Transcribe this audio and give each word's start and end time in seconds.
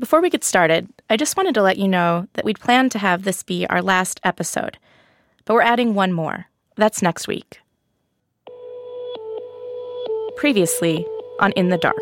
Before 0.00 0.22
we 0.22 0.30
get 0.30 0.44
started, 0.44 0.88
I 1.10 1.18
just 1.18 1.36
wanted 1.36 1.52
to 1.56 1.62
let 1.62 1.76
you 1.76 1.86
know 1.86 2.26
that 2.32 2.46
we'd 2.46 2.58
planned 2.58 2.90
to 2.92 2.98
have 2.98 3.22
this 3.22 3.42
be 3.42 3.66
our 3.66 3.82
last 3.82 4.18
episode, 4.24 4.78
but 5.44 5.52
we're 5.52 5.60
adding 5.60 5.92
one 5.92 6.14
more. 6.14 6.46
That's 6.76 7.02
next 7.02 7.28
week. 7.28 7.60
Previously 10.38 11.06
on 11.38 11.52
In 11.52 11.68
the 11.68 11.76
Dark. 11.76 11.98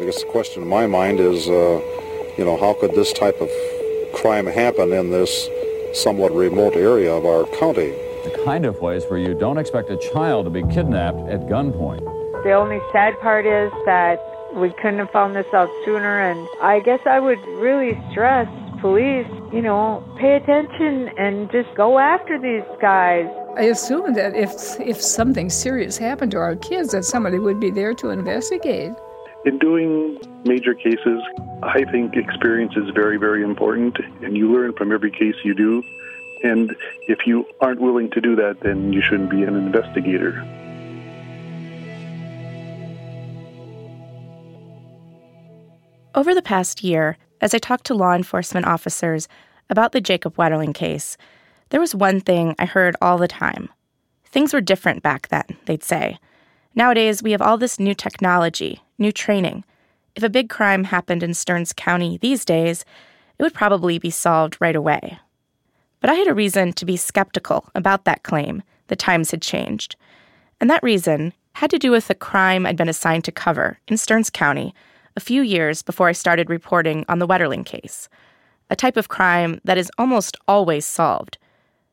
I 0.00 0.04
guess 0.04 0.20
the 0.20 0.28
question 0.30 0.64
in 0.64 0.68
my 0.68 0.88
mind 0.88 1.20
is, 1.20 1.48
uh, 1.48 1.80
you 2.36 2.44
know, 2.44 2.56
how 2.56 2.74
could 2.74 2.96
this 2.96 3.12
type 3.12 3.40
of 3.40 3.48
crime 4.12 4.46
happen 4.46 4.92
in 4.92 5.10
this 5.10 5.48
somewhat 5.94 6.32
remote 6.32 6.74
area 6.74 7.14
of 7.14 7.24
our 7.24 7.44
county? 7.60 7.90
The 8.24 8.42
kind 8.44 8.66
of 8.66 8.76
place 8.80 9.04
where 9.04 9.20
you 9.20 9.38
don't 9.38 9.58
expect 9.58 9.90
a 9.90 9.96
child 10.12 10.46
to 10.46 10.50
be 10.50 10.62
kidnapped 10.74 11.28
at 11.28 11.46
gunpoint. 11.46 12.02
The 12.42 12.54
only 12.54 12.80
sad 12.90 13.16
part 13.20 13.46
is 13.46 13.70
that 13.84 14.18
we 14.58 14.70
couldn't 14.70 14.98
have 14.98 15.10
found 15.10 15.36
this 15.36 15.46
out 15.52 15.68
sooner, 15.84 16.20
and 16.20 16.48
I 16.60 16.80
guess 16.80 17.00
I 17.06 17.20
would 17.20 17.40
really 17.58 18.00
stress 18.10 18.48
police, 18.80 19.26
you 19.52 19.62
know, 19.62 20.04
pay 20.18 20.36
attention 20.36 21.08
and 21.18 21.50
just 21.50 21.74
go 21.74 21.98
after 21.98 22.38
these 22.38 22.64
guys. 22.80 23.26
I 23.56 23.62
assume 23.62 24.14
that 24.14 24.34
if 24.36 24.52
if 24.80 25.00
something 25.02 25.50
serious 25.50 25.98
happened 25.98 26.32
to 26.32 26.38
our 26.38 26.56
kids, 26.56 26.92
that 26.92 27.04
somebody 27.04 27.38
would 27.38 27.58
be 27.58 27.70
there 27.70 27.94
to 27.94 28.10
investigate. 28.10 28.92
In 29.44 29.58
doing 29.58 30.18
major 30.44 30.74
cases, 30.74 31.22
I 31.62 31.84
think 31.90 32.16
experience 32.16 32.74
is 32.76 32.90
very, 32.90 33.18
very 33.18 33.42
important, 33.42 33.98
and 34.22 34.36
you 34.36 34.52
learn 34.52 34.74
from 34.74 34.92
every 34.92 35.10
case 35.10 35.34
you 35.44 35.54
do. 35.54 35.82
And 36.44 36.76
if 37.08 37.26
you 37.26 37.46
aren't 37.60 37.80
willing 37.80 38.10
to 38.10 38.20
do 38.20 38.36
that, 38.36 38.60
then 38.60 38.92
you 38.92 39.02
shouldn't 39.02 39.30
be 39.30 39.42
an 39.42 39.56
investigator. 39.56 40.44
Over 46.14 46.34
the 46.34 46.42
past 46.42 46.82
year, 46.82 47.18
as 47.40 47.52
I 47.54 47.58
talked 47.58 47.84
to 47.86 47.94
law 47.94 48.14
enforcement 48.14 48.66
officers 48.66 49.28
about 49.68 49.92
the 49.92 50.00
Jacob 50.00 50.36
Wetterling 50.36 50.74
case, 50.74 51.16
there 51.68 51.80
was 51.80 51.94
one 51.94 52.20
thing 52.20 52.54
I 52.58 52.64
heard 52.64 52.96
all 53.02 53.18
the 53.18 53.28
time. 53.28 53.68
Things 54.24 54.54
were 54.54 54.62
different 54.62 55.02
back 55.02 55.28
then, 55.28 55.44
they'd 55.66 55.84
say. 55.84 56.18
Nowadays, 56.74 57.22
we 57.22 57.32
have 57.32 57.42
all 57.42 57.58
this 57.58 57.78
new 57.78 57.94
technology, 57.94 58.82
new 58.98 59.12
training. 59.12 59.64
If 60.16 60.22
a 60.22 60.30
big 60.30 60.48
crime 60.48 60.84
happened 60.84 61.22
in 61.22 61.34
Stearns 61.34 61.72
County 61.72 62.18
these 62.18 62.44
days, 62.44 62.84
it 63.38 63.42
would 63.42 63.54
probably 63.54 63.98
be 63.98 64.10
solved 64.10 64.56
right 64.60 64.76
away. 64.76 65.18
But 66.00 66.10
I 66.10 66.14
had 66.14 66.28
a 66.28 66.34
reason 66.34 66.72
to 66.74 66.86
be 66.86 66.96
skeptical 66.96 67.68
about 67.74 68.04
that 68.04 68.22
claim 68.22 68.62
the 68.86 68.96
times 68.96 69.30
had 69.30 69.42
changed. 69.42 69.96
And 70.60 70.70
that 70.70 70.82
reason 70.82 71.34
had 71.54 71.70
to 71.70 71.78
do 71.78 71.90
with 71.90 72.08
the 72.08 72.14
crime 72.14 72.64
I'd 72.64 72.76
been 72.76 72.88
assigned 72.88 73.24
to 73.24 73.32
cover 73.32 73.78
in 73.88 73.96
Stearns 73.98 74.30
County 74.30 74.74
a 75.18 75.20
few 75.20 75.42
years 75.42 75.82
before 75.82 76.06
I 76.06 76.12
started 76.12 76.48
reporting 76.48 77.04
on 77.08 77.18
the 77.18 77.26
Wetterling 77.26 77.66
case, 77.66 78.08
a 78.70 78.76
type 78.76 78.96
of 78.96 79.08
crime 79.08 79.60
that 79.64 79.76
is 79.76 79.90
almost 79.98 80.36
always 80.46 80.86
solved 80.86 81.38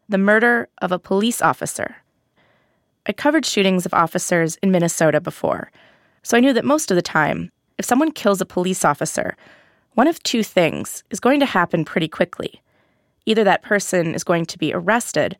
the 0.07 0.19
murder 0.19 0.69
of 0.79 0.91
a 0.91 0.99
police 0.99 1.41
officer. 1.41 1.95
I 3.07 3.13
covered 3.13 3.43
shootings 3.43 3.83
of 3.83 3.95
officers 3.95 4.57
in 4.61 4.69
Minnesota 4.69 5.19
before, 5.19 5.71
so 6.21 6.37
I 6.37 6.39
knew 6.39 6.53
that 6.53 6.65
most 6.65 6.91
of 6.91 6.95
the 6.95 7.01
time, 7.01 7.51
if 7.79 7.85
someone 7.85 8.11
kills 8.11 8.41
a 8.41 8.45
police 8.45 8.85
officer, 8.85 9.35
one 9.95 10.07
of 10.07 10.21
two 10.21 10.43
things 10.43 11.03
is 11.09 11.19
going 11.19 11.39
to 11.39 11.47
happen 11.47 11.83
pretty 11.83 12.07
quickly. 12.07 12.61
Either 13.25 13.43
that 13.43 13.63
person 13.63 14.13
is 14.13 14.23
going 14.23 14.45
to 14.45 14.59
be 14.59 14.71
arrested, 14.71 15.35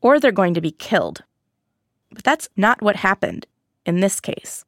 or 0.00 0.18
they're 0.18 0.32
going 0.32 0.54
to 0.54 0.62
be 0.62 0.70
killed. 0.70 1.22
But 2.10 2.24
that's 2.24 2.48
not 2.56 2.80
what 2.80 2.96
happened 2.96 3.46
in 3.84 4.00
this 4.00 4.20
case. 4.20 4.64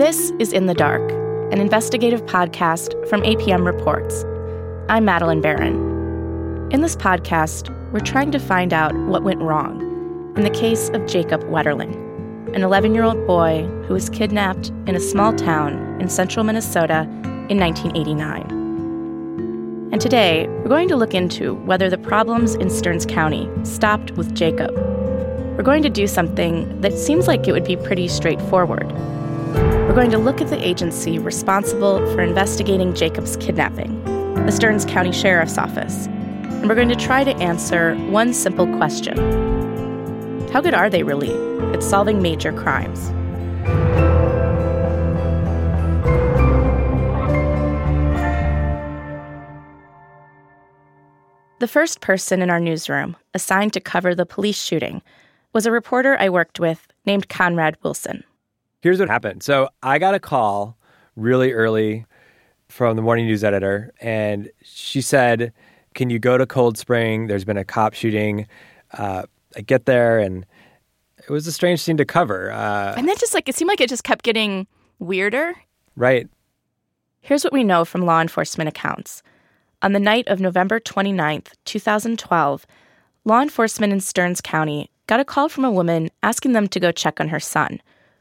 This 0.00 0.32
is 0.38 0.54
In 0.54 0.64
the 0.64 0.72
Dark, 0.72 1.12
an 1.52 1.60
investigative 1.60 2.24
podcast 2.24 3.06
from 3.06 3.20
APM 3.20 3.66
Reports. 3.66 4.24
I'm 4.88 5.04
Madeleine 5.04 5.42
Baran. 5.42 5.74
In 6.72 6.80
this 6.80 6.96
podcast, 6.96 7.68
we're 7.92 8.00
trying 8.00 8.30
to 8.30 8.38
find 8.38 8.72
out 8.72 8.94
what 8.94 9.24
went 9.24 9.42
wrong 9.42 9.82
in 10.38 10.42
the 10.42 10.58
case 10.58 10.88
of 10.94 11.06
Jacob 11.06 11.42
Wetterling, 11.42 11.92
an 12.54 12.62
11 12.62 12.94
year 12.94 13.04
old 13.04 13.26
boy 13.26 13.66
who 13.86 13.92
was 13.92 14.08
kidnapped 14.08 14.70
in 14.86 14.96
a 14.96 15.00
small 15.00 15.34
town 15.34 16.00
in 16.00 16.08
central 16.08 16.46
Minnesota 16.46 17.02
in 17.50 17.58
1989. 17.58 19.90
And 19.92 20.00
today, 20.00 20.48
we're 20.48 20.68
going 20.68 20.88
to 20.88 20.96
look 20.96 21.12
into 21.12 21.56
whether 21.66 21.90
the 21.90 21.98
problems 21.98 22.54
in 22.54 22.70
Stearns 22.70 23.04
County 23.04 23.50
stopped 23.64 24.12
with 24.12 24.34
Jacob. 24.34 24.74
We're 25.58 25.62
going 25.62 25.82
to 25.82 25.90
do 25.90 26.06
something 26.06 26.80
that 26.80 26.96
seems 26.96 27.26
like 27.26 27.46
it 27.46 27.52
would 27.52 27.64
be 27.64 27.76
pretty 27.76 28.08
straightforward 28.08 28.90
we're 29.90 29.96
going 29.96 30.10
to 30.12 30.18
look 30.18 30.40
at 30.40 30.46
the 30.46 30.64
agency 30.64 31.18
responsible 31.18 31.98
for 32.14 32.22
investigating 32.22 32.94
Jacob's 32.94 33.36
kidnapping, 33.38 34.04
the 34.46 34.52
Stearns 34.52 34.84
County 34.84 35.10
Sheriff's 35.10 35.58
Office. 35.58 36.06
And 36.06 36.68
we're 36.68 36.76
going 36.76 36.90
to 36.90 36.94
try 36.94 37.24
to 37.24 37.34
answer 37.38 37.96
one 38.08 38.32
simple 38.32 38.68
question 38.76 39.16
How 40.52 40.60
good 40.60 40.74
are 40.74 40.88
they 40.88 41.02
really 41.02 41.32
at 41.74 41.82
solving 41.82 42.22
major 42.22 42.52
crimes? 42.52 43.08
The 51.58 51.66
first 51.66 52.00
person 52.00 52.42
in 52.42 52.48
our 52.48 52.60
newsroom 52.60 53.16
assigned 53.34 53.72
to 53.72 53.80
cover 53.80 54.14
the 54.14 54.24
police 54.24 54.62
shooting 54.62 55.02
was 55.52 55.66
a 55.66 55.72
reporter 55.72 56.16
I 56.20 56.28
worked 56.28 56.60
with 56.60 56.86
named 57.06 57.28
Conrad 57.28 57.76
Wilson. 57.82 58.22
Here's 58.80 58.98
what 58.98 59.08
happened. 59.08 59.42
So 59.42 59.68
I 59.82 59.98
got 59.98 60.14
a 60.14 60.20
call 60.20 60.76
really 61.14 61.52
early 61.52 62.06
from 62.68 62.96
the 62.96 63.02
morning 63.02 63.26
news 63.26 63.44
editor, 63.44 63.92
and 64.00 64.50
she 64.62 65.02
said, 65.02 65.52
Can 65.94 66.08
you 66.08 66.18
go 66.18 66.38
to 66.38 66.46
Cold 66.46 66.78
Spring? 66.78 67.26
There's 67.26 67.44
been 67.44 67.58
a 67.58 67.64
cop 67.64 67.94
shooting. 67.94 68.46
Uh, 68.92 69.24
I 69.56 69.60
get 69.60 69.84
there, 69.86 70.18
and 70.18 70.46
it 71.18 71.30
was 71.30 71.46
a 71.46 71.52
strange 71.52 71.80
scene 71.80 71.96
to 71.98 72.04
cover. 72.04 72.50
Uh, 72.50 72.94
and 72.96 73.06
then 73.06 73.16
just 73.18 73.34
like, 73.34 73.48
it 73.48 73.54
seemed 73.54 73.68
like 73.68 73.80
it 73.80 73.88
just 73.88 74.04
kept 74.04 74.24
getting 74.24 74.66
weirder. 74.98 75.54
Right. 75.96 76.28
Here's 77.20 77.44
what 77.44 77.52
we 77.52 77.64
know 77.64 77.84
from 77.84 78.06
law 78.06 78.20
enforcement 78.20 78.68
accounts. 78.68 79.22
On 79.82 79.92
the 79.92 80.00
night 80.00 80.26
of 80.28 80.40
November 80.40 80.80
29th, 80.80 81.48
2012, 81.64 82.66
law 83.24 83.42
enforcement 83.42 83.92
in 83.92 84.00
Stearns 84.00 84.40
County 84.40 84.90
got 85.06 85.20
a 85.20 85.24
call 85.24 85.48
from 85.48 85.64
a 85.64 85.70
woman 85.70 86.08
asking 86.22 86.52
them 86.52 86.68
to 86.68 86.80
go 86.80 86.92
check 86.92 87.20
on 87.20 87.28
her 87.28 87.40
son 87.40 87.80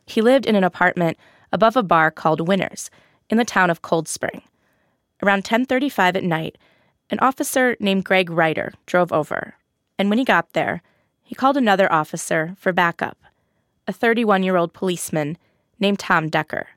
he 0.10 0.22
lived 0.22 0.46
in 0.46 0.56
an 0.56 0.64
apartment 0.64 1.18
above 1.52 1.76
a 1.76 1.84
bar 1.84 2.12
called 2.12 2.48
Winners 2.48 2.90
in 3.30 3.38
the 3.38 3.46
town 3.46 3.70
of 3.70 3.82
Cold 3.82 4.08
Spring. 4.08 4.42
Around 5.22 5.44
10:35 5.44 6.16
at 6.16 6.24
night, 6.24 6.58
an 7.10 7.20
officer 7.20 7.76
named 7.80 8.06
Greg 8.06 8.30
Reiter 8.30 8.74
drove 8.86 9.12
over, 9.12 9.56
and 9.98 10.10
when 10.10 10.20
he 10.20 10.26
got 10.26 10.54
there, 10.54 10.82
he 11.24 11.36
called 11.36 11.58
another 11.58 11.92
officer 11.92 12.56
for 12.58 12.72
backup, 12.72 13.18
a 13.88 13.94
31-year-old 13.94 14.74
policeman 14.74 15.38
named 15.80 16.00
Tom 16.00 16.30
Decker. 16.30 16.68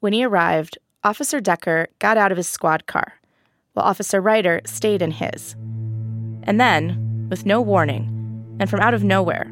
When 0.00 0.12
he 0.12 0.24
arrived, 0.24 0.78
Officer 1.04 1.40
Decker 1.40 1.88
got 1.98 2.16
out 2.16 2.30
of 2.30 2.36
his 2.36 2.48
squad 2.48 2.86
car, 2.86 3.14
while 3.72 3.86
Officer 3.86 4.20
Reiter 4.20 4.60
stayed 4.64 5.02
in 5.02 5.12
his. 5.12 5.54
And 6.44 6.60
then, 6.60 7.26
with 7.30 7.46
no 7.46 7.60
warning, 7.60 8.56
and 8.60 8.68
from 8.68 8.80
out 8.80 8.94
of 8.94 9.02
nowhere, 9.02 9.50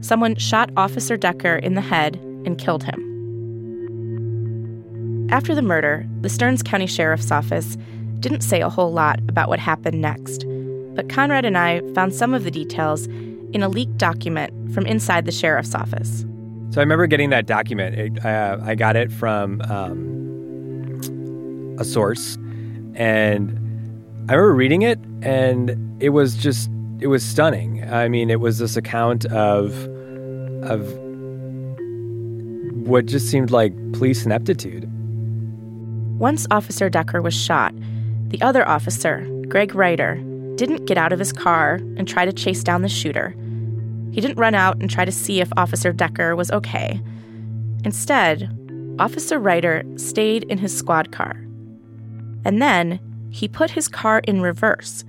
someone 0.00 0.36
shot 0.36 0.70
Officer 0.76 1.16
Decker 1.16 1.56
in 1.56 1.74
the 1.74 1.80
head 1.80 2.20
and 2.44 2.58
killed 2.58 2.84
him. 2.84 3.08
After 5.30 5.54
the 5.54 5.62
murder, 5.62 6.06
the 6.20 6.28
Stearns 6.28 6.62
County 6.62 6.86
Sheriff's 6.86 7.30
Office 7.30 7.76
didn't 8.20 8.42
say 8.42 8.60
a 8.60 8.68
whole 8.68 8.92
lot 8.92 9.18
about 9.28 9.48
what 9.48 9.58
happened 9.58 10.00
next, 10.00 10.44
but 10.94 11.08
Conrad 11.08 11.44
and 11.44 11.56
I 11.56 11.80
found 11.94 12.14
some 12.14 12.34
of 12.34 12.44
the 12.44 12.50
details 12.50 13.06
in 13.52 13.62
a 13.62 13.68
leaked 13.68 13.96
document 13.98 14.52
from 14.74 14.86
inside 14.86 15.24
the 15.24 15.32
sheriff's 15.32 15.74
office. 15.74 16.24
So 16.70 16.80
I 16.80 16.82
remember 16.82 17.06
getting 17.06 17.30
that 17.30 17.46
document. 17.46 17.98
It, 17.98 18.24
uh, 18.24 18.58
I 18.62 18.74
got 18.74 18.96
it 18.96 19.12
from 19.12 19.60
um, 19.62 20.16
a 21.78 21.84
source, 21.84 22.36
and 22.94 23.50
I 24.28 24.34
remember 24.34 24.54
reading 24.54 24.82
it, 24.82 24.98
and 25.22 25.76
it 26.02 26.10
was 26.10 26.36
just 26.36 26.70
it 27.00 27.08
was 27.08 27.22
stunning. 27.22 27.84
I 27.90 28.08
mean, 28.08 28.30
it 28.30 28.40
was 28.40 28.58
this 28.58 28.76
account 28.76 29.26
of 29.26 29.74
of 30.62 30.86
what 32.86 33.06
just 33.06 33.30
seemed 33.30 33.50
like 33.50 33.72
police 33.92 34.24
ineptitude. 34.24 34.88
Once 36.18 36.46
Officer 36.50 36.88
Decker 36.88 37.22
was 37.22 37.34
shot, 37.34 37.74
the 38.28 38.40
other 38.42 38.66
officer, 38.68 39.26
Greg 39.48 39.74
Reiter, 39.74 40.16
didn't 40.56 40.86
get 40.86 40.98
out 40.98 41.12
of 41.12 41.18
his 41.18 41.32
car 41.32 41.74
and 41.96 42.06
try 42.06 42.24
to 42.24 42.32
chase 42.32 42.62
down 42.62 42.82
the 42.82 42.88
shooter. 42.88 43.34
He 44.12 44.20
didn't 44.20 44.38
run 44.38 44.54
out 44.54 44.78
and 44.80 44.90
try 44.90 45.04
to 45.04 45.12
see 45.12 45.40
if 45.40 45.52
Officer 45.56 45.92
Decker 45.92 46.36
was 46.36 46.50
okay. 46.50 47.00
Instead, 47.84 48.48
Officer 48.98 49.38
Reiter 49.38 49.82
stayed 49.96 50.44
in 50.44 50.58
his 50.58 50.76
squad 50.76 51.12
car. 51.12 51.36
And 52.44 52.60
then 52.60 53.00
he 53.30 53.48
put 53.48 53.70
his 53.70 53.88
car 53.88 54.20
in 54.20 54.42
reverse 54.42 55.04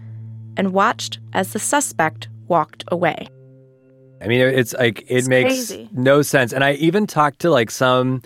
and 0.55 0.73
watched 0.73 1.19
as 1.33 1.53
the 1.53 1.59
suspect 1.59 2.29
walked 2.47 2.83
away. 2.89 3.27
I 4.23 4.27
mean, 4.27 4.41
it's 4.41 4.73
like 4.73 5.01
it 5.01 5.05
It's 5.17 5.27
makes 5.27 5.49
crazy. 5.49 5.89
no 5.91 6.21
sense. 6.21 6.53
And 6.53 6.63
I 6.63 6.73
even 6.73 7.05
talked 7.07 7.39
to 7.39 7.49
like 7.51 7.69
some. 7.71 8.21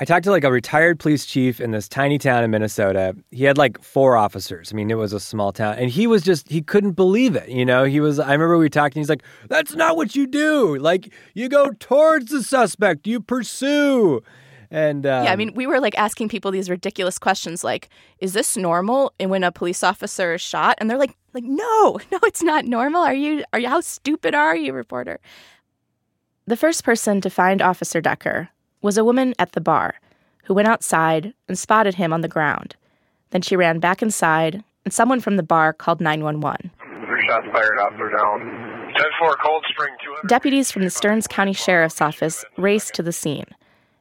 I 0.00 0.04
talked 0.04 0.22
to 0.24 0.30
like 0.30 0.44
a 0.44 0.52
retired 0.52 1.00
police 1.00 1.26
chief 1.26 1.60
in 1.60 1.72
this 1.72 1.88
tiny 1.88 2.18
town 2.18 2.44
in 2.44 2.52
Minnesota. 2.52 3.16
He 3.32 3.42
had 3.44 3.58
like 3.58 3.82
four 3.82 4.16
officers. 4.16 4.72
I 4.72 4.76
mean, 4.76 4.92
it 4.92 4.94
was 4.94 5.12
a 5.12 5.18
small 5.18 5.52
town, 5.52 5.74
and 5.76 5.90
he 5.90 6.06
was 6.06 6.22
just 6.22 6.48
he 6.48 6.62
couldn't 6.62 6.92
believe 6.92 7.34
it. 7.34 7.48
You 7.48 7.64
know, 7.66 7.82
he 7.84 7.98
was. 8.00 8.20
I 8.20 8.32
remember 8.32 8.56
we 8.58 8.70
talked, 8.70 8.94
and 8.94 9.00
he's 9.00 9.08
like, 9.08 9.24
"That's 9.48 9.74
not 9.74 9.96
what 9.96 10.14
you 10.14 10.26
do. 10.28 10.76
Like, 10.78 11.12
you 11.34 11.48
go 11.48 11.72
towards 11.80 12.30
the 12.30 12.42
suspect, 12.44 13.06
you 13.08 13.20
pursue." 13.20 14.22
And 14.70 15.06
um, 15.06 15.24
yeah, 15.24 15.32
I 15.32 15.36
mean, 15.36 15.54
we 15.54 15.66
were 15.66 15.80
like 15.80 15.96
asking 15.98 16.28
people 16.28 16.50
these 16.50 16.68
ridiculous 16.68 17.18
questions 17.18 17.64
like, 17.64 17.88
is 18.18 18.34
this 18.34 18.56
normal 18.56 19.12
and 19.18 19.30
when 19.30 19.44
a 19.44 19.50
police 19.50 19.82
officer 19.82 20.34
is 20.34 20.42
shot? 20.42 20.76
And 20.78 20.90
they're 20.90 20.98
like, 20.98 21.16
like, 21.32 21.44
no, 21.44 21.98
no, 22.12 22.18
it's 22.24 22.42
not 22.42 22.64
normal. 22.64 23.02
Are 23.02 23.14
you 23.14 23.44
are 23.52 23.58
you 23.58 23.68
how 23.68 23.80
stupid 23.80 24.34
are 24.34 24.56
you, 24.56 24.72
reporter? 24.72 25.20
The 26.46 26.56
first 26.56 26.84
person 26.84 27.20
to 27.20 27.30
find 27.30 27.60
Officer 27.60 28.00
Decker 28.00 28.48
was 28.80 28.96
a 28.96 29.04
woman 29.04 29.34
at 29.38 29.52
the 29.52 29.60
bar 29.60 29.96
who 30.44 30.54
went 30.54 30.68
outside 30.68 31.34
and 31.46 31.58
spotted 31.58 31.96
him 31.96 32.12
on 32.12 32.22
the 32.22 32.28
ground. 32.28 32.74
Then 33.30 33.42
she 33.42 33.56
ran 33.56 33.80
back 33.80 34.00
inside, 34.00 34.64
and 34.84 34.94
someone 34.94 35.20
from 35.20 35.36
the 35.36 35.42
bar 35.42 35.74
called 35.74 36.00
911. 36.00 36.70
Three 37.06 37.26
shots 37.28 37.46
fired, 37.52 37.78
officer 37.78 38.08
down. 38.16 38.40
10 38.96 39.06
4, 39.20 39.36
Cold 39.44 39.64
Spring 39.70 39.94
Deputies 40.26 40.72
from 40.72 40.84
the 40.84 40.90
Stearns 40.90 41.26
County 41.26 41.52
Sheriff's 41.52 42.00
Office 42.00 42.44
raced 42.56 42.94
to 42.94 43.02
the 43.02 43.12
scene, 43.12 43.44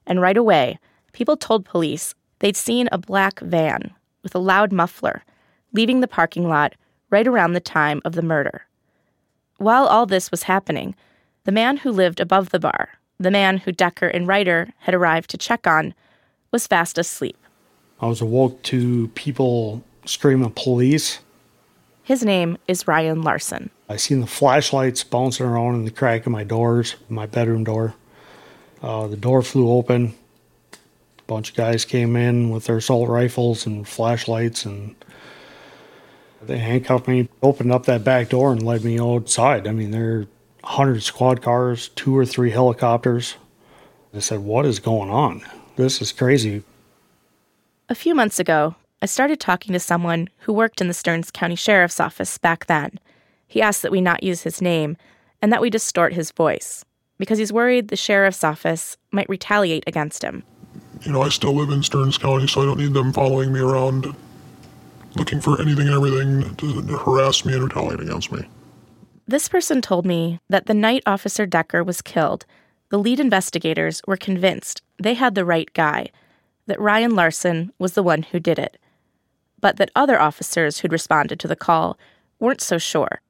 and 0.08 0.20
right 0.20 0.38
away, 0.38 0.80
people 1.12 1.38
told 1.38 1.66
police 1.66 2.16
they'd 2.40 2.58
seen 2.58 2.90
a 2.92 2.98
black 2.98 3.40
van 3.42 3.92
with 4.24 4.34
a 4.34 4.40
loud 4.40 4.72
muffler 4.72 5.24
leaving 5.74 6.00
the 6.00 6.08
parking 6.08 6.48
lot 6.48 6.74
right 7.10 7.28
around 7.28 7.54
the 7.54 7.60
time 7.60 8.02
of 8.04 8.14
the 8.14 8.22
murder. 8.22 8.66
While 9.58 9.86
all 9.86 10.06
this 10.06 10.32
was 10.32 10.44
happening, 10.44 10.96
the 11.44 11.52
man 11.52 11.78
who 11.78 11.92
lived 11.92 12.20
above 12.20 12.50
the 12.50 12.60
bar, 12.60 12.90
the 13.20 13.32
man 13.32 13.60
who 13.60 13.72
Decker 13.72 14.08
and 14.08 14.28
Reiter 14.28 14.74
had 14.80 14.96
arrived 14.96 15.30
to 15.32 15.38
check 15.38 15.68
on, 15.68 15.94
was 16.52 16.68
fast 16.68 16.98
asleep. 16.98 17.38
I 18.00 18.08
was 18.08 18.22
awoke 18.22 18.62
to 18.64 19.08
people 19.10 19.84
screaming 20.06 20.52
police. 20.52 21.20
His 22.04 22.24
name 22.24 22.58
is 22.68 22.88
Ryan 22.88 23.22
Larson. 23.22 23.70
I 23.90 23.98
seen 23.98 24.22
the 24.22 24.28
flashlights 24.28 25.04
bouncing 25.04 25.46
around 25.46 25.76
in 25.76 25.86
the 25.86 25.92
crack 25.92 26.26
of 26.26 26.32
my 26.32 26.44
doors, 26.44 26.96
my 27.10 27.26
bedroom 27.26 27.64
door. 27.64 27.96
Uh, 28.82 29.08
the 29.08 29.18
door 29.18 29.42
flew 29.42 29.72
open. 29.72 30.14
A 30.74 31.24
bunch 31.28 31.52
of 31.52 31.56
guys 31.56 31.86
came 31.86 32.16
in 32.16 32.50
with 32.50 32.66
their 32.66 32.78
assault 32.78 33.10
rifles 33.10 33.66
and 33.66 33.88
flashlights, 33.88 34.66
and 34.66 34.96
they 36.42 36.58
handcuffed 36.58 37.08
me, 37.08 37.30
opened 37.42 37.72
up 37.72 37.86
that 37.86 38.04
back 38.04 38.30
door, 38.30 38.52
and 38.52 38.64
led 38.64 38.84
me 38.84 39.00
outside. 39.00 39.68
I 39.68 39.72
mean, 39.72 39.92
there 39.92 40.12
are 40.12 40.28
100 40.62 41.02
squad 41.02 41.42
cars, 41.42 41.90
two 41.90 42.16
or 42.16 42.26
three 42.26 42.52
helicopters. 42.52 43.36
I 44.14 44.20
said, 44.20 44.40
What 44.40 44.66
is 44.66 44.80
going 44.80 45.10
on? 45.10 45.44
This 45.76 46.02
is 46.02 46.12
crazy. 46.12 46.64
A 47.90 47.96
few 47.96 48.16
months 48.16 48.40
ago, 48.40 48.76
I 49.02 49.06
started 49.06 49.40
talking 49.40 49.74
to 49.74 49.80
someone 49.80 50.30
who 50.40 50.54
worked 50.54 50.82
in 50.82 50.88
the 50.88 50.94
Stearns 50.94 51.30
County 51.30 51.56
Sheriff's 51.56 52.00
Office 52.00 52.38
back 52.38 52.66
then. 52.66 53.00
He 53.48 53.62
asked 53.62 53.82
that 53.84 53.92
we 53.92 54.02
not 54.02 54.24
use 54.24 54.42
his 54.42 54.62
name 54.62 54.98
and 55.42 55.54
that 55.54 55.62
we 55.62 55.70
distort 55.70 56.14
his 56.14 56.32
voice 56.32 56.84
because 57.18 57.38
he's 57.38 57.54
worried 57.54 57.88
the 57.88 57.96
sheriff's 57.96 58.44
office 58.44 58.98
might 59.12 59.30
retaliate 59.30 59.84
against 59.88 60.24
him. 60.24 60.44
You 61.02 61.12
know, 61.12 61.22
I 61.22 61.30
still 61.30 61.54
live 61.54 61.70
in 61.70 61.84
Stearns 61.84 62.18
County, 62.18 62.48
so 62.48 62.62
I 62.62 62.66
don't 62.66 62.80
need 62.80 62.94
them 62.94 63.14
following 63.14 63.54
me 63.54 63.60
around 63.60 64.16
looking 65.16 65.42
for 65.42 65.62
anything 65.62 65.88
and 65.88 65.96
everything 65.96 66.56
to 66.56 66.98
harass 66.98 67.46
me 67.46 67.54
and 67.54 67.64
retaliate 67.64 68.00
against 68.00 68.32
me. 68.32 68.48
This 69.28 69.50
person 69.50 69.82
told 69.82 70.06
me 70.06 70.40
that 70.50 70.68
the 70.68 70.74
night 70.74 71.04
Officer 71.06 71.46
Decker 71.46 71.84
was 71.84 72.02
killed, 72.02 72.46
the 72.90 72.98
lead 72.98 73.20
investigators 73.20 74.02
were 74.08 74.18
convinced 74.18 74.82
they 75.02 75.16
had 75.16 75.36
the 75.36 75.46
right 75.46 75.72
guy, 75.74 76.08
that 76.68 76.80
Ryan 76.80 77.16
Larson 77.16 77.72
was 77.80 77.94
the 77.94 78.04
one 78.04 78.24
who 78.24 78.40
did 78.40 78.60
it, 78.60 78.78
but 79.60 79.78
that 79.78 79.92
other 79.96 80.20
officers 80.20 80.80
who'd 80.80 80.92
responded 80.92 81.40
to 81.40 81.48
the 81.48 81.56
call 81.56 81.98
weren't 82.40 82.62
so 82.62 82.78
sure. 82.78 83.22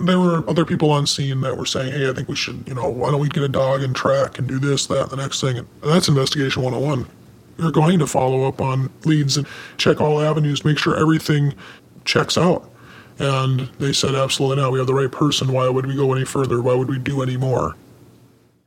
There 0.00 0.18
were 0.18 0.48
other 0.48 0.64
people 0.64 0.90
on 0.90 1.06
scene 1.06 1.40
that 1.40 1.56
were 1.56 1.66
saying, 1.66 1.92
hey, 1.92 2.08
I 2.08 2.12
think 2.12 2.28
we 2.28 2.36
should, 2.36 2.66
you 2.68 2.74
know, 2.74 2.88
why 2.88 3.10
don't 3.10 3.20
we 3.20 3.28
get 3.28 3.42
a 3.42 3.48
dog 3.48 3.82
and 3.82 3.94
track 3.94 4.38
and 4.38 4.46
do 4.46 4.58
this, 4.58 4.86
that, 4.86 5.10
the 5.10 5.16
next 5.16 5.40
thing. 5.40 5.58
And 5.58 5.66
that's 5.82 6.08
investigation 6.08 6.62
101. 6.62 7.06
You're 7.58 7.72
going 7.72 7.98
to 7.98 8.06
follow 8.06 8.44
up 8.44 8.60
on 8.60 8.90
leads 9.04 9.36
and 9.36 9.46
check 9.76 10.00
all 10.00 10.20
avenues, 10.20 10.64
make 10.64 10.78
sure 10.78 10.96
everything 10.96 11.54
checks 12.04 12.38
out. 12.38 12.70
And 13.18 13.60
they 13.80 13.92
said, 13.92 14.14
absolutely 14.14 14.62
not. 14.62 14.70
We 14.70 14.78
have 14.78 14.86
the 14.86 14.94
right 14.94 15.10
person. 15.10 15.52
Why 15.52 15.68
would 15.68 15.86
we 15.86 15.96
go 15.96 16.12
any 16.12 16.24
further? 16.24 16.62
Why 16.62 16.74
would 16.74 16.88
we 16.88 16.98
do 16.98 17.20
any 17.20 17.36
more? 17.36 17.74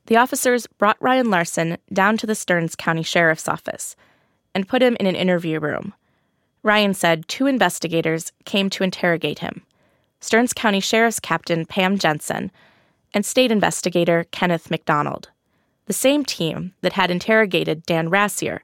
The 0.07 0.17
officers 0.17 0.67
brought 0.67 1.01
Ryan 1.01 1.29
Larson 1.29 1.77
down 1.93 2.17
to 2.17 2.27
the 2.27 2.35
Stearns 2.35 2.75
County 2.75 3.03
Sheriff's 3.03 3.47
Office 3.47 3.95
and 4.53 4.67
put 4.67 4.81
him 4.81 4.97
in 4.99 5.07
an 5.07 5.15
interview 5.15 5.59
room. 5.59 5.93
Ryan 6.63 6.93
said 6.93 7.29
two 7.29 7.47
investigators 7.47 8.33
came 8.43 8.69
to 8.71 8.83
interrogate 8.83 9.39
him 9.39 9.61
Stearns 10.21 10.53
County 10.53 10.79
Sheriff's 10.79 11.19
Captain 11.19 11.65
Pam 11.65 11.97
Jensen 11.97 12.51
and 13.11 13.25
state 13.25 13.51
investigator 13.51 14.25
Kenneth 14.31 14.69
McDonald, 14.69 15.29
the 15.87 15.93
same 15.93 16.23
team 16.23 16.73
that 16.81 16.93
had 16.93 17.09
interrogated 17.09 17.85
Dan 17.87 18.07
Rassier 18.07 18.59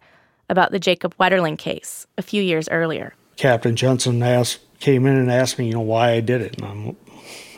about 0.50 0.72
the 0.72 0.80
Jacob 0.80 1.18
Wetterling 1.18 1.58
case 1.58 2.06
a 2.16 2.22
few 2.22 2.44
years 2.44 2.70
earlier. 2.70 3.16
Captain 3.38 3.76
Jensen 3.76 4.22
asked, 4.22 4.60
came 4.80 5.08
in 5.08 5.16
and 5.16 5.32
asked 5.32 5.58
me, 5.58 5.68
you 5.68 5.74
know, 5.74 5.82
why 5.82 6.12
I 6.12 6.20
did 6.20 6.42
it, 6.42 6.58
and 6.58 6.66
I'm, 6.66 6.96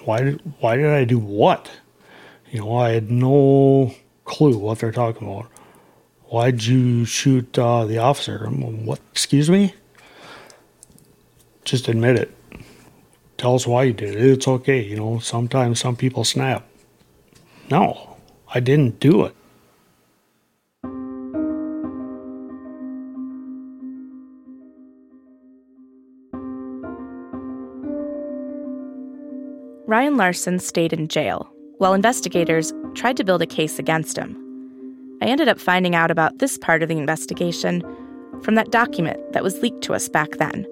why 0.05 0.21
did 0.21 0.41
why 0.59 0.77
did 0.77 0.87
I 0.87 1.03
do 1.03 1.19
what? 1.19 1.69
You 2.49 2.61
know, 2.61 2.77
I 2.77 2.91
had 2.91 3.11
no 3.11 3.93
clue 4.23 4.57
what 4.57 4.79
they're 4.79 4.93
talking 4.93 5.27
about. 5.27 5.51
Why'd 6.23 6.63
you 6.63 7.03
shoot 7.03 7.59
uh, 7.59 7.85
the 7.85 7.97
officer? 7.97 8.47
What? 8.47 8.99
Excuse 9.11 9.49
me? 9.49 9.73
Just 11.65 11.89
admit 11.89 12.17
it. 12.17 12.33
Tell 13.39 13.55
us 13.55 13.65
why 13.65 13.83
you 13.83 13.93
did 13.93 14.15
it. 14.15 14.21
It's 14.21 14.49
okay. 14.49 14.83
You 14.83 14.97
know, 14.97 15.19
sometimes 15.19 15.79
some 15.79 15.95
people 15.95 16.25
snap. 16.25 16.67
No, 17.71 18.17
I 18.53 18.59
didn't 18.59 18.99
do 18.99 19.23
it. 19.23 19.35
Ryan 29.87 30.17
Larson 30.17 30.59
stayed 30.59 30.91
in 30.91 31.07
jail 31.07 31.49
while 31.77 31.93
investigators 31.93 32.73
tried 32.93 33.15
to 33.15 33.23
build 33.23 33.41
a 33.41 33.47
case 33.47 33.79
against 33.79 34.17
him. 34.17 34.35
I 35.21 35.27
ended 35.27 35.47
up 35.47 35.61
finding 35.61 35.95
out 35.95 36.11
about 36.11 36.39
this 36.39 36.57
part 36.57 36.83
of 36.83 36.89
the 36.89 36.97
investigation 36.97 37.83
from 38.43 38.55
that 38.55 38.69
document 38.71 39.31
that 39.31 39.43
was 39.43 39.61
leaked 39.61 39.81
to 39.83 39.93
us 39.93 40.09
back 40.09 40.31
then. 40.31 40.67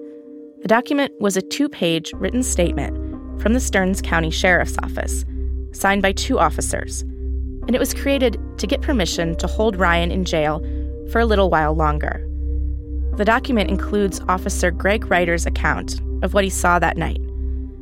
The 0.62 0.68
document 0.68 1.12
was 1.20 1.36
a 1.36 1.42
two 1.42 1.68
page 1.68 2.12
written 2.14 2.42
statement 2.42 3.40
from 3.40 3.54
the 3.54 3.60
Stearns 3.60 4.02
County 4.02 4.30
Sheriff's 4.30 4.76
Office, 4.82 5.24
signed 5.70 6.02
by 6.02 6.10
two 6.10 6.40
officers, 6.40 7.02
and 7.02 7.76
it 7.76 7.78
was 7.78 7.94
created 7.94 8.40
to 8.58 8.66
get 8.66 8.82
permission 8.82 9.36
to 9.36 9.46
hold 9.46 9.76
Ryan 9.76 10.10
in 10.10 10.24
jail 10.24 10.60
for 11.12 11.20
a 11.20 11.26
little 11.26 11.48
while 11.48 11.74
longer. 11.74 12.28
The 13.16 13.24
document 13.24 13.70
includes 13.70 14.20
Officer 14.28 14.72
Greg 14.72 15.08
Reiter's 15.10 15.46
account 15.46 16.00
of 16.22 16.34
what 16.34 16.44
he 16.44 16.50
saw 16.50 16.80
that 16.80 16.96
night. 16.96 17.20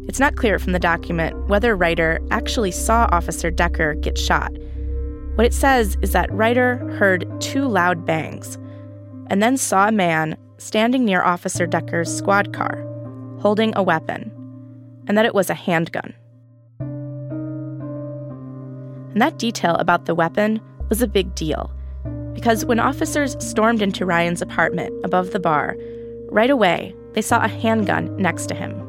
It's 0.06 0.20
not 0.20 0.36
clear 0.36 0.58
from 0.58 0.72
the 0.72 0.78
document 0.78 1.48
whether 1.48 1.74
Reiter 1.74 2.20
actually 2.30 2.72
saw 2.72 3.08
Officer 3.10 3.50
Decker 3.50 3.94
get 3.94 4.18
shot. 4.18 4.52
What 5.36 5.46
it 5.46 5.54
says 5.54 5.96
is 6.02 6.12
that 6.12 6.30
Reiter 6.30 6.76
heard 6.98 7.26
two 7.40 7.66
loud 7.66 8.04
bangs 8.04 8.56
and 9.28 9.42
then 9.42 9.56
saw 9.56 9.88
a 9.88 9.92
man 9.92 10.36
standing 10.58 11.04
near 11.04 11.22
Officer 11.22 11.66
Decker's 11.66 12.14
squad 12.14 12.52
car, 12.52 12.84
holding 13.40 13.72
a 13.76 13.82
weapon, 13.82 14.32
and 15.06 15.16
that 15.16 15.26
it 15.26 15.34
was 15.34 15.50
a 15.50 15.54
handgun. 15.54 16.14
And 19.12 19.22
that 19.22 19.38
detail 19.38 19.74
about 19.76 20.04
the 20.04 20.14
weapon 20.14 20.60
was 20.88 21.02
a 21.02 21.08
big 21.08 21.34
deal, 21.34 21.70
because 22.32 22.64
when 22.64 22.80
officers 22.80 23.36
stormed 23.38 23.82
into 23.82 24.04
Ryan's 24.04 24.42
apartment 24.42 24.94
above 25.04 25.30
the 25.30 25.40
bar, 25.40 25.76
right 26.30 26.50
away 26.50 26.94
they 27.12 27.22
saw 27.22 27.42
a 27.42 27.48
handgun 27.48 28.14
next 28.16 28.46
to 28.48 28.54
him. 28.54 28.82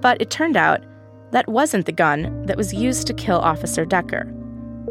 But 0.00 0.20
it 0.20 0.30
turned 0.30 0.56
out 0.56 0.84
that 1.32 1.48
wasn't 1.48 1.86
the 1.86 1.92
gun 1.92 2.46
that 2.46 2.56
was 2.56 2.72
used 2.72 3.06
to 3.08 3.14
kill 3.14 3.38
Officer 3.38 3.84
Decker, 3.84 4.24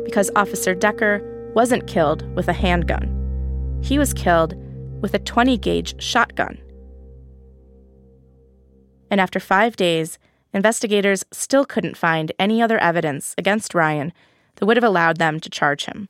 because 0.03 0.29
Officer 0.35 0.75
Decker 0.75 1.21
wasn't 1.55 1.87
killed 1.87 2.35
with 2.35 2.49
a 2.49 2.53
handgun. 2.53 3.11
He 3.81 3.97
was 3.97 4.13
killed 4.13 4.55
with 5.01 5.13
a 5.13 5.19
20 5.19 5.57
gauge 5.57 6.01
shotgun. 6.01 6.57
And 9.09 9.21
after 9.21 9.39
five 9.39 9.75
days, 9.75 10.17
investigators 10.53 11.23
still 11.31 11.65
couldn't 11.65 11.97
find 11.97 12.31
any 12.39 12.61
other 12.61 12.77
evidence 12.79 13.35
against 13.37 13.73
Ryan 13.73 14.13
that 14.55 14.65
would 14.65 14.77
have 14.77 14.83
allowed 14.83 15.17
them 15.17 15.39
to 15.39 15.49
charge 15.49 15.85
him. 15.85 16.09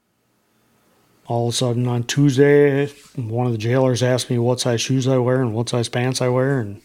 All 1.28 1.48
of 1.48 1.54
a 1.54 1.58
sudden 1.58 1.88
on 1.88 2.04
Tuesday, 2.04 2.88
one 3.16 3.48
of 3.48 3.52
the 3.52 3.58
jailers 3.58 4.04
asked 4.04 4.30
me 4.30 4.38
what 4.38 4.60
size 4.60 4.82
shoes 4.82 5.08
I 5.08 5.18
wear 5.18 5.42
and 5.42 5.54
what 5.54 5.70
size 5.70 5.90
pants 5.90 6.22
I 6.22 6.28
wear, 6.30 6.60
and 6.60 6.82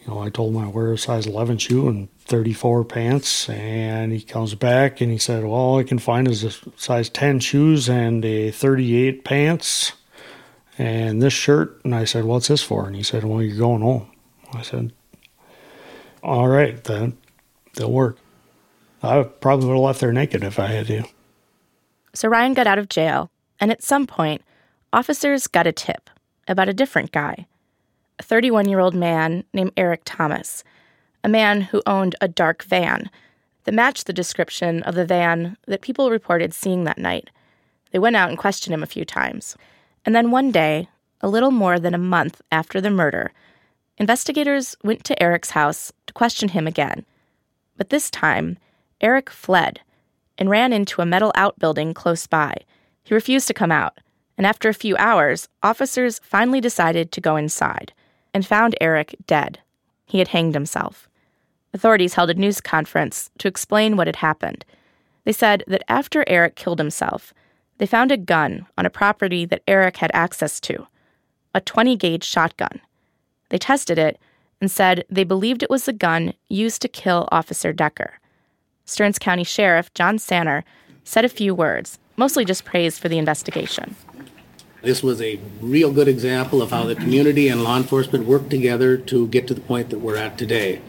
you 0.00 0.14
know, 0.14 0.20
I 0.20 0.30
told 0.30 0.54
him 0.54 0.62
I 0.62 0.68
wear 0.68 0.92
a 0.92 0.98
size 0.98 1.26
11 1.26 1.58
shoe 1.58 1.88
and 1.88 2.08
34 2.20 2.84
pants, 2.84 3.48
and 3.48 4.12
he 4.12 4.20
comes 4.20 4.54
back 4.54 5.00
and 5.00 5.10
he 5.10 5.18
said, 5.18 5.42
"Well, 5.42 5.52
all 5.52 5.78
I 5.78 5.82
can 5.82 5.98
find 5.98 6.28
is 6.28 6.44
a 6.44 6.52
size 6.76 7.08
10 7.08 7.40
shoes 7.40 7.88
and 7.88 8.24
a 8.24 8.52
38 8.52 9.24
pants, 9.24 9.94
and 10.78 11.20
this 11.20 11.32
shirt." 11.32 11.80
And 11.84 11.94
I 11.94 12.04
said, 12.04 12.24
"What's 12.24 12.48
this 12.48 12.62
for?" 12.62 12.86
And 12.86 12.96
he 12.96 13.02
said, 13.02 13.24
"Well, 13.24 13.42
you're 13.42 13.58
going 13.58 13.82
home." 13.82 14.10
I 14.54 14.62
said, 14.62 14.92
"All 16.22 16.48
right, 16.48 16.82
then, 16.84 17.18
they'll 17.74 17.92
work." 17.92 18.18
I 19.02 19.22
probably 19.22 19.66
would 19.66 19.74
have 19.74 19.82
left 19.82 20.00
there 20.00 20.12
naked 20.12 20.42
if 20.42 20.58
I 20.58 20.66
had 20.66 20.86
to. 20.86 21.04
So 22.14 22.28
Ryan 22.28 22.54
got 22.54 22.66
out 22.66 22.78
of 22.78 22.88
jail, 22.88 23.30
and 23.60 23.70
at 23.70 23.82
some 23.82 24.06
point, 24.06 24.42
officers 24.92 25.46
got 25.46 25.66
a 25.66 25.72
tip 25.72 26.10
about 26.48 26.68
a 26.68 26.74
different 26.74 27.12
guy 27.12 27.46
a 28.18 28.22
31 28.22 28.68
year 28.68 28.80
old 28.80 28.94
man 28.94 29.44
named 29.52 29.72
Eric 29.76 30.02
Thomas, 30.04 30.64
a 31.22 31.28
man 31.28 31.60
who 31.62 31.82
owned 31.86 32.16
a 32.20 32.28
dark 32.28 32.64
van 32.64 33.10
that 33.64 33.74
matched 33.74 34.06
the 34.06 34.12
description 34.12 34.82
of 34.82 34.94
the 34.94 35.06
van 35.06 35.56
that 35.66 35.82
people 35.82 36.10
reported 36.10 36.52
seeing 36.52 36.84
that 36.84 36.98
night. 36.98 37.30
They 37.92 37.98
went 37.98 38.16
out 38.16 38.28
and 38.28 38.38
questioned 38.38 38.74
him 38.74 38.82
a 38.82 38.86
few 38.86 39.04
times. 39.04 39.56
And 40.04 40.14
then 40.14 40.30
one 40.30 40.50
day, 40.50 40.88
a 41.20 41.28
little 41.28 41.50
more 41.50 41.78
than 41.78 41.94
a 41.94 41.98
month 41.98 42.40
after 42.50 42.80
the 42.80 42.90
murder, 42.90 43.32
investigators 43.96 44.76
went 44.82 45.04
to 45.04 45.22
Eric's 45.22 45.50
house 45.50 45.92
to 46.06 46.14
question 46.14 46.50
him 46.50 46.66
again. 46.66 47.04
But 47.76 47.90
this 47.90 48.10
time, 48.10 48.58
Eric 49.00 49.30
fled 49.30 49.80
and 50.36 50.48
ran 50.48 50.72
into 50.72 51.02
a 51.02 51.06
metal 51.06 51.32
outbuilding 51.34 51.94
close 51.94 52.26
by. 52.26 52.56
He 53.02 53.14
refused 53.14 53.48
to 53.48 53.54
come 53.54 53.72
out, 53.72 53.98
and 54.36 54.46
after 54.46 54.68
a 54.68 54.74
few 54.74 54.96
hours, 54.96 55.48
officers 55.62 56.20
finally 56.22 56.60
decided 56.60 57.10
to 57.12 57.20
go 57.20 57.36
inside 57.36 57.92
and 58.32 58.46
found 58.46 58.76
Eric 58.80 59.16
dead. 59.26 59.58
He 60.06 60.18
had 60.18 60.28
hanged 60.28 60.54
himself. 60.54 61.08
Authorities 61.74 62.14
held 62.14 62.30
a 62.30 62.34
news 62.34 62.60
conference 62.60 63.30
to 63.38 63.48
explain 63.48 63.96
what 63.96 64.06
had 64.06 64.16
happened. 64.16 64.64
They 65.24 65.32
said 65.32 65.64
that 65.66 65.84
after 65.88 66.24
Eric 66.26 66.54
killed 66.54 66.78
himself, 66.78 67.34
they 67.78 67.86
found 67.86 68.12
a 68.12 68.16
gun 68.16 68.66
on 68.76 68.84
a 68.84 68.90
property 68.90 69.44
that 69.46 69.62
Eric 69.66 69.96
had 69.98 70.10
access 70.12 70.60
to 70.60 70.86
a 71.54 71.60
20 71.60 71.96
gauge 71.96 72.24
shotgun. 72.24 72.80
They 73.48 73.58
tested 73.58 73.98
it 73.98 74.20
and 74.60 74.70
said 74.70 75.04
they 75.08 75.24
believed 75.24 75.62
it 75.62 75.70
was 75.70 75.84
the 75.84 75.92
gun 75.92 76.34
used 76.48 76.82
to 76.82 76.88
kill 76.88 77.28
Officer 77.32 77.72
Decker. 77.72 78.18
Stearns 78.84 79.18
County 79.18 79.44
Sheriff 79.44 79.92
John 79.94 80.18
Sanner 80.18 80.64
said 81.04 81.24
a 81.24 81.28
few 81.28 81.54
words, 81.54 81.98
mostly 82.16 82.44
just 82.44 82.64
praise 82.64 82.98
for 82.98 83.08
the 83.08 83.18
investigation. 83.18 83.94
This 84.82 85.02
was 85.02 85.20
a 85.20 85.40
real 85.60 85.92
good 85.92 86.06
example 86.06 86.62
of 86.62 86.70
how 86.70 86.84
the 86.84 86.94
community 86.94 87.48
and 87.48 87.64
law 87.64 87.76
enforcement 87.76 88.26
worked 88.26 88.50
together 88.50 88.96
to 88.96 89.26
get 89.28 89.48
to 89.48 89.54
the 89.54 89.60
point 89.60 89.90
that 89.90 89.98
we're 89.98 90.16
at 90.16 90.38
today. 90.38 90.80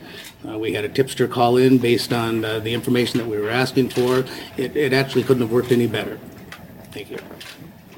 Uh, 0.48 0.58
we 0.58 0.74
had 0.74 0.86
a 0.86 0.89
tipster 0.89 1.27
call 1.27 1.58
in 1.58 1.79
based 1.79 2.13
on 2.13 2.46
uh, 2.46 2.60
the 2.60 2.74
information 2.74 3.17
that 3.17 3.27
we 3.27 3.38
were 3.38 3.50
asking 3.50 3.89
for. 3.89 4.25
It, 4.58 4.75
it 4.75 4.93
actually 4.93 5.24
couldn't 5.24 5.41
have 5.41 5.51
worked 5.51 5.72
any 5.72 5.88
better. 5.88 6.19
Thank 6.91 7.12
you. 7.12 7.19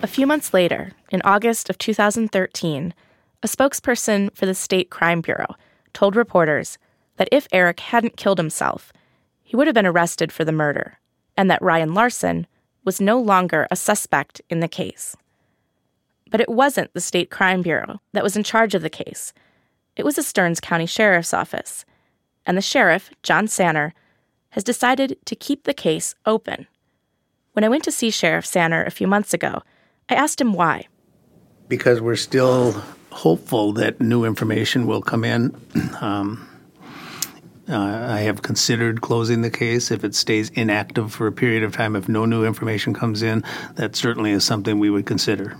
A 0.01 0.07
few 0.07 0.25
months 0.25 0.53
later, 0.53 0.93
in 1.11 1.21
August 1.23 1.69
of 1.69 1.77
2013, 1.77 2.93
a 3.43 3.47
spokesperson 3.47 4.35
for 4.35 4.45
the 4.45 4.55
State 4.55 4.89
Crime 4.89 5.21
Bureau 5.21 5.55
told 5.93 6.15
reporters 6.15 6.77
that 7.17 7.29
if 7.31 7.47
Eric 7.51 7.79
hadn't 7.79 8.17
killed 8.17 8.37
himself, 8.37 8.91
he 9.43 9.55
would 9.55 9.67
have 9.67 9.73
been 9.73 9.85
arrested 9.85 10.31
for 10.31 10.45
the 10.45 10.51
murder, 10.51 10.99
and 11.35 11.49
that 11.51 11.61
Ryan 11.61 11.93
Larson 11.93 12.47
was 12.83 13.01
no 13.01 13.19
longer 13.19 13.67
a 13.69 13.75
suspect 13.75 14.41
in 14.49 14.59
the 14.59 14.67
case. 14.67 15.15
But 16.29 16.41
it 16.41 16.49
wasn't 16.49 16.93
the 16.93 17.01
State 17.01 17.29
Crime 17.29 17.61
Bureau 17.61 17.99
that 18.13 18.23
was 18.23 18.35
in 18.35 18.43
charge 18.43 18.73
of 18.73 18.81
the 18.81 18.89
case. 18.89 19.33
It 19.95 20.05
was 20.05 20.15
the 20.15 20.23
Stearns 20.23 20.59
County 20.59 20.85
Sheriff's 20.85 21.33
Office. 21.33 21.85
And 22.45 22.57
the 22.57 22.61
sheriff, 22.61 23.11
John 23.21 23.47
Sanner, 23.47 23.93
has 24.51 24.63
decided 24.63 25.17
to 25.25 25.35
keep 25.35 25.63
the 25.63 25.73
case 25.73 26.15
open. 26.25 26.67
When 27.53 27.63
I 27.63 27.69
went 27.69 27.83
to 27.83 27.91
see 27.91 28.11
Sheriff 28.11 28.45
Sanner 28.45 28.83
a 28.83 28.91
few 28.91 29.07
months 29.07 29.33
ago, 29.33 29.61
I 30.09 30.15
asked 30.15 30.39
him 30.39 30.53
why. 30.53 30.87
Because 31.67 31.99
we're 31.99 32.15
still 32.15 32.71
hopeful 33.11 33.73
that 33.73 33.99
new 33.99 34.23
information 34.23 34.87
will 34.87 35.01
come 35.01 35.23
in. 35.23 35.55
Um, 36.01 36.47
uh, 37.69 37.77
I 37.77 38.21
have 38.21 38.41
considered 38.41 39.01
closing 39.01 39.41
the 39.41 39.51
case 39.51 39.91
if 39.91 40.03
it 40.03 40.15
stays 40.15 40.49
inactive 40.49 41.13
for 41.13 41.27
a 41.27 41.31
period 41.31 41.63
of 41.63 41.73
time. 41.73 41.95
If 41.95 42.09
no 42.09 42.25
new 42.25 42.43
information 42.43 42.93
comes 42.93 43.21
in, 43.21 43.43
that 43.75 43.95
certainly 43.95 44.31
is 44.31 44.43
something 44.43 44.79
we 44.79 44.89
would 44.89 45.05
consider. 45.05 45.55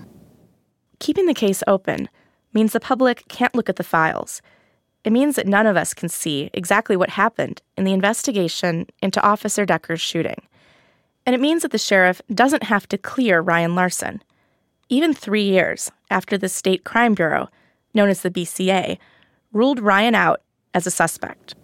Keeping 1.00 1.28
the 1.28 1.34
case 1.34 1.64
open 1.68 2.10
means 2.54 2.74
the 2.74 2.80
public 2.80 3.24
can't 3.30 3.56
look 3.56 3.70
at 3.70 3.78
the 3.78 3.84
files. 3.84 4.42
It 5.06 5.14
means 5.14 5.36
that 5.36 5.48
none 5.48 5.68
of 5.68 5.78
us 5.78 5.94
can 5.94 6.10
see 6.10 6.50
exactly 6.54 6.98
what 6.98 7.12
happened 7.12 7.62
in 7.78 7.86
the 7.86 7.94
investigation 7.94 8.88
into 9.02 9.22
Officer 9.22 9.66
Decker's 9.66 10.02
shooting. 10.02 10.42
And 11.26 11.36
it 11.36 11.42
means 11.42 11.62
that 11.62 11.72
the 11.72 11.78
sheriff 11.78 12.22
doesn't 12.34 12.64
have 12.64 12.88
to 12.90 12.98
clear 12.98 13.42
Ryan 13.42 13.76
Larson. 13.76 14.24
Even 14.90 15.14
three 15.14 15.44
years 15.44 15.92
after 16.10 16.38
the 16.38 16.50
State 16.50 16.84
Crime 16.84 17.14
Bureau, 17.14 17.50
known 17.94 18.10
as 18.10 18.22
the 18.22 18.32
BCA, 18.32 18.98
ruled 19.54 19.80
Ryan 19.80 20.16
out 20.16 20.42
as 20.74 20.88
a 20.88 20.92
suspect. 20.92 21.56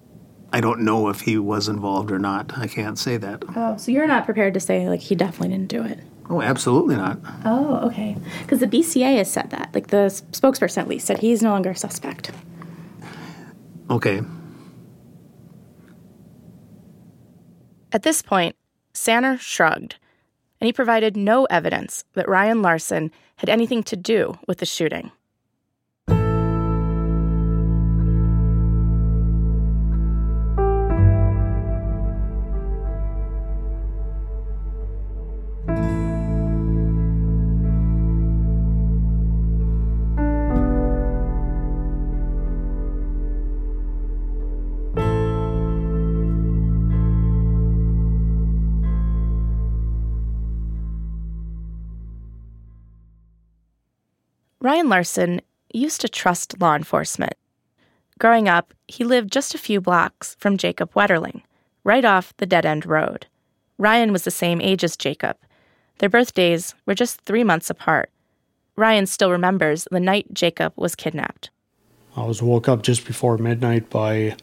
I 0.53 0.61
don't 0.61 0.81
know 0.81 1.09
if 1.09 1.21
he 1.21 1.37
was 1.37 1.67
involved 1.67 2.11
or 2.11 2.19
not. 2.19 2.57
I 2.57 2.67
can't 2.67 2.97
say 2.97 3.17
that. 3.17 3.43
Oh, 3.55 3.75
so 3.77 3.91
you're 3.91 4.07
not 4.07 4.25
prepared 4.25 4.53
to 4.53 4.59
say, 4.59 4.87
like, 4.87 5.01
he 5.01 5.15
definitely 5.15 5.49
didn't 5.49 5.69
do 5.69 5.83
it? 5.83 5.99
Oh, 6.29 6.41
absolutely 6.41 6.95
not. 6.95 7.19
Oh, 7.45 7.87
okay. 7.87 8.15
Because 8.41 8.59
the 8.59 8.67
BCA 8.67 9.17
has 9.17 9.31
said 9.31 9.49
that. 9.49 9.71
Like, 9.73 9.87
the 9.87 10.07
spokesperson 10.31 10.77
at 10.79 10.87
least 10.87 11.07
said 11.07 11.19
he's 11.19 11.41
no 11.41 11.49
longer 11.49 11.71
a 11.71 11.75
suspect. 11.75 12.31
Okay. 13.89 14.21
At 17.91 18.03
this 18.03 18.21
point, 18.21 18.55
Sanner 18.97 19.37
shrugged, 19.37 19.95
and 20.59 20.65
he 20.65 20.73
provided 20.73 21.15
no 21.15 21.45
evidence 21.45 22.03
that 22.13 22.27
Ryan 22.27 22.61
Larson 22.61 23.11
had 23.37 23.47
anything 23.47 23.83
to 23.83 23.95
do 23.95 24.39
with 24.47 24.57
the 24.57 24.65
shooting. 24.65 25.11
Ryan 54.67 54.89
Larson 54.89 55.41
used 55.71 56.01
to 56.01 56.09
trust 56.09 56.59
law 56.59 56.75
enforcement. 56.75 57.35
Growing 58.19 58.49
up, 58.49 58.73
he 58.89 59.05
lived 59.05 59.31
just 59.31 59.55
a 59.55 59.57
few 59.57 59.79
blocks 59.79 60.35
from 60.39 60.57
Jacob 60.57 60.91
Wetterling, 60.93 61.43
right 61.85 62.03
off 62.03 62.35
the 62.35 62.45
dead 62.45 62.65
end 62.65 62.85
road. 62.85 63.27
Ryan 63.77 64.11
was 64.11 64.25
the 64.25 64.29
same 64.29 64.59
age 64.59 64.83
as 64.83 64.97
Jacob. 64.97 65.37
Their 65.99 66.09
birthdays 66.09 66.75
were 66.85 66.95
just 66.95 67.21
three 67.21 67.45
months 67.45 67.69
apart. 67.69 68.11
Ryan 68.75 69.05
still 69.05 69.31
remembers 69.31 69.87
the 69.89 70.01
night 70.01 70.33
Jacob 70.33 70.73
was 70.75 70.95
kidnapped. 70.95 71.49
I 72.17 72.25
was 72.25 72.43
woke 72.43 72.67
up 72.67 72.83
just 72.83 73.07
before 73.07 73.37
midnight 73.37 73.89
by 73.89 74.35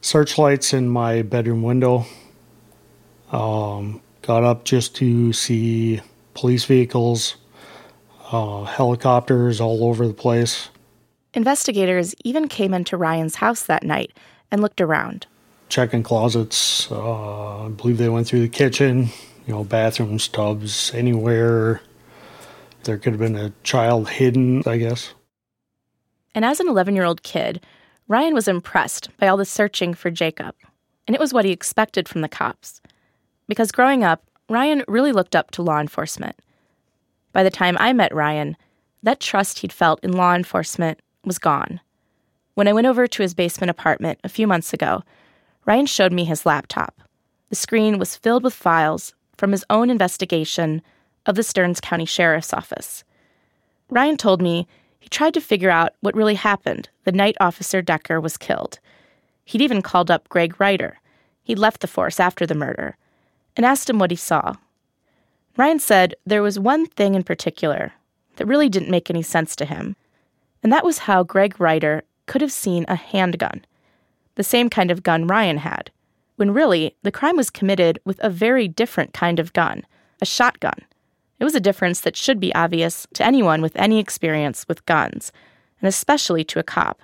searchlights 0.00 0.72
in 0.72 0.88
my 0.88 1.22
bedroom 1.22 1.62
window. 1.62 2.04
Um, 3.30 4.02
got 4.22 4.42
up 4.42 4.64
just 4.64 4.96
to 4.96 5.32
see 5.32 6.00
police 6.34 6.64
vehicles 6.64 7.36
uh, 8.30 8.64
helicopters 8.64 9.60
all 9.60 9.84
over 9.84 10.06
the 10.06 10.14
place. 10.14 10.68
Investigators 11.34 12.14
even 12.24 12.48
came 12.48 12.72
into 12.72 12.96
Ryan's 12.96 13.36
house 13.36 13.64
that 13.64 13.82
night 13.82 14.12
and 14.50 14.62
looked 14.62 14.80
around. 14.80 15.26
Checking 15.68 16.02
closets. 16.02 16.90
Uh, 16.90 17.66
I 17.66 17.68
believe 17.68 17.98
they 17.98 18.08
went 18.08 18.26
through 18.26 18.40
the 18.40 18.48
kitchen, 18.48 19.08
you 19.46 19.54
know, 19.54 19.64
bathrooms, 19.64 20.28
tubs, 20.28 20.92
anywhere. 20.94 21.80
There 22.84 22.98
could 22.98 23.12
have 23.12 23.20
been 23.20 23.36
a 23.36 23.52
child 23.64 24.08
hidden, 24.08 24.62
I 24.66 24.78
guess. 24.78 25.12
And 26.34 26.44
as 26.44 26.60
an 26.60 26.68
11 26.68 26.94
year 26.94 27.04
old 27.04 27.22
kid, 27.22 27.60
Ryan 28.08 28.34
was 28.34 28.46
impressed 28.46 29.10
by 29.18 29.26
all 29.26 29.36
the 29.36 29.44
searching 29.44 29.92
for 29.92 30.10
Jacob. 30.10 30.54
And 31.06 31.14
it 31.14 31.20
was 31.20 31.32
what 31.32 31.44
he 31.44 31.50
expected 31.50 32.08
from 32.08 32.20
the 32.20 32.28
cops. 32.28 32.80
Because 33.48 33.72
growing 33.72 34.04
up, 34.04 34.22
Ryan 34.48 34.84
really 34.86 35.12
looked 35.12 35.34
up 35.34 35.50
to 35.52 35.62
law 35.62 35.80
enforcement. 35.80 36.36
By 37.36 37.42
the 37.42 37.50
time 37.50 37.76
I 37.78 37.92
met 37.92 38.14
Ryan, 38.14 38.56
that 39.02 39.20
trust 39.20 39.58
he'd 39.58 39.70
felt 39.70 40.02
in 40.02 40.12
law 40.12 40.34
enforcement 40.34 41.02
was 41.22 41.38
gone. 41.38 41.80
When 42.54 42.66
I 42.66 42.72
went 42.72 42.86
over 42.86 43.06
to 43.06 43.22
his 43.22 43.34
basement 43.34 43.68
apartment 43.68 44.18
a 44.24 44.30
few 44.30 44.46
months 44.46 44.72
ago, 44.72 45.02
Ryan 45.66 45.84
showed 45.84 46.14
me 46.14 46.24
his 46.24 46.46
laptop. 46.46 46.98
The 47.50 47.56
screen 47.56 47.98
was 47.98 48.16
filled 48.16 48.42
with 48.42 48.54
files 48.54 49.12
from 49.36 49.52
his 49.52 49.66
own 49.68 49.90
investigation 49.90 50.80
of 51.26 51.34
the 51.34 51.42
Stearns 51.42 51.78
County 51.78 52.06
Sheriff's 52.06 52.54
Office. 52.54 53.04
Ryan 53.90 54.16
told 54.16 54.40
me 54.40 54.66
He 54.98 55.10
tried 55.10 55.34
to 55.34 55.40
figure 55.42 55.68
out 55.68 55.92
what 56.00 56.16
really 56.16 56.36
happened 56.36 56.88
the 57.04 57.12
night 57.12 57.36
Officer 57.38 57.82
Decker 57.82 58.18
was 58.18 58.38
killed. 58.38 58.78
He'd 59.44 59.60
even 59.60 59.82
called 59.82 60.10
up 60.10 60.26
Greg 60.30 60.58
Reiter. 60.58 61.00
He'd 61.42 61.58
left 61.58 61.82
the 61.82 61.86
force 61.86 62.18
after 62.18 62.46
the 62.46 62.54
murder 62.54 62.96
and 63.54 63.66
asked 63.66 63.90
him 63.90 63.98
what 63.98 64.10
he 64.10 64.16
saw. 64.16 64.54
Ryan 65.56 65.78
said 65.78 66.14
there 66.26 66.42
was 66.42 66.58
one 66.58 66.86
thing 66.86 67.14
in 67.14 67.22
particular 67.22 67.92
that 68.36 68.46
really 68.46 68.68
didn't 68.68 68.90
make 68.90 69.08
any 69.08 69.22
sense 69.22 69.56
to 69.56 69.64
him, 69.64 69.96
and 70.62 70.70
that 70.70 70.84
was 70.84 70.98
how 70.98 71.22
Greg 71.22 71.58
Reiter 71.58 72.02
could 72.26 72.42
have 72.42 72.52
seen 72.52 72.84
a 72.88 72.94
handgun, 72.94 73.64
the 74.34 74.44
same 74.44 74.68
kind 74.68 74.90
of 74.90 75.02
gun 75.02 75.26
Ryan 75.26 75.58
had, 75.58 75.90
when 76.36 76.50
really 76.52 76.94
the 77.02 77.12
crime 77.12 77.36
was 77.36 77.48
committed 77.48 77.98
with 78.04 78.22
a 78.22 78.28
very 78.28 78.68
different 78.68 79.14
kind 79.14 79.38
of 79.38 79.54
gun, 79.54 79.86
a 80.20 80.26
shotgun. 80.26 80.78
It 81.38 81.44
was 81.44 81.54
a 81.54 81.60
difference 81.60 82.00
that 82.00 82.16
should 82.16 82.40
be 82.40 82.54
obvious 82.54 83.06
to 83.14 83.24
anyone 83.24 83.62
with 83.62 83.76
any 83.76 83.98
experience 83.98 84.66
with 84.68 84.84
guns, 84.86 85.32
and 85.80 85.88
especially 85.88 86.44
to 86.44 86.58
a 86.58 86.62
cop. 86.64 87.00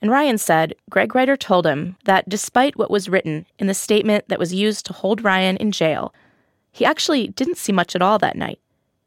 And 0.00 0.10
Ryan 0.10 0.38
said 0.38 0.74
Greg 0.88 1.14
Reiter 1.14 1.36
told 1.36 1.66
him 1.66 1.96
that 2.04 2.26
despite 2.26 2.76
what 2.76 2.90
was 2.90 3.10
written 3.10 3.44
in 3.58 3.66
the 3.66 3.74
statement 3.74 4.28
that 4.28 4.38
was 4.38 4.54
used 4.54 4.86
to 4.86 4.94
hold 4.94 5.22
Ryan 5.22 5.58
in 5.58 5.72
jail, 5.72 6.14
he 6.72 6.84
actually 6.84 7.28
didn't 7.28 7.58
see 7.58 7.72
much 7.72 7.94
at 7.94 8.02
all 8.02 8.18
that 8.18 8.36
night. 8.36 8.60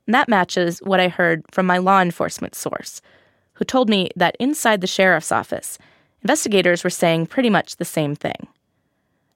And 0.05 0.13
that 0.13 0.29
matches 0.29 0.79
what 0.79 0.99
I 0.99 1.07
heard 1.07 1.43
from 1.51 1.65
my 1.65 1.77
law 1.77 2.01
enforcement 2.01 2.55
source, 2.55 3.01
who 3.53 3.65
told 3.65 3.89
me 3.89 4.09
that 4.15 4.35
inside 4.39 4.81
the 4.81 4.87
sheriff's 4.87 5.31
office, 5.31 5.77
investigators 6.21 6.83
were 6.83 6.89
saying 6.89 7.27
pretty 7.27 7.49
much 7.49 7.75
the 7.77 7.85
same 7.85 8.15
thing. 8.15 8.47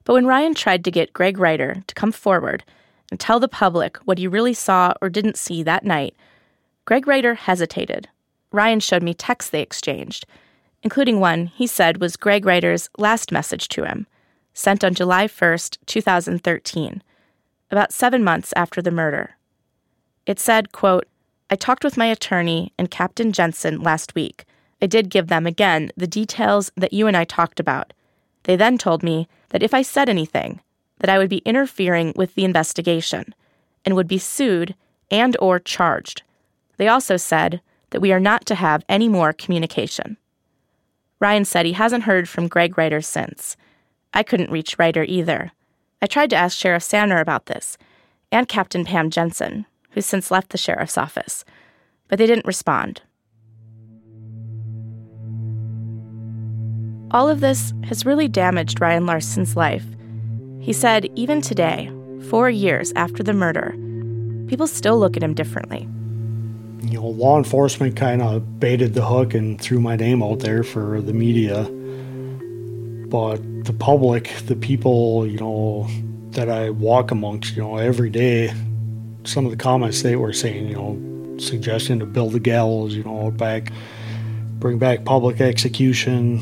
But 0.04 0.14
when 0.14 0.26
Ryan 0.26 0.54
tried 0.54 0.84
to 0.86 0.92
get 0.92 1.14
Greg 1.14 1.38
Reiter 1.38 1.84
to 1.86 1.96
come 1.96 2.12
forward 2.12 2.64
and 3.12 3.20
tell 3.20 3.40
the 3.40 3.48
public 3.48 3.98
what 4.06 4.18
he 4.18 4.28
really 4.28 4.54
saw 4.54 4.94
or 5.02 5.10
didn't 5.10 5.38
see 5.38 5.64
that 5.64 5.86
night, 5.86 6.16
Greg 6.86 7.08
Reiter 7.08 7.36
hesitated. 7.36 8.08
Ryan 8.52 8.80
showed 8.80 9.04
me 9.04 9.14
texts 9.14 9.52
they 9.52 9.62
exchanged, 9.62 10.26
including 10.82 11.20
one 11.20 11.48
he 11.48 11.68
said 11.68 12.00
was 12.00 12.16
Greg 12.16 12.46
Reiter's 12.46 12.90
last 12.98 13.32
message 13.32 13.68
to 13.70 13.84
him, 13.84 14.08
sent 14.54 14.84
on 14.84 14.94
July 14.94 15.28
1st, 15.28 15.78
2013, 15.86 17.04
about 17.72 17.94
seven 17.94 18.24
months 18.24 18.54
after 18.56 18.82
the 18.82 18.92
murder. 18.92 19.36
It 20.26 20.40
said, 20.40 20.72
quote, 20.72 21.08
I 21.50 21.56
talked 21.56 21.84
with 21.84 21.98
my 21.98 22.08
attorney 22.08 22.74
and 22.78 22.92
Captain 22.92 23.32
Jensen 23.32 23.82
last 23.82 24.16
week. 24.16 24.46
I 24.82 24.86
did 24.86 25.10
give 25.10 25.28
them 25.28 25.48
again 25.48 25.92
the 25.96 26.08
details 26.08 26.72
that 26.76 26.94
you 26.94 27.08
and 27.08 27.16
I 27.16 27.24
talked 27.24 27.60
about. 27.60 27.94
They 28.44 28.56
then 28.56 28.78
told 28.78 29.04
me 29.04 29.28
that 29.50 29.64
if 29.64 29.74
I 29.74 29.82
said 29.82 30.10
anything, 30.10 30.62
that 31.00 31.10
I 31.10 31.18
would 31.18 31.30
be 31.30 31.38
interfering 31.40 32.14
with 32.16 32.36
the 32.36 32.46
investigation 32.46 33.34
and 33.86 33.96
would 33.96 34.08
be 34.08 34.18
sued 34.18 34.76
and 35.10 35.38
or 35.40 35.60
charged. 35.60 36.24
They 36.78 36.88
also 36.88 37.18
said 37.18 37.62
that 37.92 38.02
we 38.02 38.12
are 38.12 38.20
not 38.20 38.46
to 38.48 38.56
have 38.56 38.84
any 38.90 39.08
more 39.08 39.34
communication. 39.34 40.18
Ryan 41.20 41.46
said 41.46 41.66
he 41.66 41.74
hasn't 41.74 42.04
heard 42.04 42.30
from 42.30 42.48
Greg 42.48 42.78
Reiter 42.78 43.02
since. 43.02 43.56
I 44.14 44.24
couldn't 44.24 44.52
reach 44.52 44.78
Reiter 44.78 45.04
either. 45.04 45.52
I 46.02 46.06
tried 46.06 46.30
to 46.30 46.36
ask 46.36 46.58
Sheriff 46.58 46.84
Sanner 46.84 47.20
about 47.20 47.48
this, 47.48 47.78
and 48.32 48.48
Captain 48.48 48.86
Pam 48.86 49.10
Jensen, 49.10 49.66
who's 49.92 50.06
since 50.06 50.30
left 50.30 50.50
the 50.50 50.58
sheriff's 50.58 50.98
office, 50.98 51.44
but 52.08 52.20
they 52.20 52.28
didn't 52.28 52.46
respond. 52.46 53.02
All 57.12 57.30
of 57.30 57.40
this 57.40 57.74
has 57.86 58.06
really 58.06 58.28
damaged 58.28 58.82
Ryan 58.82 59.06
Larson's 59.06 59.56
life. 59.56 59.86
He 60.60 60.74
said 60.74 61.10
even 61.16 61.42
today, 61.42 61.92
four 62.30 62.50
years 62.50 62.92
after 62.96 63.24
the 63.24 63.34
murder, 63.34 63.72
people 64.48 64.68
still 64.68 65.00
look 65.00 65.16
at 65.16 65.24
him 65.24 65.34
differently. 65.34 65.88
You 66.82 67.00
know, 67.00 67.08
law 67.08 67.38
enforcement 67.38 67.96
kind 67.96 68.22
of 68.22 68.60
baited 68.60 68.94
the 68.94 69.06
hook 69.06 69.34
and 69.34 69.60
threw 69.60 69.80
my 69.80 69.96
name 69.96 70.22
out 70.22 70.40
there 70.40 70.64
for 70.64 71.02
the 71.02 71.14
media. 71.14 71.64
But 73.10 73.38
the 73.64 73.74
public, 73.74 74.34
the 74.46 74.56
people, 74.56 75.26
you 75.26 75.38
know, 75.38 75.88
that 76.32 76.50
I 76.50 76.70
walk 76.70 77.12
amongst, 77.12 77.56
you 77.56 77.62
know, 77.62 77.78
every 77.78 78.10
day, 78.10 78.54
some 79.24 79.46
of 79.46 79.52
the 79.52 79.58
comments 79.58 80.02
they 80.02 80.16
were 80.16 80.34
saying, 80.34 80.68
you 80.68 80.76
know, 80.76 81.38
suggesting 81.40 82.00
to 82.00 82.06
build 82.06 82.34
the 82.34 82.40
gallows, 82.40 82.96
you 82.96 83.04
know, 83.04 83.32
back, 83.32 83.72
bring 84.60 84.78
back 84.78 85.06
public 85.06 85.40
execution, 85.42 86.42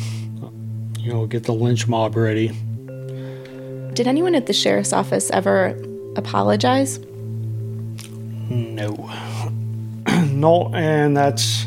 you 1.00 1.14
know, 1.14 1.28
get 1.28 1.44
the 1.44 1.54
lynch 1.54 1.88
mob 1.88 2.16
ready. 2.16 2.48
Did 3.94 4.08
anyone 4.08 4.36
at 4.36 4.48
the 4.48 4.54
sheriff's 4.54 4.92
office 4.92 5.30
ever 5.32 5.80
apologize? 6.16 7.00
No. 8.50 9.10
no, 10.32 10.72
and 10.74 11.16
that's, 11.16 11.66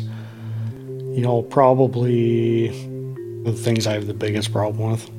you 0.79 1.21
know, 1.21 1.41
probably 1.41 2.88
the 3.51 3.57
things 3.57 3.87
I 3.87 3.93
have 3.93 4.07
the 4.07 4.13
biggest 4.13 4.51
problem 4.51 4.91
with. 4.91 5.09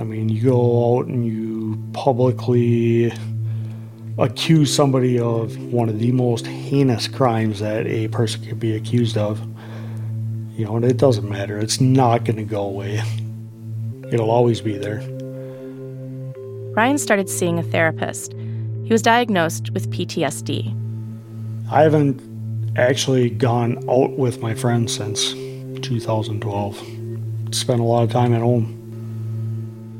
I 0.00 0.04
mean, 0.04 0.28
you 0.28 0.42
go 0.42 0.98
out 0.98 1.06
and 1.06 1.24
you 1.24 1.82
publicly 1.92 3.12
accuse 4.18 4.74
somebody 4.74 5.18
of 5.18 5.56
one 5.72 5.88
of 5.88 5.98
the 5.98 6.12
most 6.12 6.46
heinous 6.46 7.08
crimes 7.08 7.60
that 7.60 7.86
a 7.86 8.08
person 8.08 8.44
could 8.44 8.60
be 8.60 8.74
accused 8.74 9.16
of. 9.16 9.40
You 10.56 10.64
know, 10.64 10.76
and 10.76 10.84
it 10.84 10.96
doesn't 10.96 11.28
matter. 11.28 11.58
It's 11.58 11.80
not 11.80 12.24
going 12.24 12.36
to 12.36 12.44
go 12.44 12.62
away. 12.62 13.02
It'll 14.10 14.30
always 14.30 14.60
be 14.60 14.78
there. 14.78 15.00
Ryan 16.74 16.98
started 16.98 17.28
seeing 17.28 17.58
a 17.58 17.62
therapist. 17.62 18.32
He 18.84 18.92
was 18.92 19.02
diagnosed 19.02 19.70
with 19.70 19.90
PTSD. 19.90 20.74
I 21.70 21.82
haven't 21.82 22.22
actually 22.76 23.30
gone 23.30 23.78
out 23.90 24.12
with 24.12 24.40
my 24.40 24.54
friends 24.54 24.94
since 24.94 25.32
2012. 25.82 26.95
Spent 27.52 27.80
a 27.80 27.84
lot 27.84 28.02
of 28.02 28.10
time 28.10 28.34
at 28.34 28.40
home. 28.40 28.72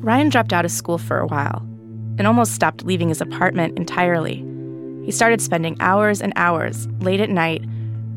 Ryan 0.01 0.29
dropped 0.29 0.53
out 0.53 0.65
of 0.65 0.71
school 0.71 0.99
for 0.99 1.19
a 1.19 1.27
while 1.27 1.63
and 2.19 2.27
almost 2.27 2.55
stopped 2.55 2.85
leaving 2.85 3.09
his 3.09 3.21
apartment 3.21 3.79
entirely. 3.79 4.45
He 5.05 5.11
started 5.13 5.41
spending 5.41 5.77
hours 5.81 6.21
and 6.21 6.33
hours 6.37 6.89
late 7.01 7.21
at 7.21 7.31
night 7.31 7.65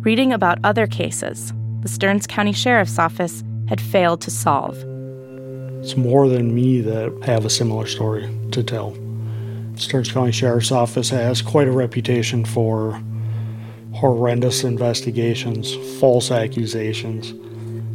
reading 0.02 0.32
about 0.32 0.60
other 0.64 0.88
cases 0.88 1.54
the 1.82 1.88
Stearns 1.88 2.28
County 2.28 2.52
Sheriff's 2.52 3.00
Office 3.00 3.44
had 3.70 3.80
failed 3.80 4.20
to 4.22 4.32
solve. 4.32 4.78
It's 5.82 5.96
more 5.96 6.28
than 6.28 6.54
me 6.54 6.82
that 6.82 7.18
have 7.24 7.46
a 7.46 7.50
similar 7.50 7.88
story 7.88 8.30
to 8.52 8.64
tell. 8.64 8.98
Stearns 9.76 10.12
County 10.12 10.34
Sheriff's 10.34 10.74
Office 10.74 11.10
has 11.10 11.42
quite 11.42 11.70
a 11.70 11.72
reputation 11.72 12.44
for 12.44 13.02
horrendous 13.94 14.66
investigations, 14.66 15.74
false 16.00 16.32
accusations, 16.32 17.34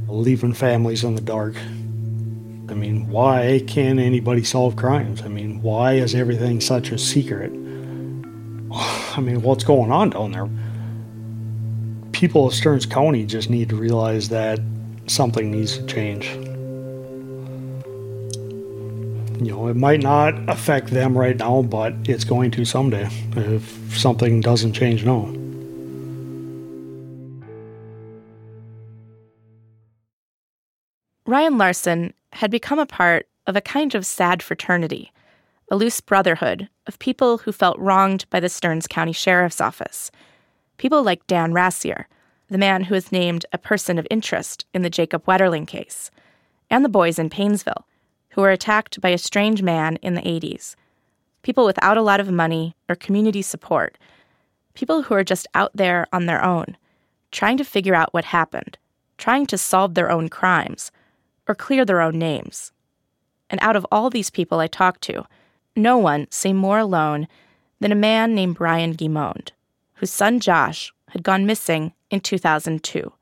leaving 0.09 0.53
families 0.53 1.05
in 1.05 1.15
the 1.15 1.21
dark. 1.21 1.57
I 2.69 2.75
mean, 2.75 3.09
why 3.09 3.63
can't 3.67 3.99
anybody 3.99 4.43
solve 4.43 4.77
crimes? 4.77 5.23
I 5.23 5.29
mean, 5.29 5.61
why 5.63 5.95
is 5.95 6.15
everything 6.15 6.61
such 6.61 6.91
a 6.91 6.99
secret? 6.99 7.51
I 8.73 9.21
mean, 9.21 9.43
what's 9.43 9.65
going 9.65 9.93
on 9.93 10.11
down 10.11 10.33
there? 10.33 10.49
People 12.13 12.47
of 12.47 12.55
Stearns 12.55 12.87
County 12.87 13.27
just 13.27 13.51
need 13.51 13.69
to 13.69 13.77
realize 13.77 14.29
that 14.31 14.61
something 15.07 15.51
needs 15.51 15.79
to 15.79 15.87
change. 15.87 16.31
You 19.45 19.53
know, 19.53 19.69
it 19.69 19.77
might 19.77 20.01
not 20.01 20.49
affect 20.49 20.89
them 20.89 21.19
right 21.19 21.37
now, 21.37 21.63
but 21.63 21.93
it's 22.05 22.25
going 22.25 22.51
to 22.53 22.65
someday 22.65 23.09
if 23.37 23.99
something 23.99 24.41
doesn't 24.41 24.73
change 24.73 25.05
now. 25.05 25.33
Ryan 31.27 31.57
Larson 31.57 32.13
had 32.35 32.51
become 32.51 32.79
a 32.79 32.85
part 32.85 33.27
of 33.47 33.57
a 33.57 33.63
kind 33.63 33.95
of 33.95 34.05
sad 34.05 34.43
fraternity, 34.43 35.11
a 35.71 35.77
loose 35.77 36.03
brotherhood 36.03 36.69
of 36.87 36.99
people 36.99 37.39
who 37.39 37.53
felt 37.53 37.79
wronged 37.79 38.29
by 38.29 38.41
the 38.41 38.51
Stearns 38.51 38.87
County 38.87 39.13
Sheriff's 39.13 39.61
Office. 39.61 40.11
People 40.77 41.03
like 41.03 41.27
Dan 41.27 41.55
Rassier, 41.55 42.05
the 42.51 42.59
man 42.59 42.85
who 42.85 42.95
was 42.95 43.11
named 43.11 43.47
a 43.55 43.59
person 43.59 43.99
of 43.99 44.07
interest 44.11 44.67
in 44.75 44.83
the 44.83 44.91
Jacob 44.91 45.25
Wetterling 45.25 45.67
case, 45.67 46.11
and 46.69 46.85
the 46.85 46.91
boys 46.91 47.19
in 47.19 47.31
Paynesville, 47.31 47.85
who 48.31 48.43
were 48.43 48.51
attacked 48.51 49.01
by 49.01 49.09
a 49.09 49.17
strange 49.17 49.63
man 49.63 49.97
in 50.03 50.13
the 50.13 50.21
80s. 50.21 50.77
People 51.41 51.65
without 51.65 51.97
a 51.97 52.03
lot 52.03 52.21
of 52.21 52.31
money 52.31 52.77
or 52.87 52.95
community 52.95 53.41
support. 53.41 53.97
People 54.75 55.05
who 55.05 55.15
are 55.15 55.25
just 55.25 55.47
out 55.55 55.71
there 55.75 56.07
on 56.13 56.27
their 56.27 56.45
own, 56.45 56.77
trying 57.33 57.57
to 57.57 57.65
figure 57.65 57.95
out 57.95 58.13
what 58.13 58.27
happened, 58.27 58.77
trying 59.17 59.47
to 59.47 59.57
solve 59.57 59.95
their 59.95 60.11
own 60.11 60.29
crimes 60.29 60.93
or 61.49 61.55
clear 61.55 61.85
their 61.85 62.01
own 62.01 62.19
names. 62.19 62.73
And 63.51 63.61
out 63.63 63.77
of 63.77 63.87
all 63.93 64.11
these 64.11 64.31
people 64.31 64.61
I 64.61 64.67
talked 64.67 65.03
to, 65.03 65.27
no 65.77 65.99
one 65.99 66.27
seemed 66.31 66.59
more 66.59 66.79
alone 66.79 67.29
than 67.81 67.93
a 67.93 67.97
man 67.97 68.35
named 68.35 68.57
Brian 68.57 68.95
Guimond, 68.95 69.51
whose 69.95 70.11
son 70.11 70.41
Josh 70.41 70.93
had 71.11 71.23
gone 71.23 71.47
missing 71.47 71.93
in 72.11 72.21
2002, 72.21 73.13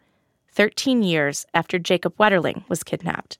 13 0.49 1.03
years 1.03 1.47
after 1.55 1.79
Jacob 1.79 2.17
Wetterling 2.17 2.69
was 2.69 2.83
kidnapped. 2.83 3.39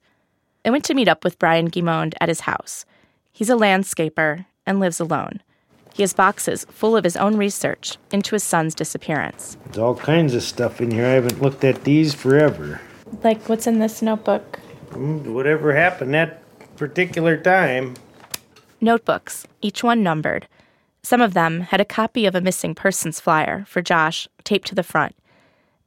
I 0.65 0.71
went 0.71 0.85
to 0.85 0.95
meet 0.95 1.09
up 1.09 1.25
with 1.25 1.39
Brian 1.39 1.71
Guimond 1.71 2.15
at 2.21 2.29
his 2.29 2.41
house. 2.41 2.85
He's 3.33 3.51
a 3.51 3.55
landscaper 3.55 4.47
and 4.67 4.81
lives 4.81 5.01
alone. 5.01 5.43
He 5.95 6.03
has 6.03 6.15
boxes 6.15 6.65
full 6.71 6.97
of 6.97 7.05
his 7.05 7.17
own 7.17 7.37
research 7.37 7.99
into 8.13 8.35
his 8.35 8.43
son's 8.43 8.75
disappearance. 8.75 9.57
There's 9.67 9.79
all 9.79 9.95
kinds 9.95 10.35
of 10.35 10.43
stuff 10.43 10.81
in 10.81 10.91
here. 10.91 11.05
I 11.05 11.11
haven't 11.11 11.43
looked 11.43 11.65
at 11.65 11.85
these 11.85 12.15
forever. 12.15 12.81
Like 13.23 13.49
what's 13.49 13.67
in 13.67 13.79
this 13.79 14.01
notebook? 14.01 14.61
Whatever 14.95 15.75
happened 15.75 16.15
that 16.15 16.43
particular 16.77 17.37
time. 17.37 17.95
Notebooks, 18.81 19.47
each 19.61 19.83
one 19.85 20.03
numbered. 20.03 20.49
Some 21.03 21.21
of 21.21 21.35
them 21.35 21.61
had 21.61 21.81
a 21.81 21.85
copy 21.85 22.27
of 22.27 22.35
a 22.35 22.41
missing 22.41 22.75
persons 22.75 23.21
flyer 23.21 23.65
for 23.67 23.83
Josh 23.83 24.29
taped 24.45 24.69
to 24.69 24.75
the 24.75 24.83
front. 24.83 25.15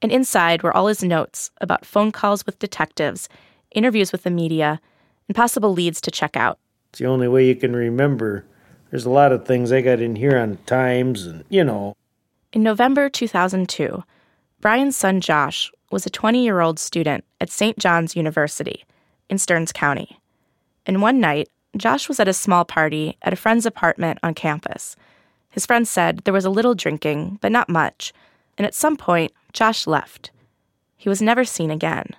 And 0.02 0.12
inside 0.12 0.62
were 0.62 0.76
all 0.76 0.88
his 0.88 1.02
notes 1.02 1.50
about 1.60 1.86
phone 1.86 2.12
calls 2.12 2.44
with 2.44 2.58
detectives, 2.58 3.28
interviews 3.70 4.12
with 4.12 4.24
the 4.24 4.30
media, 4.30 4.80
and 5.28 5.36
possible 5.36 5.72
leads 5.72 6.00
to 6.02 6.10
check 6.10 6.36
out. 6.36 6.58
It's 6.90 6.98
the 6.98 7.06
only 7.06 7.28
way 7.28 7.46
you 7.46 7.54
can 7.54 7.74
remember. 7.74 8.44
There's 8.90 9.06
a 9.06 9.10
lot 9.10 9.32
of 9.32 9.46
things 9.46 9.72
I 9.72 9.80
got 9.80 10.00
in 10.00 10.16
here 10.16 10.38
on 10.38 10.58
times 10.66 11.26
and, 11.26 11.44
you 11.48 11.64
know. 11.64 11.96
In 12.52 12.62
November 12.62 13.08
2002, 13.08 14.02
Brian's 14.60 14.96
son 14.96 15.20
Josh 15.20 15.70
was 15.90 16.06
a 16.06 16.10
20 16.10 16.42
year 16.42 16.60
old 16.60 16.78
student 16.78 17.24
at 17.40 17.50
St. 17.50 17.78
John's 17.78 18.16
University 18.16 18.84
in 19.28 19.38
Stearns 19.38 19.72
County. 19.72 20.18
And 20.86 21.02
one 21.02 21.20
night, 21.20 21.48
Josh 21.76 22.08
was 22.08 22.20
at 22.20 22.28
a 22.28 22.32
small 22.32 22.64
party 22.64 23.16
at 23.22 23.32
a 23.32 23.36
friend's 23.36 23.66
apartment 23.66 24.18
on 24.22 24.34
campus. 24.34 24.96
His 25.50 25.66
friend 25.66 25.86
said 25.86 26.18
there 26.18 26.34
was 26.34 26.44
a 26.44 26.50
little 26.50 26.74
drinking, 26.74 27.38
but 27.40 27.52
not 27.52 27.68
much, 27.68 28.12
and 28.56 28.66
at 28.66 28.74
some 28.74 28.96
point, 28.96 29.32
Josh 29.52 29.86
left. 29.86 30.30
He 30.96 31.08
was 31.08 31.22
never 31.22 31.44
seen 31.44 31.70
again. 31.70 32.16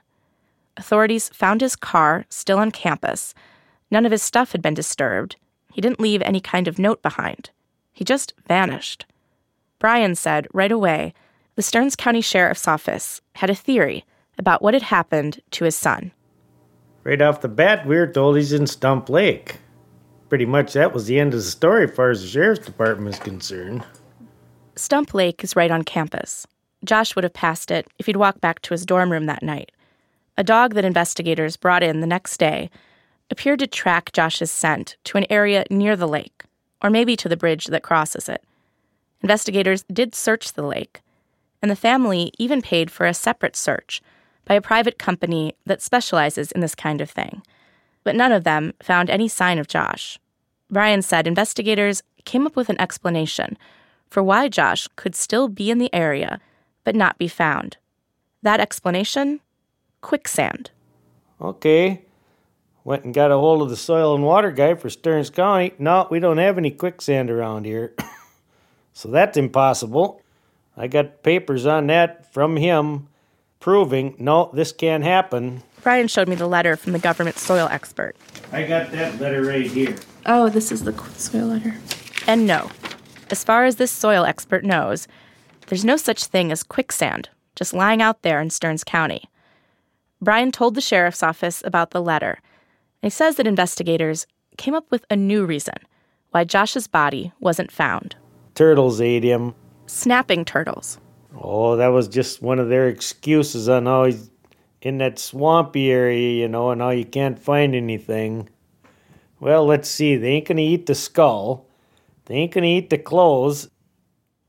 Authorities 0.75 1.29
found 1.29 1.61
his 1.61 1.75
car 1.75 2.25
still 2.29 2.59
on 2.59 2.71
campus. 2.71 3.33
None 3.89 4.05
of 4.05 4.11
his 4.11 4.21
stuff 4.21 4.51
had 4.51 4.61
been 4.61 4.73
disturbed. 4.73 5.35
He 5.73 5.81
didn't 5.81 5.99
leave 5.99 6.21
any 6.21 6.39
kind 6.39 6.67
of 6.67 6.79
note 6.79 7.01
behind. 7.01 7.49
He 7.93 8.03
just 8.03 8.33
vanished. 8.47 9.05
Brian 9.79 10.15
said 10.15 10.47
right 10.53 10.71
away 10.71 11.13
the 11.55 11.61
Stearns 11.61 11.95
County 11.95 12.21
Sheriff's 12.21 12.67
Office 12.67 13.21
had 13.35 13.49
a 13.49 13.55
theory 13.55 14.05
about 14.37 14.61
what 14.61 14.75
had 14.75 14.83
happened 14.83 15.41
to 15.51 15.65
his 15.65 15.75
son. 15.75 16.11
Right 17.07 17.21
off 17.21 17.39
the 17.39 17.47
bat, 17.47 17.87
we 17.87 17.95
were 17.95 18.05
told 18.05 18.35
he's 18.35 18.51
in 18.51 18.67
Stump 18.67 19.07
Lake. 19.07 19.59
Pretty 20.27 20.45
much 20.45 20.73
that 20.73 20.93
was 20.93 21.05
the 21.05 21.21
end 21.21 21.33
of 21.33 21.39
the 21.39 21.45
story 21.45 21.85
as 21.85 21.95
far 21.95 22.09
as 22.09 22.21
the 22.21 22.27
sheriff's 22.27 22.65
department 22.65 23.15
is 23.15 23.21
concerned. 23.21 23.85
Stump 24.75 25.13
Lake 25.13 25.41
is 25.41 25.55
right 25.55 25.71
on 25.71 25.83
campus. 25.83 26.45
Josh 26.83 27.15
would 27.15 27.23
have 27.23 27.31
passed 27.31 27.71
it 27.71 27.87
if 27.97 28.07
he'd 28.07 28.17
walked 28.17 28.41
back 28.41 28.61
to 28.63 28.73
his 28.73 28.85
dorm 28.85 29.09
room 29.09 29.25
that 29.25 29.41
night. 29.41 29.71
A 30.37 30.43
dog 30.43 30.73
that 30.73 30.83
investigators 30.83 31.55
brought 31.55 31.81
in 31.81 32.01
the 32.01 32.07
next 32.07 32.41
day 32.41 32.69
appeared 33.31 33.59
to 33.59 33.67
track 33.67 34.11
Josh's 34.11 34.51
scent 34.51 34.97
to 35.05 35.17
an 35.17 35.25
area 35.29 35.63
near 35.69 35.95
the 35.95 36.09
lake, 36.09 36.43
or 36.81 36.89
maybe 36.89 37.15
to 37.15 37.29
the 37.29 37.37
bridge 37.37 37.67
that 37.67 37.83
crosses 37.83 38.27
it. 38.27 38.43
Investigators 39.21 39.85
did 39.93 40.13
search 40.13 40.51
the 40.51 40.61
lake, 40.67 40.99
and 41.61 41.71
the 41.71 41.77
family 41.77 42.33
even 42.37 42.61
paid 42.61 42.91
for 42.91 43.05
a 43.05 43.13
separate 43.13 43.55
search 43.55 44.01
by 44.47 44.53
a 44.53 44.61
private 44.61 44.97
company 44.97 45.53
that 45.65 45.81
specializes 45.81 46.51
in 46.53 46.61
this 46.61 46.73
kind 46.73 47.01
of 47.01 47.09
thing. 47.09 47.43
But 48.03 48.15
none 48.15 48.31
of 48.31 48.45
them 48.45 48.73
found 48.81 49.09
any 49.09 49.27
sign 49.27 49.59
of 49.59 49.67
Josh. 49.67 50.17
Brian 50.71 51.01
said 51.01 51.27
investigators 51.27 52.01
came 52.23 52.47
up 52.47 52.55
with 52.55 52.69
an 52.69 52.79
explanation 52.79 53.57
for 54.09 54.23
why 54.23 54.47
Josh 54.47 54.87
could 54.95 55.15
still 55.15 55.49
be 55.49 55.69
in 55.69 55.77
the 55.77 55.93
area 55.93 56.39
but 56.85 56.95
not 56.95 57.17
be 57.17 57.27
found. 57.27 57.75
That 58.41 58.61
explanation? 58.61 59.41
Quicksand. 59.99 60.71
Okay. 61.41 62.03
Went 62.85 63.03
and 63.03 63.13
got 63.13 63.31
a 63.31 63.37
hold 63.37 63.61
of 63.61 63.69
the 63.69 63.75
soil 63.75 64.15
and 64.15 64.23
water 64.23 64.51
guy 64.51 64.75
for 64.75 64.89
Stearns 64.89 65.29
County. 65.29 65.73
No, 65.77 66.07
we 66.09 66.21
don't 66.21 66.37
have 66.37 66.57
any 66.57 66.71
quicksand 66.71 67.29
around 67.29 67.65
here. 67.65 67.93
so 68.93 69.09
that's 69.09 69.35
impossible. 69.35 70.21
I 70.77 70.87
got 70.87 71.23
papers 71.23 71.65
on 71.65 71.87
that 71.87 72.31
from 72.33 72.55
him 72.55 73.09
proving 73.59 74.15
no, 74.17 74.49
this 74.53 74.71
can't 74.71 75.03
happen. 75.03 75.63
Brian 75.83 76.07
showed 76.07 76.27
me 76.27 76.35
the 76.35 76.47
letter 76.47 76.75
from 76.75 76.93
the 76.93 76.99
government 76.99 77.37
soil 77.37 77.67
expert. 77.71 78.15
I 78.51 78.63
got 78.63 78.91
that 78.91 79.19
letter 79.19 79.43
right 79.43 79.65
here. 79.65 79.95
Oh, 80.25 80.49
this 80.49 80.71
is 80.71 80.83
the 80.83 80.93
soil 81.15 81.47
letter. 81.47 81.75
And 82.27 82.45
no, 82.45 82.69
as 83.29 83.43
far 83.43 83.65
as 83.65 83.77
this 83.77 83.91
soil 83.91 84.25
expert 84.25 84.63
knows, 84.63 85.07
there's 85.67 85.85
no 85.85 85.97
such 85.97 86.25
thing 86.25 86.51
as 86.51 86.63
quicksand 86.63 87.29
just 87.57 87.73
lying 87.73 88.01
out 88.01 88.21
there 88.21 88.39
in 88.39 88.49
Stearns 88.49 88.83
County. 88.83 89.23
Brian 90.21 90.51
told 90.51 90.75
the 90.75 90.81
sheriff's 90.81 91.23
office 91.23 91.63
about 91.65 91.91
the 91.91 92.01
letter, 92.01 92.39
and 93.01 93.11
he 93.11 93.15
says 93.15 93.35
that 93.35 93.47
investigators 93.47 94.27
came 94.57 94.73
up 94.75 94.89
with 94.91 95.05
a 95.09 95.15
new 95.15 95.45
reason 95.45 95.75
why 96.31 96.43
Josh's 96.43 96.87
body 96.87 97.31
wasn't 97.39 97.71
found. 97.71 98.15
Turtles 98.53 99.01
ate 99.01 99.23
him. 99.23 99.55
Snapping 99.87 100.45
turtles. 100.45 100.99
Oh, 101.35 101.75
that 101.75 101.87
was 101.87 102.07
just 102.07 102.41
one 102.41 102.59
of 102.59 102.69
their 102.69 102.87
excuses 102.87 103.67
on 103.67 103.85
how 103.85 104.05
he's 104.05 104.29
in 104.81 104.99
that 104.99 105.19
swampy 105.19 105.91
area, 105.91 106.41
you 106.41 106.47
know, 106.47 106.71
and 106.71 106.81
how 106.81 106.91
you 106.91 107.05
can't 107.05 107.39
find 107.39 107.75
anything. 107.75 108.49
Well, 109.39 109.65
let's 109.65 109.89
see. 109.89 110.15
They 110.15 110.29
ain't 110.29 110.47
gonna 110.47 110.61
eat 110.61 110.85
the 110.85 110.95
skull. 110.95 111.65
They 112.25 112.35
ain't 112.35 112.53
gonna 112.53 112.67
eat 112.67 112.89
the 112.89 112.97
clothes. 112.97 113.69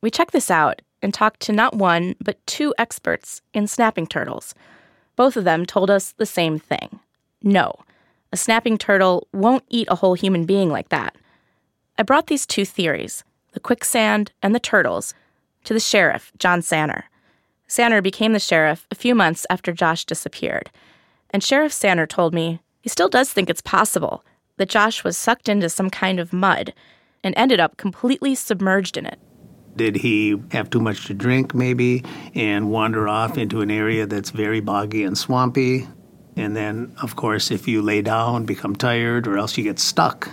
We 0.01 0.11
checked 0.11 0.33
this 0.33 0.51
out 0.51 0.83
and 1.03 1.12
talked 1.12 1.41
to 1.41 1.53
not 1.53 1.75
one, 1.75 2.14
but 2.21 2.45
two 2.47 2.75
experts 2.79 3.43
in 3.53 3.67
snapping 3.67 4.07
turtles. 4.07 4.55
Both 5.17 5.37
of 5.37 5.45
them 5.45 5.67
told 5.67 5.91
us 5.91 6.12
the 6.12 6.27
same 6.27 6.59
thing. 6.59 7.01
No, 7.43 7.75
a 8.33 8.37
snapping 8.37 8.79
turtle 8.79 9.27
won't 9.33 9.64
eat 9.69 9.88
a 9.91 9.97
whole 9.97 10.14
human 10.14 10.45
being 10.45 10.71
like 10.71 10.91
that. 10.91 11.17
I 11.99 12.03
brought 12.03 12.27
these 12.27 12.47
two 12.47 12.64
theories, 12.64 13.25
the 13.53 13.61
quicksand 13.61 14.33
and 14.43 14.55
the 14.55 14.61
turtles, 14.61 15.14
to 15.64 15.75
the 15.75 15.81
sheriff, 15.81 16.33
John 16.38 16.62
Sanner. 16.62 17.05
Sanner 17.66 18.01
became 18.01 18.33
the 18.33 18.38
sheriff 18.40 18.87
a 18.90 18.94
few 18.94 19.14
months 19.14 19.47
after 19.51 19.73
Josh 19.73 20.05
disappeared. 20.05 20.71
And 21.31 21.44
Sheriff 21.44 21.73
Sanner 21.73 22.07
told 22.07 22.33
me 22.33 22.61
he 22.81 22.88
still 22.88 23.09
does 23.09 23.31
think 23.31 23.51
it's 23.51 23.61
possible 23.61 24.25
that 24.57 24.71
Josh 24.71 25.05
was 25.05 25.18
sucked 25.18 25.49
into 25.49 25.68
some 25.68 25.90
kind 25.90 26.18
of 26.18 26.33
mud 26.33 26.73
and 27.23 27.35
ended 27.37 27.61
up 27.61 27.77
completely 27.77 28.35
submerged 28.35 28.97
in 28.97 29.05
it. 29.05 29.18
Did 29.77 29.97
he 29.97 30.37
have 30.53 30.71
too 30.71 30.81
much 30.81 31.07
to 31.07 31.14
drink, 31.14 31.55
maybe, 31.55 32.05
and 32.35 32.71
wander 32.71 33.07
off 33.07 33.38
into 33.38 33.61
an 33.61 33.71
area 33.71 34.07
that's 34.07 34.31
very 34.31 34.61
boggy 34.61 35.05
and 35.05 35.16
swampy? 35.16 35.87
And 36.37 36.57
then, 36.57 36.97
of 37.03 37.16
course, 37.16 37.51
if 37.51 37.68
you 37.68 37.83
lay 37.83 38.03
down, 38.03 38.44
become 38.44 38.75
tired, 38.75 39.27
or 39.27 39.38
else 39.38 39.57
you 39.59 39.64
get 39.64 39.79
stuck 39.79 40.29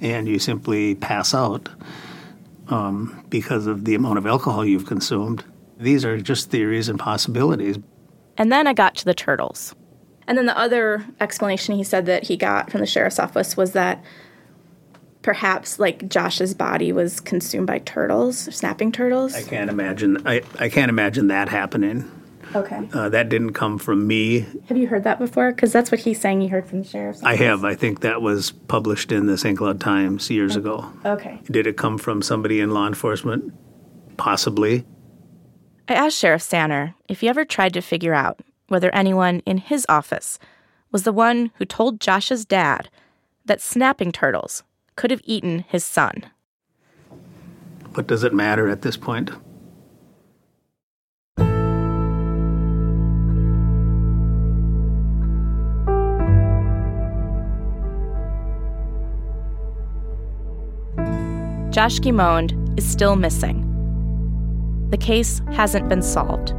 and 0.00 0.28
you 0.28 0.38
simply 0.38 0.94
pass 0.94 1.34
out 1.34 1.68
um, 2.68 3.24
because 3.28 3.66
of 3.66 3.84
the 3.84 3.94
amount 3.94 4.18
of 4.18 4.26
alcohol 4.26 4.64
you've 4.64 4.86
consumed. 4.86 5.44
These 5.78 6.04
are 6.04 6.20
just 6.20 6.50
theories 6.50 6.88
and 6.88 6.98
possibilities. 6.98 7.78
And 8.38 8.50
then 8.50 8.66
I 8.66 8.72
got 8.72 8.94
to 8.96 9.04
the 9.04 9.14
turtles. 9.14 9.74
And 10.26 10.36
then 10.36 10.46
the 10.46 10.58
other 10.58 11.04
explanation 11.20 11.76
he 11.76 11.84
said 11.84 12.06
that 12.06 12.24
he 12.24 12.36
got 12.36 12.70
from 12.70 12.80
the 12.80 12.86
sheriff's 12.86 13.18
office 13.18 13.56
was 13.56 13.72
that 13.72 14.02
perhaps 15.22 15.78
like 15.78 16.08
Josh's 16.08 16.54
body 16.54 16.92
was 16.92 17.20
consumed 17.20 17.66
by 17.66 17.78
turtles, 17.80 18.38
snapping 18.38 18.92
turtles. 18.92 19.34
I 19.34 19.42
can't 19.42 19.70
imagine. 19.70 20.26
I, 20.26 20.42
I 20.58 20.68
can't 20.68 20.88
imagine 20.88 21.28
that 21.28 21.48
happening. 21.48 22.10
Okay. 22.54 22.88
Uh, 22.92 23.08
that 23.08 23.28
didn't 23.28 23.52
come 23.52 23.78
from 23.78 24.06
me. 24.06 24.46
Have 24.68 24.76
you 24.76 24.86
heard 24.86 25.04
that 25.04 25.18
before? 25.18 25.52
Because 25.52 25.72
that's 25.72 25.90
what 25.90 26.00
he's 26.00 26.20
saying 26.20 26.40
he 26.40 26.48
heard 26.48 26.66
from 26.66 26.82
the 26.82 26.88
sheriff's 26.88 27.22
office. 27.22 27.40
I 27.40 27.44
have. 27.44 27.64
I 27.64 27.74
think 27.74 28.00
that 28.00 28.22
was 28.22 28.52
published 28.52 29.12
in 29.12 29.26
the 29.26 29.36
St. 29.36 29.58
Cloud 29.58 29.80
Times 29.80 30.30
years 30.30 30.56
ago. 30.56 30.90
Okay. 31.04 31.40
Did 31.50 31.66
it 31.66 31.76
come 31.76 31.98
from 31.98 32.22
somebody 32.22 32.60
in 32.60 32.70
law 32.70 32.86
enforcement? 32.86 33.52
Possibly. 34.16 34.84
I 35.88 35.94
asked 35.94 36.18
Sheriff 36.18 36.42
Sanner 36.42 36.94
if 37.08 37.20
he 37.20 37.28
ever 37.28 37.44
tried 37.44 37.74
to 37.74 37.80
figure 37.80 38.14
out 38.14 38.40
whether 38.68 38.94
anyone 38.94 39.40
in 39.46 39.58
his 39.58 39.86
office 39.88 40.38
was 40.90 41.02
the 41.02 41.12
one 41.12 41.50
who 41.56 41.64
told 41.64 42.00
Josh's 42.00 42.44
dad 42.44 42.88
that 43.44 43.60
snapping 43.60 44.12
turtles 44.12 44.62
could 44.96 45.10
have 45.10 45.20
eaten 45.24 45.60
his 45.68 45.84
son. 45.84 46.26
What 47.94 48.06
does 48.06 48.24
it 48.24 48.34
matter 48.34 48.68
at 48.68 48.82
this 48.82 48.96
point? 48.96 49.30
Josh 61.76 62.00
Guimond 62.00 62.78
is 62.78 62.90
still 62.90 63.16
missing. 63.16 63.60
The 64.88 64.96
case 64.96 65.42
hasn't 65.52 65.90
been 65.90 66.00
solved. 66.00 66.54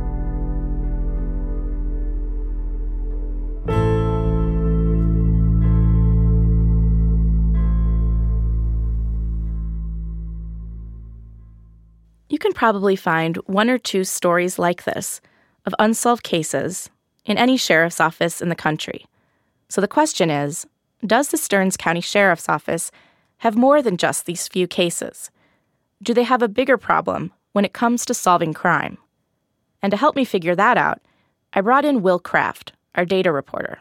You 12.30 12.38
can 12.38 12.53
probably 12.53 12.95
find 12.95 13.38
one 13.47 13.71
or 13.71 13.80
two 13.80 14.03
stories 14.03 14.60
like 14.60 14.84
this 14.84 15.19
of 15.65 15.73
unsolved 15.80 16.21
cases 16.21 16.91
in 17.25 17.39
any 17.39 17.58
sheriff's 17.58 17.99
office 17.99 18.39
in 18.39 18.49
the 18.49 18.56
country. 18.56 19.08
So 19.67 19.82
the 19.82 19.88
question 19.88 20.30
is 20.30 20.67
Does 21.03 21.30
the 21.30 21.38
Stearns 21.38 21.75
County 21.75 22.01
Sheriff's 22.01 22.47
Office 22.47 22.91
have 23.39 23.56
more 23.56 23.82
than 23.82 23.97
just 23.97 24.26
these 24.26 24.47
few 24.47 24.67
cases? 24.67 25.32
do 26.02 26.13
they 26.13 26.23
have 26.23 26.41
a 26.41 26.47
bigger 26.47 26.78
problem 26.78 27.32
when 27.54 27.65
it 27.65 27.73
comes 27.73 28.06
to 28.06 28.13
solving 28.13 28.54
crime? 28.54 28.97
And 29.82 29.91
to 29.91 29.97
help 29.97 30.15
me 30.15 30.26
figure 30.26 30.56
that 30.56 30.78
out, 30.78 31.02
I 31.54 31.62
brought 31.62 31.86
in 31.86 32.02
Will 32.02 32.19
Craft, 32.19 32.73
our 32.95 33.06
data 33.06 33.32
reporter. 33.32 33.80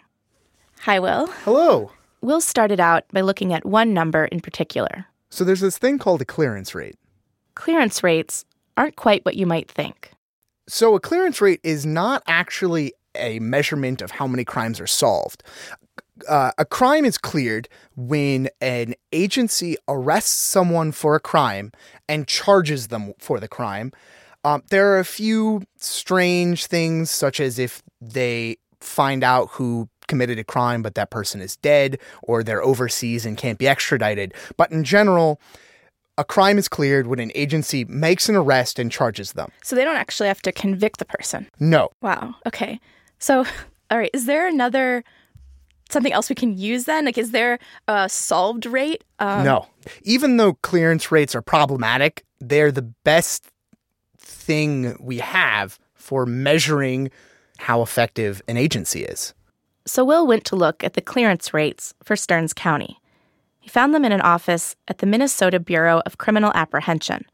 Hi, 0.81 0.99
Will. 0.99 1.27
Hello. 1.45 1.90
Will 2.21 2.40
started 2.40 2.81
out 2.81 3.05
by 3.12 3.21
looking 3.21 3.53
at 3.53 3.64
one 3.64 3.92
number 3.92 4.27
in 4.27 4.40
particular. 4.40 5.07
So 5.31 5.45
there's 5.45 5.61
this 5.61 5.79
thing 5.79 5.99
called 5.99 6.23
a 6.23 6.27
clearance 6.27 6.75
rate. 6.75 6.97
Clearance 7.55 8.03
rates 8.03 8.45
aren't 8.77 8.97
quite 8.97 9.25
what 9.25 9.37
you 9.37 9.47
might 9.47 9.71
think. 9.71 10.12
So 10.69 10.95
a 10.95 11.01
clearance 11.01 11.40
rate 11.40 11.61
is 11.62 11.87
not 11.87 12.23
actually 12.27 12.92
a 13.14 13.38
measurement 13.38 14.03
of 14.03 14.11
how 14.11 14.27
many 14.27 14.45
crimes 14.45 14.81
are 14.81 14.87
solved. 14.87 15.42
Uh, 16.29 16.52
a 16.59 16.64
crime 16.64 17.05
is 17.05 17.18
cleared 17.18 17.68
when 17.96 18.48
an 18.61 18.94
agency 19.12 19.76
arrests 19.88 20.31
someone 20.31 20.92
for 20.92 21.14
a 21.14 21.20
crime 21.20 21.72
and 22.09 22.26
charges 22.26 22.88
them 22.88 23.12
for 23.18 23.38
the 23.40 23.48
crime. 23.48 23.92
Um, 24.44 24.62
there 24.70 24.92
are 24.92 24.98
a 24.98 25.05
few 25.05 25.62
strange 25.76 26.66
things, 26.66 27.11
such 27.11 27.40
as 27.40 27.59
if 27.59 27.83
they 28.00 28.57
find 28.81 29.24
out 29.24 29.48
who 29.52 29.88
committed 30.07 30.38
a 30.38 30.44
crime, 30.44 30.83
but 30.83 30.94
that 30.94 31.11
person 31.11 31.40
is 31.40 31.57
dead, 31.57 31.98
or 32.22 32.42
they're 32.42 32.62
overseas 32.62 33.26
and 33.26 33.37
can't 33.37 33.59
be 33.59 33.66
extradited. 33.66 34.33
But 34.57 34.70
in 34.70 34.85
general, 34.85 35.40
a 36.18 36.24
crime 36.24 36.59
is 36.59 36.68
cleared 36.68 37.07
when 37.07 37.18
an 37.18 37.33
agency 37.35 37.85
makes 37.85 38.29
an 38.29 38.37
arrest 38.37 38.79
and 38.79 38.90
charges 38.90 39.33
them. 39.33 39.50
So 39.62 39.76
they 39.76 39.85
don't 39.85 39.96
actually 39.96 40.29
have 40.29 40.42
to 40.42 40.52
convict 40.52 40.98
the 40.98 41.05
person. 41.05 41.48
No. 41.61 41.90
Wow. 42.00 42.37
Okay. 42.46 42.81
So, 43.18 43.44
all 43.90 43.98
right, 43.98 44.11
is 44.14 44.26
there 44.26 44.46
another 44.46 45.05
something 45.90 46.12
else 46.12 46.29
we 46.29 46.35
can 46.35 46.57
use 46.57 46.85
then? 46.85 47.05
Like, 47.05 47.18
is 47.18 47.31
there 47.31 47.59
a 47.88 48.09
solved 48.09 48.66
rate? 48.66 49.05
Um, 49.18 49.44
no. 49.44 49.66
Even 50.03 50.37
though 50.37 50.55
clearance 50.55 51.12
rates 51.12 51.35
are 51.35 51.42
problematic, 51.42 52.25
they're 52.40 52.72
the 52.72 52.83
best 52.83 53.49
thing 54.18 54.96
we 55.01 55.18
have 55.18 55.79
for 55.94 56.27
measuring 56.27 57.11
how 57.59 57.83
effective 57.83 58.42
an 58.49 58.57
agency 58.57 59.03
is. 59.03 59.35
So 59.87 60.05
Will 60.05 60.27
went 60.27 60.44
to 60.46 60.57
look 60.57 60.83
at 60.83 60.94
the 60.94 61.01
clearance 61.01 61.55
rates 61.55 61.94
for 62.03 62.16
Stearns 62.16 62.53
County. 62.53 63.01
He 63.61 63.68
found 63.68 63.94
them 63.94 64.05
in 64.05 64.12
an 64.12 64.20
office 64.20 64.77
at 64.88 64.99
the 64.99 65.07
Minnesota 65.07 65.59
Bureau 65.59 66.03
of 66.07 66.18
Criminal 66.18 66.53
Apprehension, 66.55 67.25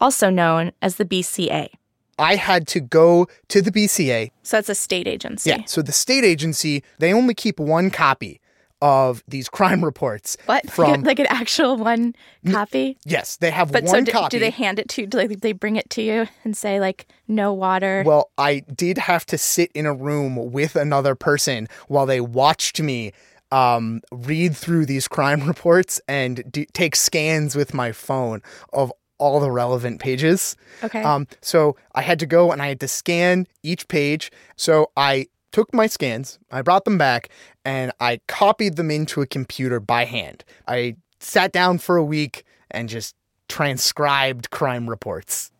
also 0.00 0.30
known 0.30 0.72
as 0.82 0.96
the 0.96 1.04
BCA. 1.04 1.68
I 2.18 2.36
had 2.36 2.66
to 2.68 2.80
go 2.80 3.26
to 3.48 3.62
the 3.62 3.70
BCA. 3.70 4.30
So 4.42 4.56
that's 4.56 4.68
a 4.68 4.74
state 4.74 5.06
agency. 5.06 5.50
Yeah. 5.50 5.64
So 5.66 5.82
the 5.82 5.92
state 5.92 6.24
agency, 6.24 6.82
they 6.98 7.12
only 7.12 7.34
keep 7.34 7.60
one 7.60 7.90
copy 7.90 8.40
of 8.82 9.22
these 9.28 9.48
crime 9.56 9.84
reports. 9.84 10.36
What? 10.46 10.68
From 10.70 11.02
like 11.02 11.18
an 11.18 11.26
actual 11.28 11.76
one 11.76 12.14
copy? 12.50 12.96
Yes, 13.04 13.36
they 13.36 13.50
have 13.50 13.72
but 13.72 13.84
one 13.84 13.90
so 13.90 14.00
do, 14.02 14.12
copy. 14.12 14.36
do 14.36 14.40
they 14.40 14.50
hand 14.50 14.78
it 14.78 14.88
to 14.90 15.02
you? 15.02 15.06
Do 15.06 15.18
like, 15.18 15.40
they 15.40 15.52
bring 15.52 15.76
it 15.76 15.90
to 15.90 16.02
you 16.02 16.26
and 16.44 16.56
say 16.56 16.80
like 16.80 17.06
no 17.28 17.52
water? 17.52 18.02
Well, 18.06 18.30
I 18.38 18.60
did 18.60 18.98
have 18.98 19.26
to 19.26 19.38
sit 19.38 19.70
in 19.72 19.86
a 19.86 19.94
room 19.94 20.52
with 20.52 20.76
another 20.76 21.14
person 21.14 21.68
while 21.88 22.06
they 22.06 22.20
watched 22.20 22.80
me 22.80 23.12
um, 23.52 24.02
read 24.10 24.56
through 24.56 24.86
these 24.86 25.08
crime 25.08 25.40
reports 25.46 26.00
and 26.08 26.50
do, 26.50 26.64
take 26.72 26.96
scans 26.96 27.54
with 27.56 27.74
my 27.74 27.92
phone 27.92 28.42
of 28.72 28.92
all 29.18 29.40
the 29.40 29.50
relevant 29.50 30.00
pages. 30.00 30.56
Okay. 30.82 31.02
Um, 31.02 31.26
so 31.40 31.76
I 31.94 32.02
had 32.02 32.18
to 32.20 32.26
go 32.26 32.52
and 32.52 32.60
I 32.60 32.68
had 32.68 32.80
to 32.80 32.88
scan 32.88 33.46
each 33.62 33.88
page. 33.88 34.30
So 34.56 34.90
I 34.96 35.26
took 35.52 35.72
my 35.72 35.86
scans, 35.86 36.38
I 36.50 36.62
brought 36.62 36.84
them 36.84 36.98
back, 36.98 37.30
and 37.64 37.92
I 37.98 38.20
copied 38.28 38.76
them 38.76 38.90
into 38.90 39.22
a 39.22 39.26
computer 39.26 39.80
by 39.80 40.04
hand. 40.04 40.44
I 40.68 40.96
sat 41.18 41.52
down 41.52 41.78
for 41.78 41.96
a 41.96 42.04
week 42.04 42.44
and 42.70 42.88
just 42.88 43.14
transcribed 43.48 44.50
crime 44.50 44.90
reports. 44.90 45.50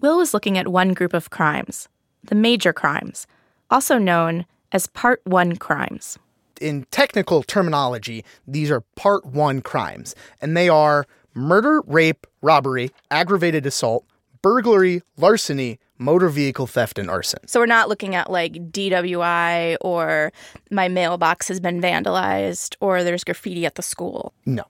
Will 0.00 0.18
was 0.18 0.34
looking 0.34 0.58
at 0.58 0.68
one 0.68 0.92
group 0.92 1.14
of 1.14 1.30
crimes, 1.30 1.88
the 2.24 2.34
major 2.34 2.72
crimes, 2.72 3.26
also 3.70 3.98
known 3.98 4.44
as 4.72 4.86
Part 4.88 5.20
1 5.24 5.56
crimes. 5.56 6.18
In 6.60 6.84
technical 6.90 7.42
terminology, 7.42 8.24
these 8.46 8.70
are 8.70 8.80
Part 8.96 9.24
1 9.24 9.62
crimes, 9.62 10.14
and 10.40 10.56
they 10.56 10.68
are 10.68 11.06
murder, 11.34 11.82
rape, 11.86 12.26
robbery, 12.40 12.90
aggravated 13.10 13.66
assault, 13.66 14.04
burglary, 14.42 15.02
larceny, 15.16 15.78
motor 15.98 16.28
vehicle 16.28 16.66
theft, 16.66 16.98
and 16.98 17.08
arson. 17.08 17.46
So 17.46 17.60
we're 17.60 17.66
not 17.66 17.88
looking 17.88 18.14
at 18.14 18.30
like 18.30 18.52
DWI 18.72 19.76
or 19.80 20.32
my 20.70 20.88
mailbox 20.88 21.48
has 21.48 21.60
been 21.60 21.80
vandalized 21.80 22.76
or 22.80 23.04
there's 23.04 23.24
graffiti 23.24 23.64
at 23.64 23.76
the 23.76 23.82
school. 23.82 24.32
No. 24.44 24.64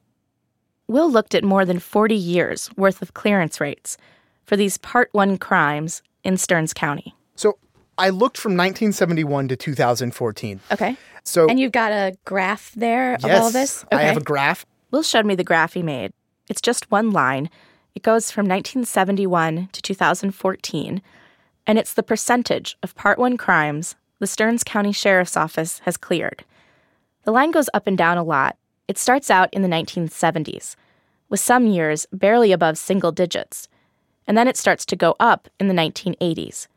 Will 0.88 1.10
looked 1.10 1.34
at 1.34 1.42
more 1.42 1.64
than 1.64 1.78
40 1.78 2.14
years 2.14 2.70
worth 2.76 3.00
of 3.02 3.14
clearance 3.14 3.60
rates 3.60 3.96
for 4.44 4.56
these 4.56 4.76
Part 4.78 5.08
1 5.12 5.38
crimes 5.38 6.02
in 6.22 6.36
Stearns 6.36 6.74
County. 6.74 7.14
So 7.34 7.56
I 7.96 8.10
looked 8.10 8.36
from 8.36 8.52
1971 8.52 9.48
to 9.48 9.56
2014. 9.56 10.60
Okay. 10.70 10.96
So 11.24 11.48
And 11.48 11.58
you've 11.58 11.72
got 11.72 11.92
a 11.92 12.16
graph 12.24 12.72
there 12.74 13.12
yes, 13.12 13.24
of 13.24 13.30
all 13.30 13.50
this? 13.50 13.84
I 13.90 14.02
have 14.02 14.16
a 14.16 14.20
graph. 14.20 14.66
Will 14.90 15.02
showed 15.02 15.24
me 15.24 15.34
the 15.34 15.44
graph 15.44 15.72
he 15.72 15.82
made. 15.82 16.12
It's 16.48 16.60
just 16.60 16.90
one 16.90 17.10
line. 17.10 17.50
It 17.94 18.02
goes 18.02 18.30
from 18.30 18.46
1971 18.46 19.68
to 19.72 19.82
2014, 19.82 21.02
and 21.66 21.78
it's 21.78 21.94
the 21.94 22.02
percentage 22.02 22.76
of 22.82 22.94
Part 22.94 23.18
1 23.18 23.36
crimes 23.36 23.94
the 24.18 24.26
Stearns 24.26 24.62
County 24.62 24.92
Sheriff's 24.92 25.36
Office 25.36 25.80
has 25.80 25.96
cleared. 25.96 26.44
The 27.24 27.32
line 27.32 27.50
goes 27.50 27.68
up 27.74 27.88
and 27.88 27.98
down 27.98 28.18
a 28.18 28.22
lot. 28.22 28.56
It 28.86 28.96
starts 28.96 29.30
out 29.30 29.52
in 29.52 29.62
the 29.62 29.68
1970s, 29.68 30.76
with 31.28 31.40
some 31.40 31.66
years 31.66 32.06
barely 32.12 32.52
above 32.52 32.78
single 32.78 33.10
digits, 33.10 33.68
and 34.26 34.38
then 34.38 34.46
it 34.46 34.56
starts 34.56 34.84
to 34.86 34.96
go 34.96 35.16
up 35.18 35.48
in 35.58 35.66
the 35.66 35.74
1980s. 35.74 36.68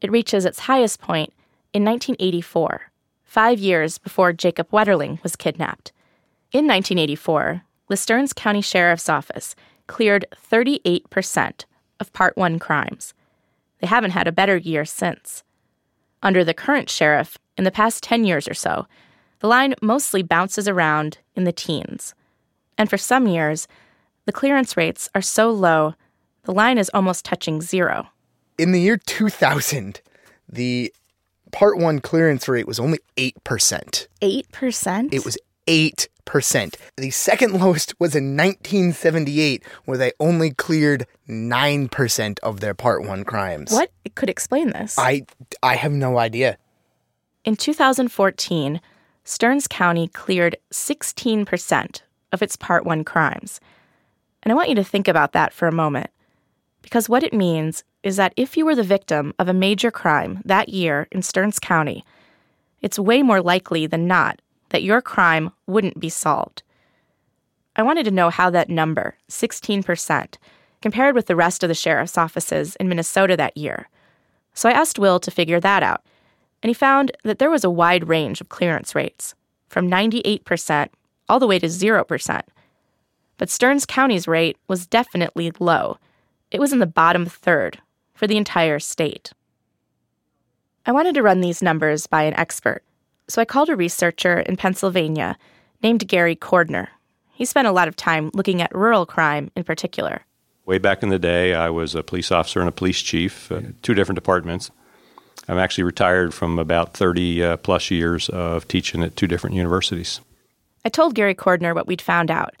It 0.00 0.12
reaches 0.12 0.44
its 0.44 0.60
highest 0.60 1.00
point 1.00 1.32
in 1.72 1.84
1984, 1.84 2.92
five 3.24 3.58
years 3.58 3.98
before 3.98 4.32
Jacob 4.32 4.70
Wetterling 4.70 5.20
was 5.24 5.34
kidnapped. 5.34 5.90
In 6.52 6.68
1984, 6.68 7.62
the 7.88 7.96
Stearns 7.96 8.32
County 8.32 8.60
Sheriff's 8.60 9.08
Office 9.08 9.54
cleared 9.86 10.26
38% 10.50 11.64
of 12.00 12.12
Part 12.12 12.36
1 12.36 12.58
crimes. 12.58 13.14
They 13.80 13.86
haven't 13.86 14.12
had 14.12 14.26
a 14.26 14.32
better 14.32 14.56
year 14.56 14.84
since. 14.84 15.42
Under 16.22 16.42
the 16.42 16.54
current 16.54 16.88
sheriff, 16.88 17.38
in 17.58 17.64
the 17.64 17.70
past 17.70 18.02
10 18.02 18.24
years 18.24 18.48
or 18.48 18.54
so, 18.54 18.86
the 19.40 19.48
line 19.48 19.74
mostly 19.82 20.22
bounces 20.22 20.66
around 20.66 21.18
in 21.36 21.44
the 21.44 21.52
teens. 21.52 22.14
And 22.78 22.88
for 22.88 22.96
some 22.96 23.26
years, 23.26 23.68
the 24.24 24.32
clearance 24.32 24.76
rates 24.76 25.08
are 25.14 25.20
so 25.20 25.50
low, 25.50 25.94
the 26.44 26.52
line 26.52 26.78
is 26.78 26.90
almost 26.94 27.24
touching 27.24 27.60
zero. 27.60 28.08
In 28.58 28.72
the 28.72 28.80
year 28.80 28.96
2000, 28.96 30.00
the 30.48 30.92
Part 31.52 31.78
1 31.78 32.00
clearance 32.00 32.48
rate 32.48 32.66
was 32.66 32.80
only 32.80 32.98
8%. 33.16 34.06
8%? 34.20 35.12
It 35.12 35.24
was 35.24 35.38
8%. 35.66 36.08
The 36.96 37.10
second 37.10 37.60
lowest 37.60 37.94
was 37.98 38.14
in 38.14 38.36
1978, 38.36 39.64
where 39.84 39.98
they 39.98 40.12
only 40.20 40.50
cleared 40.52 41.06
9% 41.28 42.38
of 42.42 42.60
their 42.60 42.74
Part 42.74 43.04
1 43.04 43.24
crimes. 43.24 43.72
What 43.72 43.90
could 44.14 44.30
explain 44.30 44.70
this? 44.70 44.98
I, 44.98 45.26
I 45.62 45.76
have 45.76 45.92
no 45.92 46.18
idea. 46.18 46.58
In 47.44 47.56
2014, 47.56 48.80
Stearns 49.24 49.66
County 49.66 50.08
cleared 50.08 50.56
16% 50.72 52.02
of 52.32 52.42
its 52.42 52.56
Part 52.56 52.84
1 52.84 53.04
crimes. 53.04 53.60
And 54.42 54.52
I 54.52 54.54
want 54.54 54.68
you 54.68 54.74
to 54.76 54.84
think 54.84 55.08
about 55.08 55.32
that 55.32 55.52
for 55.52 55.66
a 55.68 55.72
moment. 55.72 56.10
Because 56.82 57.08
what 57.08 57.22
it 57.22 57.32
means 57.32 57.82
is 58.02 58.16
that 58.16 58.34
if 58.36 58.56
you 58.56 58.66
were 58.66 58.74
the 58.74 58.82
victim 58.82 59.32
of 59.38 59.48
a 59.48 59.54
major 59.54 59.90
crime 59.90 60.42
that 60.44 60.68
year 60.68 61.08
in 61.10 61.22
Stearns 61.22 61.58
County, 61.58 62.04
it's 62.82 62.98
way 62.98 63.22
more 63.22 63.40
likely 63.40 63.86
than 63.86 64.06
not 64.06 64.38
that 64.74 64.82
your 64.82 65.00
crime 65.00 65.52
wouldn't 65.68 66.00
be 66.00 66.08
solved. 66.08 66.64
I 67.76 67.84
wanted 67.84 68.02
to 68.06 68.10
know 68.10 68.28
how 68.28 68.50
that 68.50 68.68
number, 68.68 69.16
16%, 69.30 70.34
compared 70.82 71.14
with 71.14 71.26
the 71.26 71.36
rest 71.36 71.62
of 71.62 71.68
the 71.68 71.76
sheriff's 71.76 72.18
offices 72.18 72.74
in 72.80 72.88
Minnesota 72.88 73.36
that 73.36 73.56
year. 73.56 73.88
So 74.52 74.68
I 74.68 74.72
asked 74.72 74.98
Will 74.98 75.20
to 75.20 75.30
figure 75.30 75.60
that 75.60 75.84
out, 75.84 76.04
and 76.60 76.70
he 76.70 76.74
found 76.74 77.12
that 77.22 77.38
there 77.38 77.50
was 77.50 77.62
a 77.62 77.70
wide 77.70 78.08
range 78.08 78.40
of 78.40 78.48
clearance 78.48 78.96
rates, 78.96 79.36
from 79.68 79.88
98% 79.88 80.88
all 81.28 81.38
the 81.38 81.46
way 81.46 81.60
to 81.60 81.68
0%. 81.68 82.40
But 83.38 83.50
Stearns 83.50 83.86
County's 83.86 84.26
rate 84.26 84.56
was 84.66 84.88
definitely 84.88 85.52
low. 85.60 85.98
It 86.50 86.58
was 86.58 86.72
in 86.72 86.80
the 86.80 86.86
bottom 86.86 87.26
third 87.26 87.80
for 88.12 88.26
the 88.26 88.36
entire 88.36 88.80
state. 88.80 89.32
I 90.84 90.90
wanted 90.90 91.14
to 91.14 91.22
run 91.22 91.42
these 91.42 91.62
numbers 91.62 92.08
by 92.08 92.24
an 92.24 92.34
expert, 92.34 92.82
so 93.28 93.40
I 93.40 93.44
called 93.44 93.68
a 93.68 93.76
researcher 93.76 94.40
in 94.40 94.56
Pennsylvania 94.56 95.36
named 95.82 96.06
Gary 96.08 96.36
Cordner. 96.36 96.88
He 97.32 97.44
spent 97.44 97.66
a 97.66 97.72
lot 97.72 97.88
of 97.88 97.96
time 97.96 98.30
looking 98.34 98.62
at 98.62 98.74
rural 98.74 99.06
crime 99.06 99.50
in 99.56 99.64
particular. 99.64 100.22
Way 100.66 100.78
back 100.78 101.02
in 101.02 101.08
the 101.08 101.18
day, 101.18 101.54
I 101.54 101.68
was 101.70 101.94
a 101.94 102.02
police 102.02 102.32
officer 102.32 102.60
and 102.60 102.68
a 102.68 102.72
police 102.72 103.00
chief, 103.02 103.50
uh, 103.52 103.60
two 103.82 103.94
different 103.94 104.16
departments. 104.16 104.70
I'm 105.48 105.58
actually 105.58 105.84
retired 105.84 106.32
from 106.32 106.58
about 106.58 106.94
30 106.94 107.42
uh, 107.42 107.56
plus 107.58 107.90
years 107.90 108.28
of 108.30 108.66
teaching 108.66 109.02
at 109.02 109.16
two 109.16 109.26
different 109.26 109.56
universities. 109.56 110.20
I 110.84 110.88
told 110.88 111.14
Gary 111.14 111.34
Cordner 111.34 111.74
what 111.74 111.86
we'd 111.86 112.00
found 112.00 112.30
out 112.30 112.54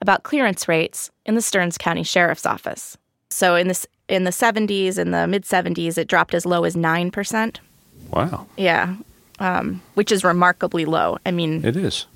about 0.00 0.22
clearance 0.22 0.68
rates 0.68 1.10
in 1.26 1.34
the 1.34 1.42
Stearns 1.42 1.76
County 1.76 2.02
Sheriff's 2.02 2.46
Office. 2.46 2.96
So 3.30 3.56
in 3.56 3.68
this 3.68 3.86
in 4.08 4.24
the 4.24 4.30
70s 4.30 4.98
and 4.98 5.14
the 5.14 5.26
mid 5.26 5.44
70s, 5.44 5.96
it 5.96 6.08
dropped 6.08 6.34
as 6.34 6.44
low 6.44 6.64
as 6.64 6.74
9%. 6.74 7.58
Wow. 8.10 8.46
Yeah, 8.56 8.96
um, 9.40 9.82
which 9.94 10.12
is 10.12 10.22
remarkably 10.22 10.84
low. 10.84 11.18
I 11.26 11.30
mean, 11.30 11.64
It 11.64 11.76
is. 11.76 12.06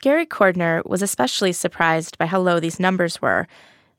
Gary 0.00 0.26
Cordner 0.26 0.84
was 0.86 1.02
especially 1.02 1.52
surprised 1.52 2.16
by 2.18 2.26
how 2.26 2.38
low 2.40 2.60
these 2.60 2.78
numbers 2.78 3.20
were 3.20 3.48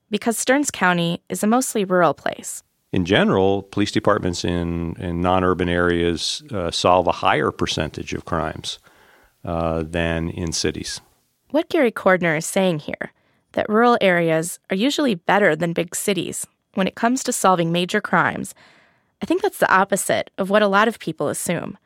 because 0.10 0.38
Stearns 0.38 0.72
County 0.72 1.22
is 1.28 1.44
a 1.44 1.48
mostly 1.48 1.84
rural 1.84 2.14
place. 2.14 2.64
In 2.92 3.06
general, 3.06 3.64
police 3.64 3.92
departments 3.92 4.46
in, 4.46 4.96
in 4.96 5.22
non 5.22 5.44
urban 5.44 5.70
areas 5.70 6.42
uh, 6.52 6.72
solve 6.72 7.08
a 7.08 7.12
higher 7.12 7.52
percentage 7.52 8.14
of 8.14 8.26
crimes 8.26 8.80
uh, 9.44 9.84
than 9.86 10.30
in 10.30 10.54
cities. 10.54 11.02
What 11.52 11.70
Gary 11.70 11.92
Cordner 11.92 12.38
is 12.38 12.46
saying 12.46 12.80
here 12.80 13.12
that 13.54 13.70
rural 13.70 13.98
areas 14.02 14.60
are 14.70 14.76
usually 14.76 15.16
better 15.16 15.56
than 15.56 15.74
big 15.74 15.96
cities 15.96 16.48
when 16.76 16.88
it 16.88 16.96
comes 16.96 17.24
to 17.24 17.34
solving 17.34 17.72
major 17.72 18.00
crimes. 18.00 18.56
I 19.22 19.26
think 19.26 19.42
that's 19.42 19.58
the 19.58 19.72
opposite 19.72 20.30
of 20.38 20.50
what 20.50 20.62
a 20.62 20.68
lot 20.68 20.88
of 20.88 21.00
people 21.00 21.28
assume. 21.28 21.78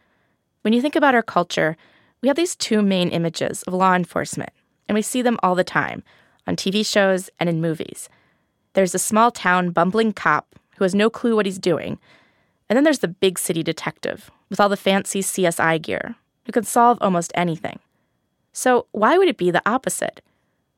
When 0.63 0.71
you 0.71 0.82
think 0.82 0.95
about 0.95 1.13
our 1.13 1.21
culture, 1.21 1.76
we 2.21 2.30
have 2.30 2.38
these 2.38 2.56
two 2.56 2.82
main 2.82 3.10
images 3.10 3.63
of 3.63 3.73
law 3.73 3.93
enforcement, 3.95 4.52
and 4.88 4.95
we 4.95 5.02
see 5.02 5.21
them 5.21 5.38
all 5.43 5.56
the 5.56 5.63
time 5.65 6.04
on 6.47 6.56
TV 6.56 6.86
shows 6.86 7.30
and 7.38 7.49
in 7.49 7.60
movies. 7.60 8.08
There's 8.71 8.95
a 8.95 8.99
small 8.99 9.30
town 9.30 9.71
bumbling 9.71 10.13
cop 10.13 10.56
who 10.78 10.86
has 10.86 10.95
no 10.95 11.10
clue 11.10 11.36
what 11.36 11.45
he's 11.45 11.60
doing, 11.60 11.99
and 12.69 12.78
then 12.78 12.86
there's 12.86 12.99
the 12.99 13.10
big 13.10 13.38
city 13.38 13.62
detective 13.62 14.32
with 14.49 14.62
all 14.62 14.69
the 14.69 14.78
fancy 14.78 15.19
CSI 15.19 15.82
gear 15.82 16.15
who 16.45 16.54
can 16.54 16.63
solve 16.63 16.97
almost 17.02 17.34
anything. 17.36 17.80
So, 18.54 18.88
why 18.93 19.17
would 19.17 19.28
it 19.28 19.38
be 19.38 19.52
the 19.52 19.67
opposite? 19.69 20.21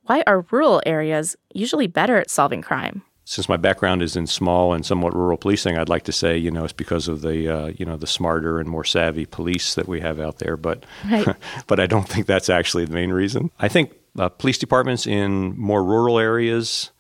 Why 0.05 0.23
are 0.25 0.47
rural 0.49 0.81
areas 0.83 1.35
usually 1.53 1.87
better 1.87 2.17
at 2.17 2.31
solving 2.31 2.63
crime? 2.63 3.03
Since 3.27 3.49
my 3.49 3.57
background 3.57 4.03
is 4.03 4.15
in 4.15 4.27
small 4.27 4.73
and 4.73 4.85
somewhat 4.85 5.15
rural 5.15 5.37
policing, 5.37 5.77
I'd 5.77 5.89
like 5.89 6.03
to 6.03 6.11
say, 6.11 6.37
you 6.37 6.51
know, 6.51 6.63
it's 6.63 6.73
because 6.73 7.07
of 7.07 7.21
the, 7.21 7.49
uh, 7.49 7.67
you 7.75 7.83
know, 7.83 7.97
the 7.97 8.05
smarter 8.05 8.59
and 8.59 8.69
more 8.69 8.83
savvy 8.83 9.25
police 9.25 9.73
that 9.73 9.87
we 9.87 9.99
have 10.01 10.19
out 10.19 10.37
there. 10.37 10.55
But, 10.55 10.85
Right. 11.09 11.35
but 11.67 11.79
I 11.79 11.87
don't 11.87 12.07
think 12.07 12.27
that's 12.27 12.49
actually 12.49 12.85
the 12.85 12.93
main 12.93 13.11
reason. 13.11 13.49
I 13.59 13.67
think 13.67 13.93
uh, 14.17 14.29
police 14.29 14.59
departments 14.59 15.07
in 15.07 15.57
more 15.57 15.83
rural 15.83 16.19
areas, 16.19 16.91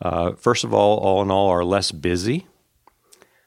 uh, 0.00 0.32
first 0.32 0.64
of 0.64 0.72
all, 0.72 0.98
all 0.98 1.20
in 1.20 1.30
all, 1.30 1.50
are 1.50 1.64
less 1.64 1.92
busy. 1.92 2.46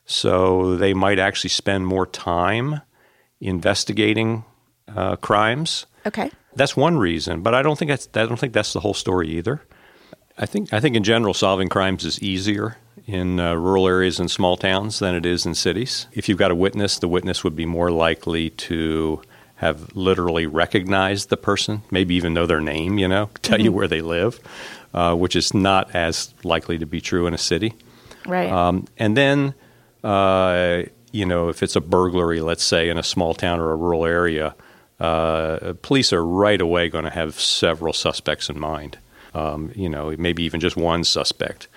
So 0.06 0.78
they 0.78 0.93
might 0.93 1.17
actually 1.17 1.50
spend 1.50 1.88
more 1.88 2.06
time 2.06 2.82
investigating 3.41 4.45
uh, 4.95 5.15
crimes. 5.17 5.88
Okay. 6.06 6.32
That's 6.56 6.78
one 6.78 6.97
reason, 6.97 7.41
but 7.41 7.54
I 7.54 7.62
don't 7.62 7.78
think 7.78 7.89
that's 7.89 8.08
I 8.13 8.26
don't 8.26 8.39
think 8.39 8.54
that's 8.54 8.73
the 8.73 8.80
whole 8.80 8.93
story 8.93 9.28
either. 9.30 9.62
I 10.38 10.45
think 10.45 10.71
I 10.73 10.80
think 10.80 10.95
in 10.95 11.04
general 11.04 11.34
solving 11.34 11.67
crimes 11.69 12.06
is 12.06 12.21
easier 12.21 12.78
in 13.06 13.39
uh, 13.39 13.54
rural 13.56 13.88
areas 13.88 14.19
and 14.19 14.30
small 14.30 14.58
towns 14.58 15.00
than 15.00 15.15
it 15.15 15.26
is 15.26 15.45
in 15.45 15.56
cities. 15.56 16.08
If 16.13 16.28
you've 16.30 16.38
got 16.38 16.52
a 16.52 16.56
witness, 16.56 17.00
the 17.00 17.08
witness 17.08 17.43
would 17.43 17.56
be 17.56 17.65
more 17.65 17.89
likely 17.89 18.50
to 18.52 19.21
have 19.56 19.95
literally 19.95 20.45
recognized 20.45 21.30
the 21.30 21.38
person, 21.38 21.82
maybe 21.89 22.13
even 22.15 22.34
know 22.34 22.45
their 22.45 22.60
name, 22.62 23.00
you 23.00 23.08
know, 23.08 23.30
tell 23.41 23.60
you 23.60 23.71
Mhm. 23.71 23.76
where 23.76 23.88
they 23.88 24.02
live, 24.02 24.39
uh, 24.93 25.15
which 25.15 25.36
is 25.36 25.54
not 25.54 25.95
as 25.95 26.34
likely 26.43 26.78
to 26.78 26.86
be 26.86 27.02
true 27.02 27.26
in 27.28 27.34
a 27.34 27.38
city. 27.39 27.73
Right. 28.28 28.52
Um, 28.52 28.86
and 29.00 29.15
then, 29.17 29.54
uh, 30.04 30.84
you 31.12 31.26
know, 31.26 31.50
if 31.50 31.63
it's 31.63 31.76
a 31.76 31.82
burglary, 31.82 32.41
let's 32.41 32.63
say 32.63 32.89
in 32.89 32.97
a 32.97 33.04
small 33.04 33.34
town 33.34 33.60
or 33.60 33.71
a 33.71 33.76
rural 33.76 34.06
area, 34.06 34.54
uh, 35.00 35.73
police 35.82 36.12
are 36.13 36.23
right 36.26 36.60
away 36.62 36.89
going 36.89 37.06
to 37.06 37.10
have 37.12 37.39
several 37.39 37.93
suspects 37.93 38.50
in 38.50 38.60
mind. 38.60 38.97
Um, 39.38 39.71
you 39.76 39.89
know, 39.89 40.15
maybe 40.17 40.43
even 40.43 40.60
just 40.60 40.76
one 40.76 41.04
suspect, 41.04 41.67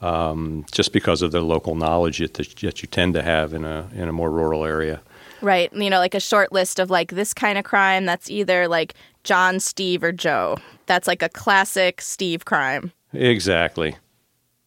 um, 0.00 0.64
just 0.72 0.92
because 0.92 1.20
of 1.22 1.32
the 1.32 1.42
local 1.42 1.74
knowledge 1.74 2.18
that, 2.18 2.34
that 2.34 2.82
you 2.82 2.88
tend 2.88 3.14
to 3.14 3.22
have 3.22 3.52
in 3.52 3.64
a 3.64 3.88
in 3.94 4.08
a 4.08 4.12
more 4.12 4.30
rural 4.30 4.64
area. 4.64 5.00
Right. 5.42 5.72
You 5.72 5.90
know, 5.90 5.98
like 5.98 6.14
a 6.14 6.20
short 6.20 6.52
list 6.52 6.78
of 6.78 6.90
like 6.90 7.12
this 7.12 7.32
kind 7.34 7.58
of 7.58 7.64
crime 7.64 8.04
that's 8.06 8.30
either 8.30 8.68
like 8.68 8.94
John, 9.24 9.60
Steve, 9.60 10.02
or 10.02 10.12
Joe. 10.12 10.58
That's 10.86 11.08
like 11.08 11.22
a 11.22 11.28
classic 11.28 12.00
Steve 12.00 12.44
crime. 12.44 12.92
Exactly. 13.12 13.96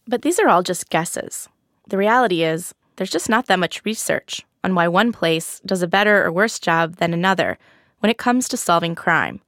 But 0.08 0.22
these 0.22 0.40
are 0.40 0.50
all 0.50 0.64
just 0.64 0.90
guesses. 0.90 1.48
The 1.88 1.98
reality 1.98 2.44
is, 2.44 2.74
there's 2.96 3.12
just 3.12 3.30
not 3.30 3.48
that 3.48 3.60
much 3.60 3.86
research 3.86 4.42
on 4.64 4.76
why 4.76 4.88
one 4.88 5.12
place 5.12 5.62
does 5.66 5.82
a 5.82 5.88
better 5.88 6.24
or 6.24 6.32
worse 6.32 6.60
job 6.60 6.96
than 6.98 7.14
another 7.14 7.58
when 8.00 8.10
it 8.10 8.18
comes 8.18 8.48
to 8.50 8.58
solving 8.58 8.96
crime. 8.96 9.42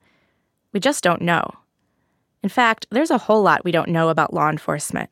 We 0.73 0.79
just 0.79 1.03
don't 1.03 1.21
know. 1.21 1.51
In 2.45 2.49
fact, 2.49 2.85
there's 2.91 3.09
a 3.09 3.17
whole 3.17 3.41
lot 3.41 3.65
we 3.65 3.71
don't 3.71 3.89
know 3.89 4.09
about 4.09 4.31
law 4.31 4.51
enforcement. 4.51 5.11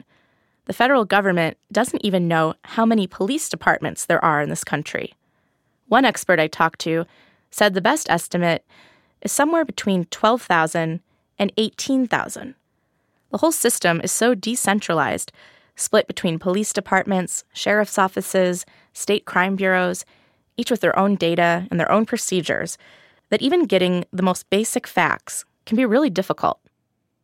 The 0.65 0.71
federal 0.71 1.03
government 1.03 1.57
doesn't 1.71 2.05
even 2.05 2.27
know 2.27 2.53
how 2.63 2.85
many 2.85 3.07
police 3.07 3.49
departments 3.49 4.05
there 4.05 4.23
are 4.23 4.39
in 4.39 4.49
this 4.49 4.63
country. 4.63 5.15
One 5.87 6.05
expert 6.05 6.39
I 6.39 6.45
talked 6.45 6.79
to 6.81 7.07
said 7.49 7.73
the 7.73 7.81
best 7.81 8.07
estimate 8.07 8.63
is 9.23 9.31
somewhere 9.31 9.65
between 9.65 10.05
12,000 10.11 10.99
and 11.39 11.51
18,000. 11.57 12.53
The 13.31 13.37
whole 13.39 13.51
system 13.51 13.99
is 14.03 14.11
so 14.11 14.35
decentralized, 14.35 15.31
split 15.75 16.05
between 16.05 16.37
police 16.37 16.71
departments, 16.71 17.45
sheriff's 17.51 17.97
offices, 17.97 18.63
state 18.93 19.25
crime 19.25 19.55
bureaus, 19.55 20.05
each 20.55 20.69
with 20.69 20.81
their 20.81 20.99
own 20.99 21.15
data 21.15 21.67
and 21.71 21.79
their 21.79 21.91
own 21.91 22.05
procedures, 22.05 22.77
that 23.29 23.41
even 23.41 23.65
getting 23.65 24.05
the 24.13 24.21
most 24.21 24.47
basic 24.51 24.85
facts 24.85 25.45
can 25.65 25.75
be 25.75 25.83
really 25.83 26.11
difficult. 26.11 26.59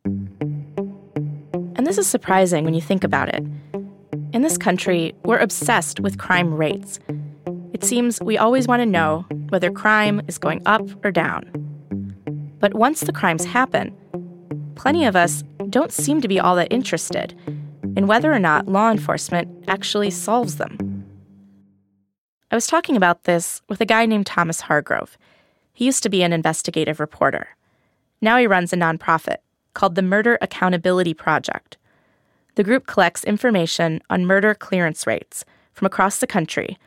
And 0.04 1.86
this 1.86 1.98
is 1.98 2.06
surprising 2.06 2.64
when 2.64 2.74
you 2.74 2.80
think 2.80 3.04
about 3.04 3.28
it. 3.28 3.44
In 4.32 4.42
this 4.42 4.58
country, 4.58 5.14
we're 5.24 5.38
obsessed 5.38 6.00
with 6.00 6.18
crime 6.18 6.54
rates. 6.54 7.00
It 7.72 7.84
seems 7.84 8.20
we 8.20 8.38
always 8.38 8.68
want 8.68 8.80
to 8.80 8.86
know 8.86 9.24
whether 9.48 9.70
crime 9.70 10.20
is 10.28 10.38
going 10.38 10.62
up 10.66 10.82
or 11.04 11.10
down. 11.10 11.50
But 12.58 12.74
once 12.74 13.00
the 13.00 13.12
crimes 13.12 13.44
happen, 13.44 13.96
plenty 14.74 15.04
of 15.04 15.16
us 15.16 15.42
don't 15.70 15.92
seem 15.92 16.20
to 16.20 16.28
be 16.28 16.38
all 16.38 16.56
that 16.56 16.72
interested 16.72 17.34
in 17.96 18.06
whether 18.06 18.32
or 18.32 18.38
not 18.38 18.68
law 18.68 18.90
enforcement 18.90 19.64
actually 19.68 20.10
solves 20.10 20.56
them. 20.56 21.06
I 22.50 22.54
was 22.54 22.66
talking 22.66 22.96
about 22.96 23.24
this 23.24 23.62
with 23.68 23.80
a 23.80 23.86
guy 23.86 24.06
named 24.06 24.26
Thomas 24.26 24.62
Hargrove. 24.62 25.16
He 25.72 25.86
used 25.86 26.02
to 26.02 26.08
be 26.08 26.22
an 26.22 26.32
investigative 26.32 27.00
reporter. 27.00 27.48
Now 28.20 28.36
he 28.36 28.46
runs 28.46 28.72
a 28.72 28.76
nonprofit 28.76 29.38
called 29.74 29.94
the 29.94 30.02
Murder 30.02 30.38
Accountability 30.40 31.14
Project. 31.14 31.76
The 32.54 32.64
group 32.64 32.86
collects 32.86 33.24
information 33.24 34.00
on 34.10 34.26
murder 34.26 34.54
clearance 34.54 35.06
rates 35.06 35.44
from 35.72 35.86
across 35.86 36.18
the 36.18 36.26
country 36.26 36.78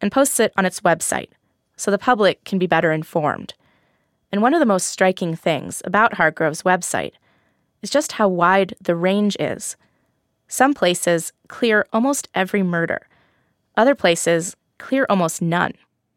and 0.00 0.12
posts 0.12 0.40
it 0.40 0.52
on 0.56 0.64
its 0.64 0.80
website 0.80 1.30
so 1.76 1.90
the 1.90 1.98
public 1.98 2.44
can 2.44 2.58
be 2.58 2.66
better 2.66 2.92
informed. 2.92 3.54
And 4.30 4.42
one 4.42 4.54
of 4.54 4.60
the 4.60 4.66
most 4.66 4.88
striking 4.88 5.34
things 5.34 5.80
about 5.84 6.14
Hargrove's 6.14 6.62
website 6.62 7.12
is 7.82 7.90
just 7.90 8.12
how 8.12 8.28
wide 8.28 8.74
the 8.80 8.96
range 8.96 9.36
is. 9.38 9.76
Some 10.48 10.74
places 10.74 11.32
clear 11.48 11.86
almost 11.92 12.28
every 12.34 12.62
murder, 12.62 13.06
other 13.76 13.94
places 13.94 14.56
clear 14.78 15.06
almost 15.08 15.40
none. 15.40 15.72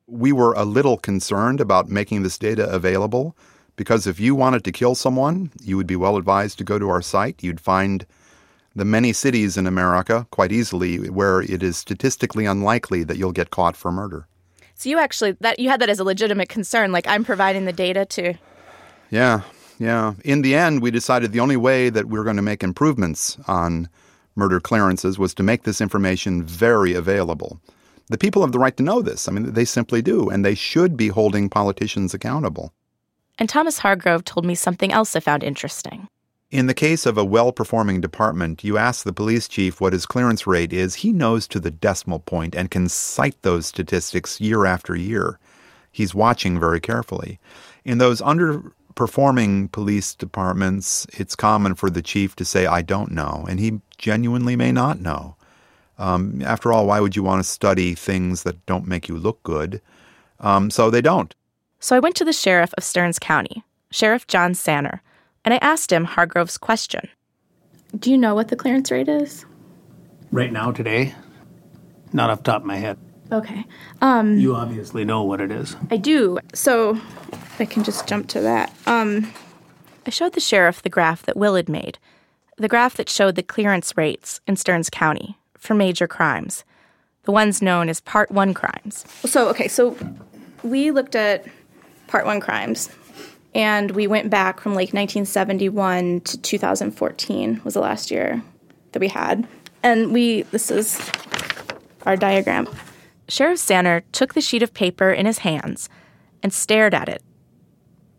We 0.08 0.32
were 0.32 0.54
a 0.54 0.66
little 0.66 0.98
concerned 0.98 1.62
about 1.62 1.90
making 1.90 2.24
this 2.24 2.38
data 2.38 2.70
available 2.70 3.36
because 3.82 4.06
if 4.06 4.20
you 4.20 4.36
wanted 4.36 4.63
to 4.63 4.72
kill 4.72 4.94
someone, 4.94 5.50
you 5.60 5.76
would 5.76 5.88
be 5.88 5.96
well 5.96 6.15
advised 6.15 6.60
to 6.60 6.63
go 6.63 6.78
to 6.78 6.88
our 6.88 7.02
site. 7.02 7.41
You'd 7.41 7.60
find 7.60 8.06
the 8.76 8.86
many 8.86 9.12
cities 9.12 9.58
in 9.58 9.65
America 9.65 10.28
quite 10.30 10.52
easily 10.52 11.10
where 11.10 11.41
it 11.41 11.63
is 11.63 11.78
statistically 11.78 12.46
unlikely 12.46 13.04
that 13.04 13.17
you'll 13.17 13.32
get 13.32 13.50
caught 13.50 13.76
for 13.76 13.91
murder. 13.91 14.28
So 14.76 14.88
you 14.88 15.00
actually 15.00 15.32
that 15.39 15.58
you 15.58 15.67
had 15.67 15.82
that 15.82 15.89
as 15.89 16.00
a 16.00 16.04
legitimate 16.04 16.48
concern 16.48 16.91
like 16.91 17.08
I'm 17.08 17.26
providing 17.26 17.65
the 17.65 17.74
data 17.74 18.06
to 18.06 18.36
Yeah, 19.10 19.41
yeah. 19.80 20.13
In 20.24 20.44
the 20.44 20.54
end, 20.54 20.84
we 20.84 20.91
decided 20.91 21.32
the 21.32 21.39
only 21.39 21.58
way 21.58 21.89
that 21.89 22.06
we 22.06 22.20
were 22.20 22.24
going 22.24 22.36
to 22.36 22.44
make 22.44 22.62
improvements 22.62 23.36
on 23.48 23.89
murder 24.36 24.60
clearances 24.60 25.17
was 25.17 25.34
to 25.34 25.41
make 25.41 25.63
this 25.63 25.82
information 25.82 26.44
very 26.44 26.94
available. 26.94 27.60
The 28.10 28.20
people 28.20 28.44
have 28.44 28.52
the 28.52 28.60
right 28.60 28.78
to 28.78 28.84
know 28.84 29.02
this. 29.02 29.28
I 29.28 29.32
mean, 29.32 29.54
they 29.54 29.65
simply 29.65 30.04
do, 30.04 30.30
and 30.30 30.46
they 30.46 30.54
should 30.54 30.96
be 30.96 31.08
holding 31.08 31.50
politicians 31.50 32.13
accountable. 32.13 32.75
And 33.42 33.50
Thomas 33.50 33.79
Hargrove 33.79 34.23
told 34.23 34.46
me 34.46 34.54
something 34.54 34.92
else 34.92 35.15
I 35.15 35.19
found 35.19 35.44
interesting. 35.44 36.08
In 36.52 36.67
the 36.67 36.75
case 36.75 37.08
of 37.08 37.17
a 37.17 37.25
well 37.25 37.52
performing 37.52 38.00
department, 38.00 38.63
you 38.63 38.77
ask 38.77 39.04
the 39.04 39.12
police 39.12 39.48
chief 39.48 39.81
what 39.81 39.94
his 39.94 40.06
clearance 40.06 40.46
rate 40.46 40.71
is. 40.71 40.94
He 40.94 41.12
knows 41.12 41.48
to 41.48 41.60
the 41.60 41.71
decimal 41.71 42.19
point 42.19 42.54
and 42.54 42.69
can 42.69 42.87
cite 42.87 43.42
those 43.42 43.65
statistics 43.65 44.39
year 44.39 44.67
after 44.67 44.96
year. 44.96 45.39
He's 45.92 46.13
watching 46.13 46.60
very 46.60 46.79
carefully. 46.79 47.39
In 47.83 47.98
those 47.98 48.21
underperforming 48.21 49.71
police 49.71 50.13
departments, 50.13 51.08
it's 51.13 51.35
common 51.35 51.73
for 51.73 51.89
the 51.89 52.04
chief 52.04 52.35
to 52.35 52.46
say, 52.46 52.67
I 52.67 52.83
don't 52.83 53.12
know, 53.12 53.48
and 53.50 53.60
he 53.60 53.81
genuinely 53.98 54.56
may 54.56 54.71
not 54.71 55.00
know. 55.00 55.35
Um, 55.98 56.44
after 56.44 56.71
all, 56.71 56.85
why 56.85 57.00
would 57.00 57.15
you 57.15 57.23
want 57.23 57.44
to 57.44 57.50
study 57.50 57.96
things 57.96 58.44
that 58.44 58.63
don't 58.67 58.85
make 58.85 59.10
you 59.10 59.17
look 59.17 59.42
good? 59.42 59.81
Um, 60.39 60.69
so 60.69 60.92
they 60.92 61.02
don't. 61.02 61.33
So 61.84 61.96
I 61.96 62.00
went 62.00 62.15
to 62.17 62.23
the 62.25 62.32
sheriff 62.32 62.73
of 62.77 62.84
Stearns 62.84 63.17
County, 63.17 63.63
Sheriff 63.90 64.27
John 64.27 64.54
Sanner, 64.54 65.02
and 65.44 65.52
I 65.52 65.58
asked 65.58 65.92
him 65.92 66.06
Hargrove's 66.06 66.60
question. 66.60 67.10
Do 67.98 68.12
you 68.12 68.17
know 68.19 68.36
what 68.36 68.50
the 68.50 68.56
clearance 68.56 68.92
rate 68.92 69.10
is? 69.10 69.46
Right 70.32 70.52
now, 70.54 70.71
today, 70.71 71.15
not 72.13 72.29
off 72.29 72.38
the 72.44 72.52
top 72.52 72.62
of 72.62 72.67
my 72.67 72.77
head. 72.77 73.00
Okay. 73.32 73.65
Um, 74.00 74.38
You 74.38 74.56
obviously 74.56 75.04
know 75.06 75.23
what 75.23 75.42
it 75.42 75.52
is. 75.52 75.75
I 75.90 75.98
do. 75.98 76.38
So 76.54 77.00
I 77.58 77.65
can 77.65 77.84
just 77.84 78.08
jump 78.08 78.27
to 78.29 78.42
that. 78.42 78.71
Um, 78.86 79.34
I 80.06 80.12
showed 80.12 80.34
the 80.34 80.40
sheriff 80.40 80.84
the 80.84 80.90
graph 80.90 81.23
that 81.23 81.36
Will 81.36 81.56
had 81.56 81.67
made, 81.67 81.98
the 82.58 82.67
graph 82.67 82.96
that 82.98 83.10
showed 83.10 83.36
the 83.36 83.44
clearance 83.44 83.98
rates 83.98 84.40
in 84.46 84.56
Stearns 84.56 84.90
County 84.92 85.36
for 85.58 85.73
major 85.73 86.08
crimes, 86.08 86.63
the 87.23 87.32
ones 87.32 87.60
known 87.60 87.90
as 87.90 88.02
Part 88.02 88.29
1 88.29 88.54
crimes. 88.54 89.04
So, 89.25 89.48
okay, 89.50 89.67
so 89.67 89.98
we 90.63 90.92
looked 90.92 91.15
at 91.15 91.46
Part 92.12 92.26
1 92.26 92.40
crimes 92.42 92.90
and 93.54 93.92
we 93.92 94.08
went 94.08 94.30
back 94.30 94.60
from 94.60 94.74
like 94.74 94.94
1971 94.94 96.22
to 96.22 96.38
2014 96.38 97.62
was 97.64 97.74
the 97.74 97.82
last 97.82 98.12
year 98.12 98.42
that 98.94 99.00
we 99.00 99.10
had. 99.10 99.48
And 99.84 100.14
we, 100.14 100.44
this 100.44 100.72
is 100.72 101.12
our 102.06 102.16
diagram. 102.16 102.68
Sheriff 103.28 103.60
Sanner 103.60 104.02
took 104.12 104.34
the 104.34 104.42
sheet 104.42 104.64
of 104.64 104.74
paper 104.74 105.12
in 105.12 105.26
his 105.26 105.40
hands 105.40 105.90
and 106.42 106.54
stared 106.54 106.94
at 106.94 107.10
it. 107.10 107.22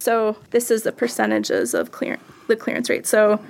So 0.01 0.37
this 0.51 0.71
is 0.71 0.83
the 0.83 0.93
percentages 0.93 1.75
of 1.75 1.93
clear, 1.93 2.19
the 2.49 2.57
clearance 2.57 2.91
rate. 2.91 3.07
So 3.07 3.41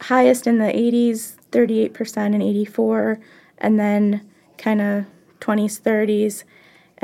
highest 0.00 0.46
in 0.46 0.58
the 0.58 0.66
80s, 0.66 1.36
38% 1.50 2.16
and 2.16 2.42
84, 2.42 3.20
and 3.58 3.78
then 3.78 4.28
kind 4.56 4.80
of 4.80 5.04
20s, 5.40 5.80
30s, 5.80 6.44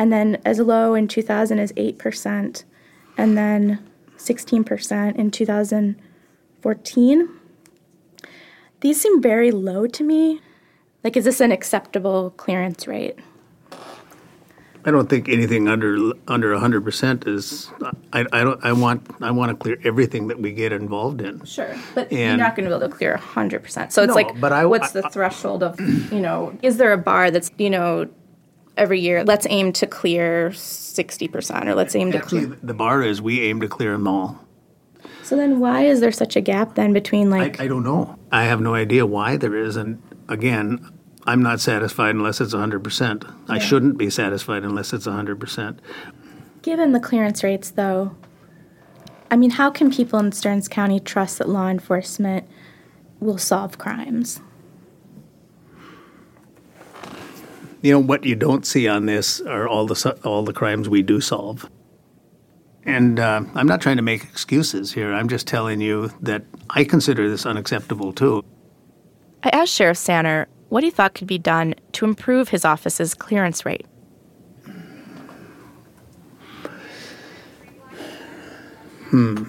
and 0.01 0.11
then 0.11 0.41
as 0.47 0.59
low 0.59 0.95
in 0.95 1.07
2000 1.09 1.59
as 1.59 1.73
8%, 1.73 2.65
and 3.19 3.37
then 3.37 3.87
16% 4.17 5.15
in 5.17 5.31
2014. 5.31 7.29
These 8.81 8.99
seem 9.01 9.21
very 9.21 9.51
low 9.51 9.87
to 9.87 10.03
me. 10.03 10.41
Like, 11.05 11.19
is 11.19 11.27
this 11.27 11.39
an 11.41 11.53
acceptable 11.53 12.31
clearance 12.39 12.87
rate? 12.89 13.17
I 14.87 14.91
don't 14.91 15.11
think 15.11 15.29
anything 15.29 15.69
under 15.69 16.13
under 16.27 16.57
hundred 16.59 16.83
percent 16.85 17.27
is. 17.27 17.71
I, 18.15 18.25
I 18.33 18.43
don't. 18.43 18.65
I 18.65 18.73
want. 18.73 19.07
I 19.21 19.31
want 19.31 19.51
to 19.51 19.57
clear 19.57 19.77
everything 19.85 20.29
that 20.29 20.41
we 20.41 20.53
get 20.53 20.73
involved 20.73 21.21
in. 21.21 21.45
Sure, 21.45 21.77
but 21.95 22.11
And- 22.11 22.19
you're 22.19 22.37
not 22.39 22.57
going 22.57 22.65
to 22.67 22.71
be 22.71 22.77
able 22.83 22.89
to 22.89 22.95
clear 22.97 23.15
100%. 23.19 23.93
So 23.93 24.03
it's 24.03 24.09
No, 24.09 24.15
like, 24.15 24.41
but 24.41 24.53
I- 24.55 24.65
what's 24.65 24.97
I- 24.97 25.03
the 25.03 25.11
threshold 25.11 25.63
of, 25.63 25.79
you 26.11 26.21
know, 26.21 26.57
is 26.63 26.79
there 26.79 26.95
a 26.95 26.97
bar 26.97 27.31
that's, 27.31 27.51
you 27.59 27.69
know, 27.69 28.09
every 28.81 28.99
year, 28.99 29.23
let's 29.23 29.47
aim 29.51 29.73
to 29.75 29.87
clear 29.87 30.51
60% 30.51 31.67
or 31.67 31.75
let's 31.75 31.95
aim 31.95 32.11
to 32.13 32.19
Actually, 32.19 32.47
clear. 32.47 32.59
the 32.63 32.75
bar 32.75 33.03
is 33.03 33.21
we 33.21 33.43
aim 33.43 33.61
to 33.61 33.69
clear 33.69 33.93
them 33.93 34.09
all. 34.09 34.45
So 35.23 35.37
then 35.37 35.61
why 35.61 35.83
is 35.83 36.01
there 36.01 36.11
such 36.11 36.35
a 36.35 36.41
gap 36.41 36.75
then 36.75 36.93
between 36.93 37.31
like, 37.31 37.61
I, 37.61 37.65
I 37.65 37.69
don't 37.69 37.85
know. 37.85 38.19
I 38.33 38.45
have 38.45 38.61
no 38.61 38.75
idea 38.75 39.07
why 39.07 39.37
there 39.37 39.55
is, 39.55 39.77
and 39.77 40.03
again, 40.29 40.91
I'm 41.27 41.43
not 41.43 41.61
satisfied 41.61 42.15
unless 42.15 42.41
it's 42.41 42.55
hundred 42.55 42.83
percent. 42.83 43.25
I 43.49 43.59
shouldn't 43.59 43.99
be 43.99 44.11
satisfied 44.11 44.65
unless 44.65 44.93
it's 44.93 45.05
hundred 45.05 45.39
percent. 45.39 45.81
given 46.63 46.93
the 46.93 46.99
clearance 47.01 47.45
rates 47.45 47.71
though, 47.71 48.17
I 49.31 49.37
mean, 49.37 49.51
how 49.51 49.71
can 49.71 49.93
people 49.93 50.19
in 50.19 50.33
Stearns 50.33 50.67
County 50.67 50.99
trust 50.99 51.39
that 51.39 51.49
law 51.49 51.69
enforcement 51.69 52.49
will 53.21 53.39
solve 53.39 53.79
crimes? 53.79 54.41
You 57.83 57.93
know 57.93 57.99
what 57.99 58.25
you 58.25 58.35
don't 58.35 58.67
see 58.67 58.89
on 58.89 59.07
this 59.07 59.41
are 59.41 59.67
all 59.67 59.87
the 59.87 60.19
all 60.25 60.45
the 60.45 60.53
crimes 60.53 60.89
we 60.89 61.03
do 61.03 61.21
solve. 61.21 61.69
And 62.85 63.21
uh, 63.21 63.43
I'm 63.55 63.67
not 63.67 63.81
trying 63.81 63.97
to 63.97 64.03
make 64.03 64.25
excuses 64.25 64.93
here. 64.93 65.13
I'm 65.13 65.29
just 65.29 65.47
telling 65.47 65.81
you 65.81 66.11
that 66.23 66.45
I 66.71 66.85
consider 66.85 67.29
this 67.29 67.47
unacceptable 67.47 68.13
too. 68.13 68.45
I 69.43 69.51
asked 69.51 69.73
Sheriff 69.73 69.99
Sanner 69.99 70.49
what 70.69 70.83
he 70.83 70.91
thought 70.91 71.15
could 71.15 71.27
be 71.27 71.39
done 71.39 71.75
to 71.93 72.05
improve 72.05 72.51
his 72.51 72.65
office's 72.65 73.15
clearance 73.15 73.65
rate. 73.65 73.87
Hmm. 79.11 79.45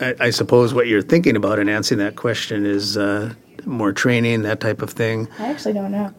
I, 0.00 0.14
I 0.20 0.30
suppose 0.30 0.74
what 0.74 0.86
you're 0.86 1.02
thinking 1.02 1.36
about 1.36 1.58
in 1.58 1.68
answering 1.68 1.98
that 1.98 2.16
question 2.16 2.66
is 2.66 2.96
uh, 2.96 3.34
more 3.64 3.92
training, 3.92 4.42
that 4.42 4.60
type 4.60 4.82
of 4.82 4.90
thing. 4.90 5.28
I 5.38 5.46
actually 5.46 5.72
don't 5.72 5.92
know. 5.92 6.14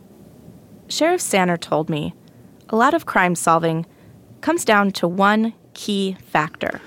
Sheriff 0.91 1.21
Sanner 1.21 1.55
told 1.55 1.89
me 1.89 2.13
a 2.67 2.75
lot 2.75 2.93
of 2.93 3.05
crime 3.05 3.33
solving 3.33 3.85
comes 4.41 4.65
down 4.65 4.91
to 4.91 5.07
one 5.07 5.53
key 5.73 6.17
factor. 6.27 6.81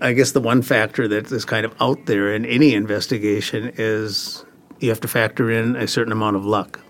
I 0.00 0.14
guess 0.14 0.32
the 0.32 0.40
one 0.40 0.62
factor 0.62 1.06
that 1.08 1.30
is 1.30 1.44
kind 1.44 1.66
of 1.66 1.74
out 1.80 2.06
there 2.06 2.34
in 2.34 2.46
any 2.46 2.74
investigation 2.74 3.72
is 3.76 4.44
you 4.80 4.88
have 4.88 5.00
to 5.00 5.08
factor 5.08 5.50
in 5.50 5.76
a 5.76 5.86
certain 5.86 6.12
amount 6.12 6.36
of 6.36 6.46
luck. 6.46 6.80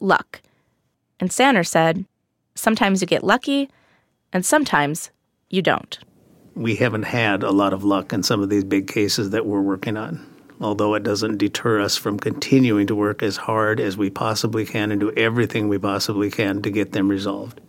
luck. 0.00 0.40
And 1.20 1.32
Sanner 1.32 1.64
said, 1.64 2.04
sometimes 2.56 3.00
you 3.00 3.06
get 3.06 3.22
lucky, 3.22 3.70
and 4.32 4.44
sometimes 4.44 5.10
you 5.48 5.62
don't. 5.62 5.98
We 6.54 6.74
haven't 6.74 7.04
had 7.04 7.42
a 7.42 7.52
lot 7.52 7.72
of 7.72 7.84
luck 7.84 8.12
in 8.12 8.22
some 8.22 8.42
of 8.42 8.50
these 8.50 8.64
big 8.64 8.88
cases 8.88 9.30
that 9.30 9.46
we're 9.46 9.62
working 9.62 9.96
on, 9.96 10.26
although 10.60 10.94
it 10.94 11.02
doesn't 11.02 11.38
deter 11.38 11.80
us 11.80 11.96
from 11.96 12.18
continuing 12.18 12.86
to 12.86 12.94
work 12.94 13.22
as 13.22 13.36
hard 13.36 13.80
as 13.80 13.96
we 13.96 14.10
possibly 14.10 14.64
can 14.64 14.90
and 14.90 15.00
do 15.00 15.12
everything 15.12 15.68
we 15.68 15.78
possibly 15.78 16.30
can 16.30 16.62
to 16.62 16.70
get 16.70 16.92
them 16.92 17.08
resolved. 17.08 17.60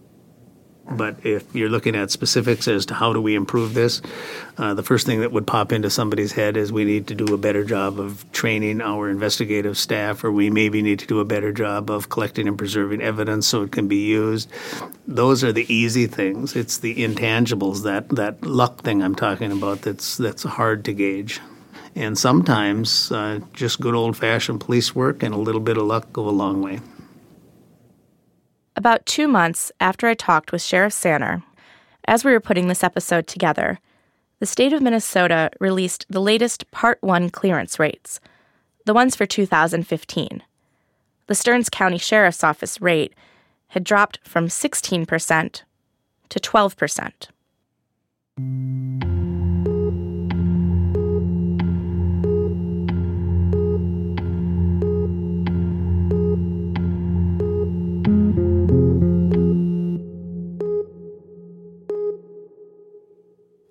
But 0.90 1.26
if 1.26 1.54
you're 1.54 1.70
looking 1.70 1.96
at 1.96 2.12
specifics 2.12 2.68
as 2.68 2.86
to 2.86 2.94
how 2.94 3.12
do 3.12 3.22
we 3.22 3.36
improve 3.36 3.74
this, 3.74 4.02
uh, 4.58 4.74
the 4.74 4.84
first 4.84 5.06
thing 5.06 5.20
that 5.20 5.34
would 5.34 5.46
pop 5.46 5.74
into 5.74 5.90
somebody's 5.90 6.32
head 6.32 6.56
is 6.56 6.72
we 6.72 6.86
need 6.86 7.08
to 7.08 7.16
do 7.16 7.34
a 7.34 7.38
better 7.38 7.66
job 7.66 8.00
of 8.00 8.30
training 8.32 8.80
our 8.82 9.10
investigative 9.10 9.78
staff, 9.78 10.24
or 10.24 10.32
we 10.32 10.50
maybe 10.50 10.82
need 10.82 11.00
to 11.00 11.08
do 11.08 11.20
a 11.20 11.26
better 11.26 11.52
job 11.52 11.90
of 11.90 12.08
collecting 12.08 12.48
and 12.48 12.58
preserving 12.58 13.02
evidence 13.02 13.48
so 13.48 13.64
it 13.64 13.72
can 13.74 13.90
be 13.90 14.06
used. 14.06 14.50
Those 15.06 15.44
are 15.44 15.52
the 15.52 15.72
easy 15.74 16.08
things. 16.08 16.56
It's 16.56 16.78
the 16.78 16.96
intangibles, 16.96 17.84
that, 17.84 18.08
that 18.10 18.42
luck 18.44 18.82
thing 18.82 19.04
I'm 19.04 19.16
talking 19.16 19.52
about, 19.52 19.82
that's, 19.82 20.16
that's 20.16 20.44
hard 20.44 20.86
to 20.86 20.94
gauge. 20.94 21.42
And 21.98 22.16
sometimes 22.16 23.12
uh, 23.12 23.40
just 23.54 23.82
good 23.82 23.96
old 23.96 24.16
fashioned 24.16 24.62
police 24.62 24.94
work 24.94 25.24
and 25.24 25.34
a 25.34 25.38
little 25.38 25.60
bit 25.60 25.78
of 25.78 25.84
luck 25.84 26.14
go 26.14 26.30
a 26.30 26.32
long 26.32 26.62
way. 26.62 26.80
About 28.76 29.04
two 29.08 29.28
months 29.28 29.72
after 29.80 30.06
I 30.06 30.14
talked 30.14 30.52
with 30.52 30.62
Sheriff 30.62 30.94
Sanner, 30.94 31.42
as 32.06 32.24
we 32.24 32.32
were 32.32 32.40
putting 32.40 32.68
this 32.68 32.84
episode 32.84 33.26
together, 33.26 33.80
the 34.40 34.46
state 34.46 34.74
of 34.74 34.84
Minnesota 34.84 35.50
released 35.60 36.06
the 36.08 36.22
latest 36.22 36.70
Part 36.70 37.00
1 37.02 37.32
clearance 37.32 37.80
rates, 37.80 38.20
the 38.86 38.94
ones 38.94 39.16
for 39.16 39.26
2015. 39.26 40.44
The 41.26 41.36
Stearns 41.36 41.70
County 41.70 41.98
Sheriff's 41.98 42.44
Office 42.44 42.80
rate 42.80 43.16
had 43.70 43.84
dropped 43.84 44.20
from 44.24 44.50
16% 44.50 45.64
to 46.30 46.40
12%. 46.40 49.17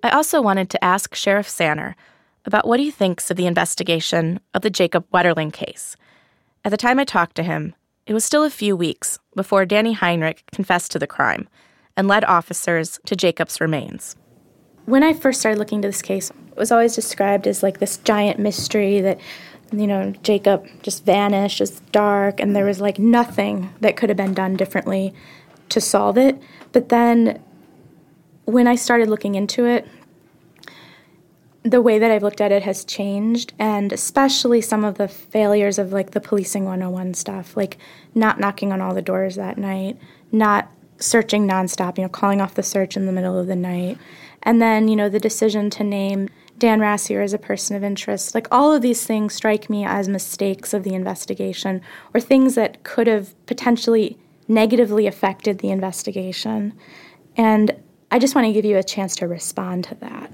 I 0.06 0.10
also 0.10 0.40
wanted 0.40 0.70
to 0.70 0.84
ask 0.84 1.16
Sheriff 1.16 1.48
Sanner 1.48 1.96
about 2.44 2.64
what 2.64 2.78
he 2.78 2.92
thinks 2.92 3.28
of 3.28 3.36
the 3.36 3.46
investigation 3.46 4.38
of 4.54 4.62
the 4.62 4.70
Jacob 4.70 5.04
Wetterling 5.12 5.52
case. 5.52 5.96
At 6.64 6.70
the 6.70 6.76
time 6.76 7.00
I 7.00 7.04
talked 7.04 7.34
to 7.36 7.42
him, 7.42 7.74
it 8.06 8.14
was 8.14 8.24
still 8.24 8.44
a 8.44 8.50
few 8.50 8.76
weeks 8.76 9.18
before 9.34 9.66
Danny 9.66 9.94
Heinrich 9.94 10.44
confessed 10.52 10.92
to 10.92 11.00
the 11.00 11.08
crime 11.08 11.48
and 11.96 12.06
led 12.06 12.22
officers 12.22 13.00
to 13.06 13.16
Jacob's 13.16 13.60
remains. 13.60 14.14
When 14.84 15.02
I 15.02 15.12
first 15.12 15.40
started 15.40 15.58
looking 15.58 15.78
into 15.78 15.88
this 15.88 16.02
case, 16.02 16.30
it 16.30 16.56
was 16.56 16.70
always 16.70 16.94
described 16.94 17.48
as 17.48 17.64
like 17.64 17.80
this 17.80 17.96
giant 17.96 18.38
mystery 18.38 19.00
that, 19.00 19.18
you 19.72 19.88
know, 19.88 20.12
Jacob 20.22 20.68
just 20.82 21.04
vanished, 21.04 21.60
it's 21.60 21.80
dark, 21.90 22.38
and 22.38 22.54
there 22.54 22.64
was 22.64 22.80
like 22.80 23.00
nothing 23.00 23.74
that 23.80 23.96
could 23.96 24.08
have 24.08 24.16
been 24.16 24.34
done 24.34 24.54
differently 24.54 25.12
to 25.70 25.80
solve 25.80 26.16
it. 26.16 26.40
But 26.70 26.90
then 26.90 27.42
when 28.44 28.68
I 28.68 28.76
started 28.76 29.08
looking 29.08 29.34
into 29.34 29.66
it, 29.66 29.88
the 31.66 31.82
way 31.82 31.98
that 31.98 32.12
I've 32.12 32.22
looked 32.22 32.40
at 32.40 32.52
it 32.52 32.62
has 32.62 32.84
changed, 32.84 33.52
and 33.58 33.92
especially 33.92 34.60
some 34.60 34.84
of 34.84 34.98
the 34.98 35.08
failures 35.08 35.78
of 35.78 35.92
like 35.92 36.12
the 36.12 36.20
policing 36.20 36.64
101 36.64 37.14
stuff, 37.14 37.56
like 37.56 37.76
not 38.14 38.38
knocking 38.38 38.72
on 38.72 38.80
all 38.80 38.94
the 38.94 39.02
doors 39.02 39.34
that 39.34 39.58
night, 39.58 39.98
not 40.30 40.70
searching 40.98 41.46
nonstop, 41.46 41.98
you 41.98 42.04
know, 42.04 42.08
calling 42.08 42.40
off 42.40 42.54
the 42.54 42.62
search 42.62 42.96
in 42.96 43.06
the 43.06 43.12
middle 43.12 43.36
of 43.36 43.48
the 43.48 43.56
night. 43.56 43.98
And 44.44 44.62
then, 44.62 44.86
you 44.86 44.94
know, 44.94 45.08
the 45.08 45.18
decision 45.18 45.68
to 45.70 45.82
name 45.82 46.28
Dan 46.56 46.78
Rassier 46.78 47.22
as 47.22 47.32
a 47.32 47.38
person 47.38 47.74
of 47.74 47.82
interest. 47.82 48.32
Like 48.32 48.46
all 48.52 48.72
of 48.72 48.80
these 48.80 49.04
things 49.04 49.34
strike 49.34 49.68
me 49.68 49.84
as 49.84 50.08
mistakes 50.08 50.72
of 50.72 50.84
the 50.84 50.94
investigation 50.94 51.82
or 52.14 52.20
things 52.20 52.54
that 52.54 52.84
could 52.84 53.08
have 53.08 53.34
potentially 53.46 54.18
negatively 54.46 55.08
affected 55.08 55.58
the 55.58 55.70
investigation. 55.70 56.74
And 57.36 57.74
I 58.12 58.20
just 58.20 58.36
want 58.36 58.46
to 58.46 58.52
give 58.52 58.64
you 58.64 58.78
a 58.78 58.84
chance 58.84 59.16
to 59.16 59.26
respond 59.26 59.82
to 59.84 59.96
that. 59.96 60.30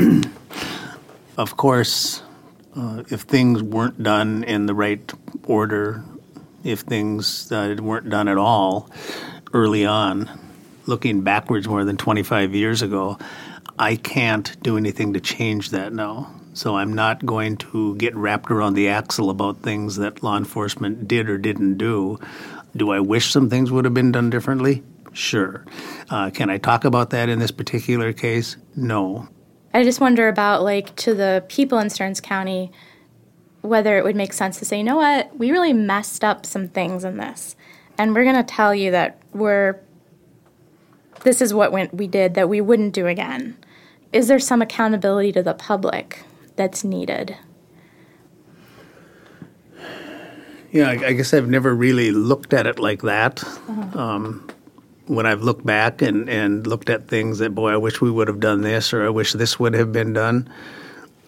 of 1.36 1.56
course, 1.56 2.22
uh, 2.76 3.02
if 3.10 3.22
things 3.22 3.62
weren't 3.62 4.02
done 4.02 4.44
in 4.44 4.66
the 4.66 4.74
right 4.74 5.12
order, 5.44 6.04
if 6.64 6.80
things 6.80 7.50
uh, 7.52 7.76
weren't 7.80 8.08
done 8.08 8.28
at 8.28 8.38
all 8.38 8.90
early 9.52 9.84
on, 9.84 10.30
looking 10.86 11.22
backwards 11.22 11.68
more 11.68 11.84
than 11.84 11.96
25 11.96 12.54
years 12.54 12.82
ago, 12.82 13.18
I 13.78 13.96
can't 13.96 14.60
do 14.62 14.76
anything 14.76 15.14
to 15.14 15.20
change 15.20 15.70
that 15.70 15.92
now. 15.92 16.34
So 16.52 16.76
I'm 16.76 16.92
not 16.92 17.24
going 17.24 17.56
to 17.58 17.94
get 17.96 18.14
wrapped 18.14 18.50
around 18.50 18.74
the 18.74 18.88
axle 18.88 19.30
about 19.30 19.62
things 19.62 19.96
that 19.96 20.22
law 20.22 20.36
enforcement 20.36 21.06
did 21.06 21.28
or 21.28 21.38
didn't 21.38 21.78
do. 21.78 22.18
Do 22.76 22.90
I 22.90 23.00
wish 23.00 23.30
some 23.30 23.48
things 23.48 23.70
would 23.70 23.84
have 23.84 23.94
been 23.94 24.12
done 24.12 24.30
differently? 24.30 24.82
Sure. 25.12 25.64
Uh, 26.08 26.30
can 26.30 26.50
I 26.50 26.58
talk 26.58 26.84
about 26.84 27.10
that 27.10 27.28
in 27.28 27.38
this 27.38 27.50
particular 27.50 28.12
case? 28.12 28.56
No. 28.76 29.28
I 29.72 29.84
just 29.84 30.00
wonder 30.00 30.28
about, 30.28 30.62
like, 30.62 30.96
to 30.96 31.14
the 31.14 31.44
people 31.48 31.78
in 31.78 31.90
Stearns 31.90 32.20
County, 32.20 32.72
whether 33.62 33.98
it 33.98 34.04
would 34.04 34.16
make 34.16 34.32
sense 34.32 34.58
to 34.58 34.64
say, 34.64 34.78
you 34.78 34.84
know 34.84 34.96
what, 34.96 35.36
we 35.36 35.52
really 35.52 35.72
messed 35.72 36.24
up 36.24 36.44
some 36.44 36.68
things 36.68 37.04
in 37.04 37.18
this. 37.18 37.54
And 37.96 38.14
we're 38.14 38.24
going 38.24 38.36
to 38.36 38.42
tell 38.42 38.74
you 38.74 38.90
that 38.90 39.20
we're, 39.32 39.78
this 41.22 41.40
is 41.40 41.52
what 41.52 41.70
went, 41.70 41.94
we 41.94 42.06
did 42.06 42.34
that 42.34 42.48
we 42.48 42.60
wouldn't 42.60 42.94
do 42.94 43.06
again. 43.06 43.56
Is 44.12 44.26
there 44.26 44.38
some 44.38 44.62
accountability 44.62 45.32
to 45.32 45.42
the 45.42 45.54
public 45.54 46.24
that's 46.56 46.82
needed? 46.82 47.36
Yeah, 50.72 50.88
I, 50.88 51.06
I 51.06 51.12
guess 51.12 51.34
I've 51.34 51.48
never 51.48 51.74
really 51.74 52.10
looked 52.10 52.52
at 52.52 52.66
it 52.66 52.78
like 52.78 53.02
that. 53.02 53.44
Um, 53.94 54.48
when 55.10 55.26
I've 55.26 55.42
looked 55.42 55.66
back 55.66 56.02
and, 56.02 56.30
and 56.30 56.64
looked 56.64 56.88
at 56.88 57.08
things 57.08 57.38
that, 57.38 57.52
boy, 57.52 57.72
I 57.72 57.76
wish 57.76 58.00
we 58.00 58.12
would 58.12 58.28
have 58.28 58.38
done 58.38 58.60
this 58.60 58.92
or 58.92 59.04
I 59.04 59.08
wish 59.08 59.32
this 59.32 59.58
would 59.58 59.74
have 59.74 59.90
been 59.90 60.12
done, 60.12 60.48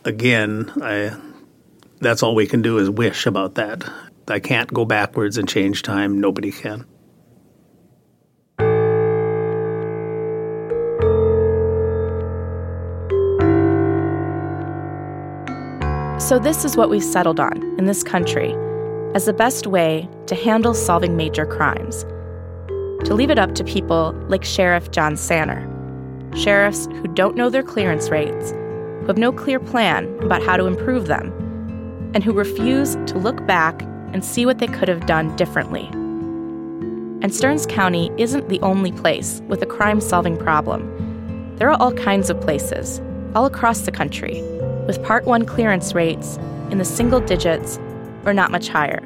again, 0.05 0.71
I, 0.81 1.17
that's 1.99 2.23
all 2.23 2.37
we 2.37 2.47
can 2.47 2.63
do 2.63 2.79
is 2.79 2.89
wish 2.89 3.27
about 3.27 3.57
that. 3.57 3.83
I 4.29 4.39
can't 4.39 4.73
go 4.73 4.85
backwards 4.85 5.37
and 5.37 5.49
change 5.49 5.83
time. 5.83 6.21
Nobody 6.21 6.53
can. 6.53 6.87
So, 16.21 16.39
this 16.39 16.65
is 16.65 16.77
what 16.77 16.89
we've 16.89 17.03
settled 17.03 17.41
on 17.41 17.61
in 17.79 17.87
this 17.87 18.05
country 18.05 18.55
as 19.17 19.27
the 19.27 19.33
best 19.33 19.67
way 19.67 20.09
to 20.27 20.37
handle 20.37 20.73
solving 20.73 21.17
major 21.17 21.45
crimes 21.45 22.07
to 23.05 23.15
leave 23.15 23.31
it 23.31 23.39
up 23.39 23.55
to 23.55 23.65
people 23.65 24.13
like 24.29 24.45
Sheriff 24.45 24.91
John 24.91 25.17
Sanner. 25.17 25.69
Sheriffs 26.37 26.87
who 26.87 27.09
don't 27.09 27.37
know 27.37 27.51
their 27.51 27.63
clearance 27.63 28.11
rates, 28.11 28.51
who 28.51 29.07
have 29.07 29.19
no 29.19 29.33
clear 29.33 29.61
plan 29.61 30.07
about 30.23 30.43
how 30.43 30.57
to 30.57 30.67
improve 30.67 31.07
them, 31.07 31.33
and 32.15 32.23
who 32.23 32.33
refuse 32.33 32.97
to 33.07 33.19
look 33.19 33.47
back 33.47 33.83
and 34.13 34.25
see 34.25 34.47
what 34.47 34.59
they 34.59 34.67
could 34.67 34.89
have 34.89 35.07
done 35.07 35.35
differently. 35.37 35.89
And 37.23 37.35
Stearns 37.35 37.67
County 37.67 38.11
isn't 38.19 38.49
the 38.49 38.61
only 38.61 38.93
place 38.93 39.43
with 39.47 39.63
a 39.63 39.67
crime 39.67 40.01
solving 40.01 40.37
problem. 40.37 41.57
There 41.57 41.71
are 41.71 41.81
all 41.81 41.93
kinds 41.93 42.31
of 42.31 42.41
places, 42.41 43.01
all 43.35 43.47
across 43.47 43.83
the 43.83 43.93
country, 43.93 44.43
with 44.87 45.03
Part 45.05 45.25
1 45.25 45.47
clearance 45.47 45.95
rates 45.95 46.39
in 46.71 46.79
the 46.79 46.85
single 46.85 47.21
digits 47.21 47.79
or 48.25 48.35
not 48.35 48.51
much 48.51 48.69
higher. 48.69 49.01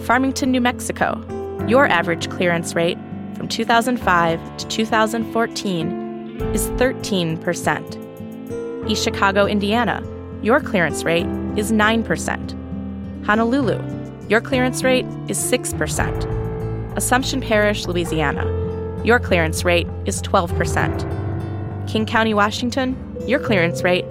Farmington, 0.00 0.50
New 0.50 0.60
Mexico, 0.60 1.24
your 1.68 1.86
average 1.86 2.28
clearance 2.28 2.74
rate 2.74 2.98
from 3.34 3.46
2005 3.48 4.56
to 4.56 4.66
2014 4.66 6.40
is 6.54 6.68
13%. 6.70 8.90
East 8.90 9.04
Chicago, 9.04 9.46
Indiana, 9.46 10.02
your 10.42 10.58
clearance 10.60 11.04
rate 11.04 11.26
is 11.56 11.70
9%. 11.70 13.24
Honolulu, 13.24 13.80
your 14.28 14.40
clearance 14.40 14.82
rate 14.82 15.06
is 15.28 15.38
6%. 15.38 16.96
Assumption 16.96 17.40
Parish, 17.40 17.86
Louisiana, 17.86 18.44
your 19.04 19.20
clearance 19.20 19.64
rate 19.64 19.86
is 20.04 20.20
12%. 20.22 21.88
King 21.88 22.06
County, 22.06 22.34
Washington, 22.34 22.96
your 23.26 23.38
clearance 23.38 23.84
rate 23.84 24.04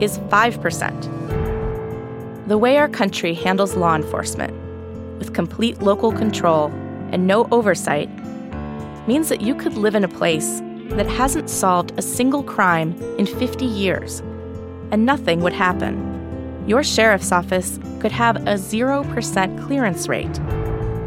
is 0.00 0.18
5%. 0.18 2.48
The 2.48 2.58
way 2.58 2.78
our 2.78 2.88
country 2.88 3.34
handles 3.34 3.76
law 3.76 3.94
enforcement, 3.94 4.52
with 5.18 5.34
complete 5.34 5.82
local 5.82 6.10
control 6.12 6.72
and 7.12 7.26
no 7.26 7.48
oversight, 7.50 8.08
means 9.06 9.28
that 9.28 9.40
you 9.40 9.54
could 9.54 9.74
live 9.74 9.94
in 9.94 10.04
a 10.04 10.08
place 10.08 10.60
that 10.90 11.06
hasn't 11.06 11.50
solved 11.50 11.92
a 11.98 12.02
single 12.02 12.42
crime 12.42 12.92
in 13.18 13.26
50 13.26 13.64
years, 13.64 14.20
and 14.90 15.04
nothing 15.04 15.40
would 15.40 15.52
happen. 15.52 16.64
Your 16.66 16.82
sheriff's 16.82 17.32
office 17.32 17.78
could 18.00 18.12
have 18.12 18.36
a 18.36 18.54
0% 18.54 19.66
clearance 19.66 20.08
rate, 20.08 20.38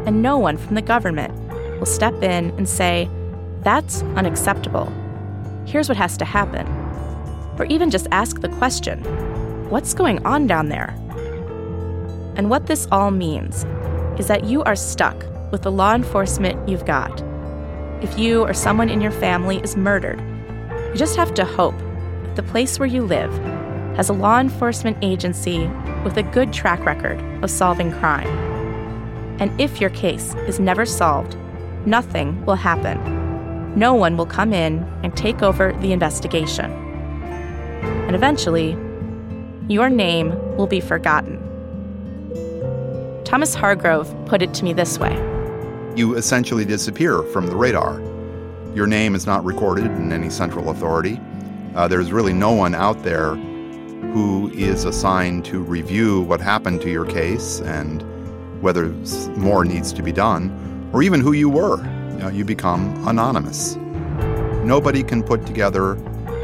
and 0.06 0.22
no 0.22 0.38
one 0.38 0.56
from 0.56 0.74
the 0.74 0.82
government 0.82 1.34
will 1.78 1.86
step 1.86 2.14
in 2.22 2.50
and 2.56 2.68
say, 2.68 3.08
that's 3.62 4.02
unacceptable. 4.16 4.92
Here's 5.66 5.88
what 5.88 5.98
has 5.98 6.16
to 6.18 6.24
happen. 6.24 6.66
Or 7.58 7.66
even 7.66 7.90
just 7.90 8.06
ask 8.10 8.40
the 8.40 8.48
question, 8.48 9.00
what's 9.68 9.92
going 9.92 10.24
on 10.24 10.46
down 10.46 10.68
there? 10.68 10.94
And 12.36 12.48
what 12.48 12.66
this 12.66 12.88
all 12.90 13.10
means 13.10 13.66
is 14.18 14.26
that 14.28 14.44
you 14.44 14.62
are 14.62 14.76
stuck 14.76 15.24
with 15.50 15.62
the 15.62 15.72
law 15.72 15.94
enforcement 15.94 16.68
you've 16.68 16.84
got. 16.84 17.22
If 18.02 18.18
you 18.18 18.42
or 18.42 18.54
someone 18.54 18.88
in 18.88 19.00
your 19.00 19.10
family 19.10 19.58
is 19.58 19.76
murdered, 19.76 20.20
you 20.90 20.94
just 20.96 21.16
have 21.16 21.34
to 21.34 21.44
hope 21.44 21.78
that 21.78 22.36
the 22.36 22.42
place 22.42 22.78
where 22.78 22.88
you 22.88 23.02
live 23.02 23.32
has 23.96 24.08
a 24.08 24.14
law 24.14 24.38
enforcement 24.38 24.96
agency 25.02 25.66
with 26.04 26.16
a 26.16 26.22
good 26.22 26.52
track 26.52 26.84
record 26.86 27.20
of 27.44 27.50
solving 27.50 27.92
crime. 27.92 28.28
And 29.38 29.58
if 29.60 29.80
your 29.80 29.90
case 29.90 30.34
is 30.46 30.60
never 30.60 30.86
solved, 30.86 31.36
nothing 31.86 32.44
will 32.46 32.54
happen. 32.54 33.78
No 33.78 33.94
one 33.94 34.16
will 34.16 34.26
come 34.26 34.52
in 34.52 34.82
and 35.02 35.16
take 35.16 35.42
over 35.42 35.72
the 35.80 35.92
investigation. 35.92 36.70
And 37.82 38.16
eventually, 38.16 38.76
your 39.68 39.88
name 39.88 40.30
will 40.56 40.66
be 40.66 40.80
forgotten. 40.80 41.38
Thomas 43.24 43.54
Hargrove 43.54 44.12
put 44.26 44.42
it 44.42 44.52
to 44.54 44.64
me 44.64 44.72
this 44.72 44.98
way 44.98 45.39
You 45.96 46.16
essentially 46.16 46.64
disappear 46.64 47.22
from 47.24 47.46
the 47.46 47.56
radar. 47.56 48.00
Your 48.74 48.86
name 48.86 49.16
is 49.16 49.26
not 49.26 49.44
recorded 49.44 49.86
in 49.86 50.12
any 50.12 50.30
central 50.30 50.70
authority. 50.70 51.20
Uh, 51.74 51.88
there's 51.88 52.12
really 52.12 52.32
no 52.32 52.52
one 52.52 52.74
out 52.74 53.02
there 53.02 53.34
who 53.34 54.50
is 54.54 54.84
assigned 54.84 55.44
to 55.46 55.60
review 55.60 56.20
what 56.22 56.40
happened 56.40 56.80
to 56.82 56.90
your 56.90 57.04
case 57.04 57.60
and 57.60 58.02
whether 58.62 58.88
more 59.36 59.64
needs 59.64 59.92
to 59.92 60.02
be 60.02 60.12
done, 60.12 60.90
or 60.92 61.02
even 61.02 61.20
who 61.20 61.32
you 61.32 61.48
were. 61.48 61.78
You, 61.78 62.18
know, 62.18 62.28
you 62.28 62.44
become 62.44 63.06
anonymous. 63.08 63.76
Nobody 64.64 65.02
can 65.02 65.22
put 65.22 65.44
together 65.44 65.94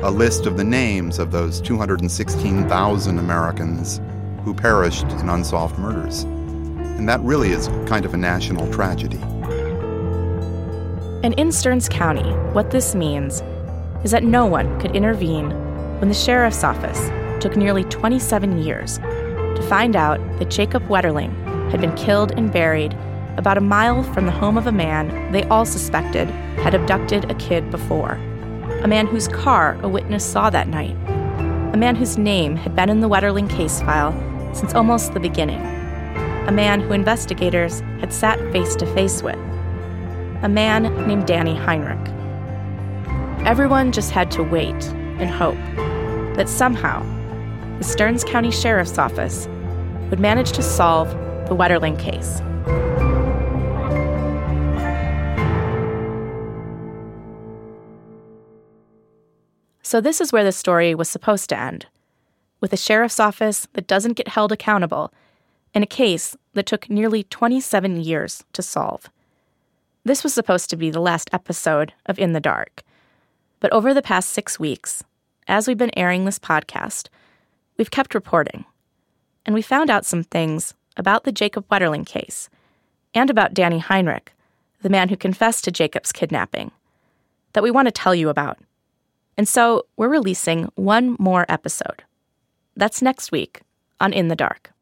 a 0.03 0.11
list 0.11 0.47
of 0.47 0.57
the 0.57 0.65
names 0.65 1.19
of 1.19 1.31
those 1.31 1.61
216,000 1.61 3.19
Americans 3.19 4.01
who 4.45 4.55
perished 4.55 5.05
in 5.05 5.29
unsolved 5.29 5.79
murders. 5.79 6.23
And 6.23 7.09
that 7.09 7.21
really 7.21 7.51
is 7.51 7.69
kind 7.87 8.05
of 8.05 8.15
a 8.15 8.17
national 8.17 8.73
tragedy. 8.73 9.21
And 11.23 11.35
in 11.35 11.51
Stearns 11.51 11.89
County, 11.89 12.31
what 12.53 12.71
this 12.71 12.95
means 12.95 13.43
is 14.05 14.11
that 14.11 14.23
no 14.23 14.47
one 14.47 14.79
could 14.81 14.95
intervene 14.95 15.51
when 15.99 16.09
the 16.09 16.15
sheriff's 16.15 16.63
office 16.63 17.11
took 17.41 17.57
nearly 17.57 17.85
27 17.85 18.59
years 18.59 18.99
to 18.99 19.67
find 19.69 19.97
out 19.97 20.21
that 20.39 20.51
Jacob 20.51 20.87
Wetterling 20.89 21.33
had 21.71 21.81
been 21.81 21.95
killed 21.95 22.33
and 22.33 22.53
buried 22.53 22.97
about 23.37 23.59
a 23.59 23.63
mile 23.63 24.03
from 24.03 24.27
the 24.27 24.33
home 24.33 24.57
of 24.57 24.67
a 24.67 24.73
man 24.73 25.33
they 25.33 25.43
all 25.45 25.65
suspected 25.65 26.29
had 26.61 26.75
abducted 26.75 27.31
a 27.31 27.35
kid 27.35 27.71
before. 27.71 28.13
A 28.83 28.89
man 28.89 29.07
whose 29.07 29.29
car 29.29 29.79
a 29.83 29.89
witness 29.89 30.25
saw 30.25 30.51
that 30.51 30.69
night. 30.69 30.97
A 31.75 31.77
man 31.77 31.97
whose 31.97 32.17
name 32.17 32.57
had 32.57 32.77
been 32.77 32.89
in 32.89 33.01
the 33.01 33.09
Wetterling 33.09 33.51
case 33.51 33.81
file 33.81 34.13
since 34.55 34.75
almost 34.75 35.13
the 35.13 35.21
beginning. 35.21 35.61
A 36.47 36.53
man 36.53 36.81
who 36.81 36.93
investigators 36.93 37.81
had 38.01 38.13
sat 38.13 38.39
face 38.53 38.77
to 38.77 38.87
face 38.95 39.23
with. 39.23 39.39
A 40.43 40.49
man 40.49 40.83
named 41.07 41.27
Danny 41.27 41.57
Heinrich. 41.57 42.13
Everyone 43.47 43.91
just 43.91 44.11
had 44.11 44.31
to 44.33 44.43
wait 44.43 44.75
and 45.19 45.31
hope 45.31 45.57
that 46.37 46.49
somehow 46.49 47.03
the 47.79 47.85
Stearns 47.85 48.23
County 48.23 48.51
Sheriff's 48.51 48.99
Office 48.99 49.49
would 50.11 50.21
manage 50.21 50.53
to 50.53 50.63
solve 50.63 51.11
the 51.49 51.57
Wetterling 51.57 51.99
case. 51.99 52.43
So, 59.83 60.01
this 60.01 60.21
is 60.21 60.33
where 60.33 60.45
the 60.45 60.53
story 60.53 60.95
was 60.95 61.09
supposed 61.09 61.49
to 61.49 61.59
end 61.59 61.87
with 62.61 62.73
a 62.73 62.77
sheriff's 62.77 63.21
office 63.21 63.69
that 63.75 63.87
doesn't 63.87 64.15
get 64.15 64.29
held 64.29 64.53
accountable 64.53 65.13
in 65.73 65.83
a 65.83 65.87
case 65.87 66.37
that 66.55 66.67
took 66.67 66.91
nearly 66.91 67.23
27 67.23 68.01
years 68.03 68.45
to 68.53 68.63
solve. 68.63 69.11
This 70.07 70.23
was 70.23 70.33
supposed 70.33 70.71
to 70.71 70.77
be 70.77 70.91
the 70.91 71.01
last 71.01 71.29
episode 71.33 71.93
of 72.07 72.17
In 72.21 72.33
the 72.33 72.39
Dark. 72.39 72.85
But 73.59 73.73
over 73.73 73.93
the 73.93 74.01
past 74.01 74.31
six 74.31 74.57
weeks, 74.57 75.03
as 75.49 75.67
we've 75.67 75.77
been 75.77 75.99
airing 75.99 76.25
this 76.25 76.39
podcast, 76.39 77.09
we've 77.77 77.91
kept 77.91 78.15
reporting. 78.15 78.65
And 79.45 79.53
we 79.53 79.63
found 79.63 79.91
out 79.91 80.07
some 80.07 80.23
things 80.23 80.75
about 80.97 81.25
the 81.25 81.33
Jacob 81.33 81.67
Wetterling 81.69 82.07
case 82.07 82.49
and 83.15 83.31
about 83.31 83.53
Danny 83.53 83.81
Heinrich, 83.81 84.33
the 84.81 84.89
man 84.89 85.09
who 85.09 85.17
confessed 85.17 85.65
to 85.65 85.73
Jacob's 85.73 86.13
kidnapping, 86.13 86.71
that 87.55 87.65
we 87.65 87.73
want 87.73 87.89
to 87.89 87.93
tell 87.93 88.15
you 88.15 88.29
about. 88.29 88.61
And 89.37 89.49
so 89.49 89.87
we're 89.97 90.07
releasing 90.07 90.71
one 90.77 91.17
more 91.19 91.47
episode. 91.49 92.05
That's 92.77 93.03
next 93.03 93.33
week 93.33 93.63
on 93.99 94.13
In 94.13 94.29
the 94.29 94.37
Dark. 94.37 94.73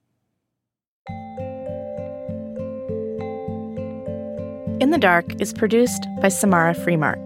In 4.80 4.90
the 4.90 4.98
Dark 4.98 5.40
is 5.40 5.52
produced 5.52 6.04
by 6.20 6.28
Samara 6.28 6.74
Freemark. 6.74 7.24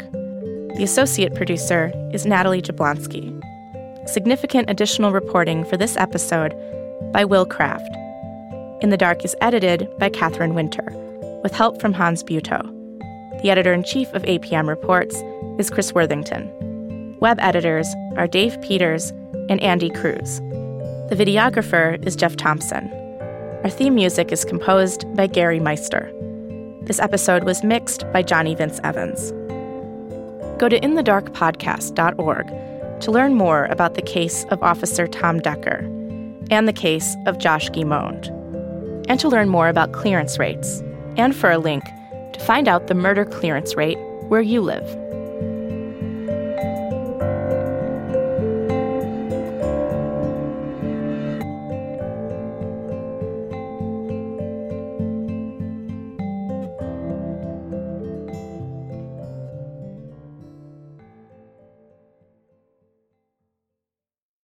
The 0.76 0.82
associate 0.82 1.34
producer 1.34 1.90
is 2.12 2.26
Natalie 2.26 2.61
Jablonski. 2.61 3.32
Significant 4.07 4.68
additional 4.68 5.12
reporting 5.12 5.64
for 5.64 5.78
this 5.78 5.96
episode 5.96 6.55
by 7.12 7.24
Will 7.24 7.46
Craft. 7.46 7.88
In 8.82 8.90
the 8.90 8.99
Dark 8.99 9.24
is 9.24 9.34
edited 9.40 9.88
by 9.99 10.11
Catherine 10.11 10.55
Winter, 10.55 10.84
with 11.42 11.53
help 11.55 11.80
from 11.80 11.94
Hans 11.94 12.22
Buetow. 12.22 12.62
The 13.40 13.51
editor 13.51 13.72
in 13.72 13.82
chief 13.82 14.12
of 14.12 14.24
APM 14.24 14.68
Reports 14.68 15.16
is 15.59 15.70
Chris 15.70 15.94
Worthington. 15.94 17.16
Web 17.20 17.38
editors 17.40 17.88
are 18.18 18.26
Dave 18.26 18.61
Peters 18.61 19.11
and 19.49 19.59
Andy 19.62 19.88
Cruz. 19.88 20.40
The 21.09 21.16
videographer 21.18 22.07
is 22.07 22.14
Jeff 22.14 22.36
Thompson. 22.36 22.92
Our 23.64 23.70
theme 23.70 23.94
music 23.94 24.32
is 24.32 24.44
composed 24.44 25.07
by 25.16 25.26
Gary 25.26 25.61
Meister. 25.61 26.12
This 26.89 26.99
episode 27.01 27.45
was 27.45 27.62
mixed 27.62 28.11
by 28.14 28.22
Johnny 28.22 28.55
Vince 28.55 28.80
Evans. 28.82 29.30
Go 30.59 30.70
to 30.70 30.80
inthedarkpodcast.org 30.80 33.01
to 33.03 33.11
learn 33.11 33.34
more 33.34 33.66
about 33.66 33.93
the 33.93 34.01
case 34.01 34.45
of 34.45 34.62
Officer 34.62 35.07
Tom 35.07 35.39
Decker 35.39 35.80
and 36.51 36.66
the 36.66 36.72
case 36.72 37.14
of 37.26 37.36
Josh 37.36 37.68
Guimond, 37.68 38.28
and 39.07 39.20
to 39.20 39.28
learn 39.28 39.51
more 39.51 39.68
about 39.68 39.93
clearance 39.93 40.39
rates, 40.39 40.82
and 41.18 41.36
for 41.36 41.51
a 41.51 41.59
link 41.59 41.84
to 42.32 42.41
find 42.41 42.66
out 42.66 42.86
the 42.86 42.95
murder 42.95 43.26
clearance 43.26 43.76
rate 43.76 43.99
where 44.28 44.41
you 44.41 44.62
live. 44.62 44.89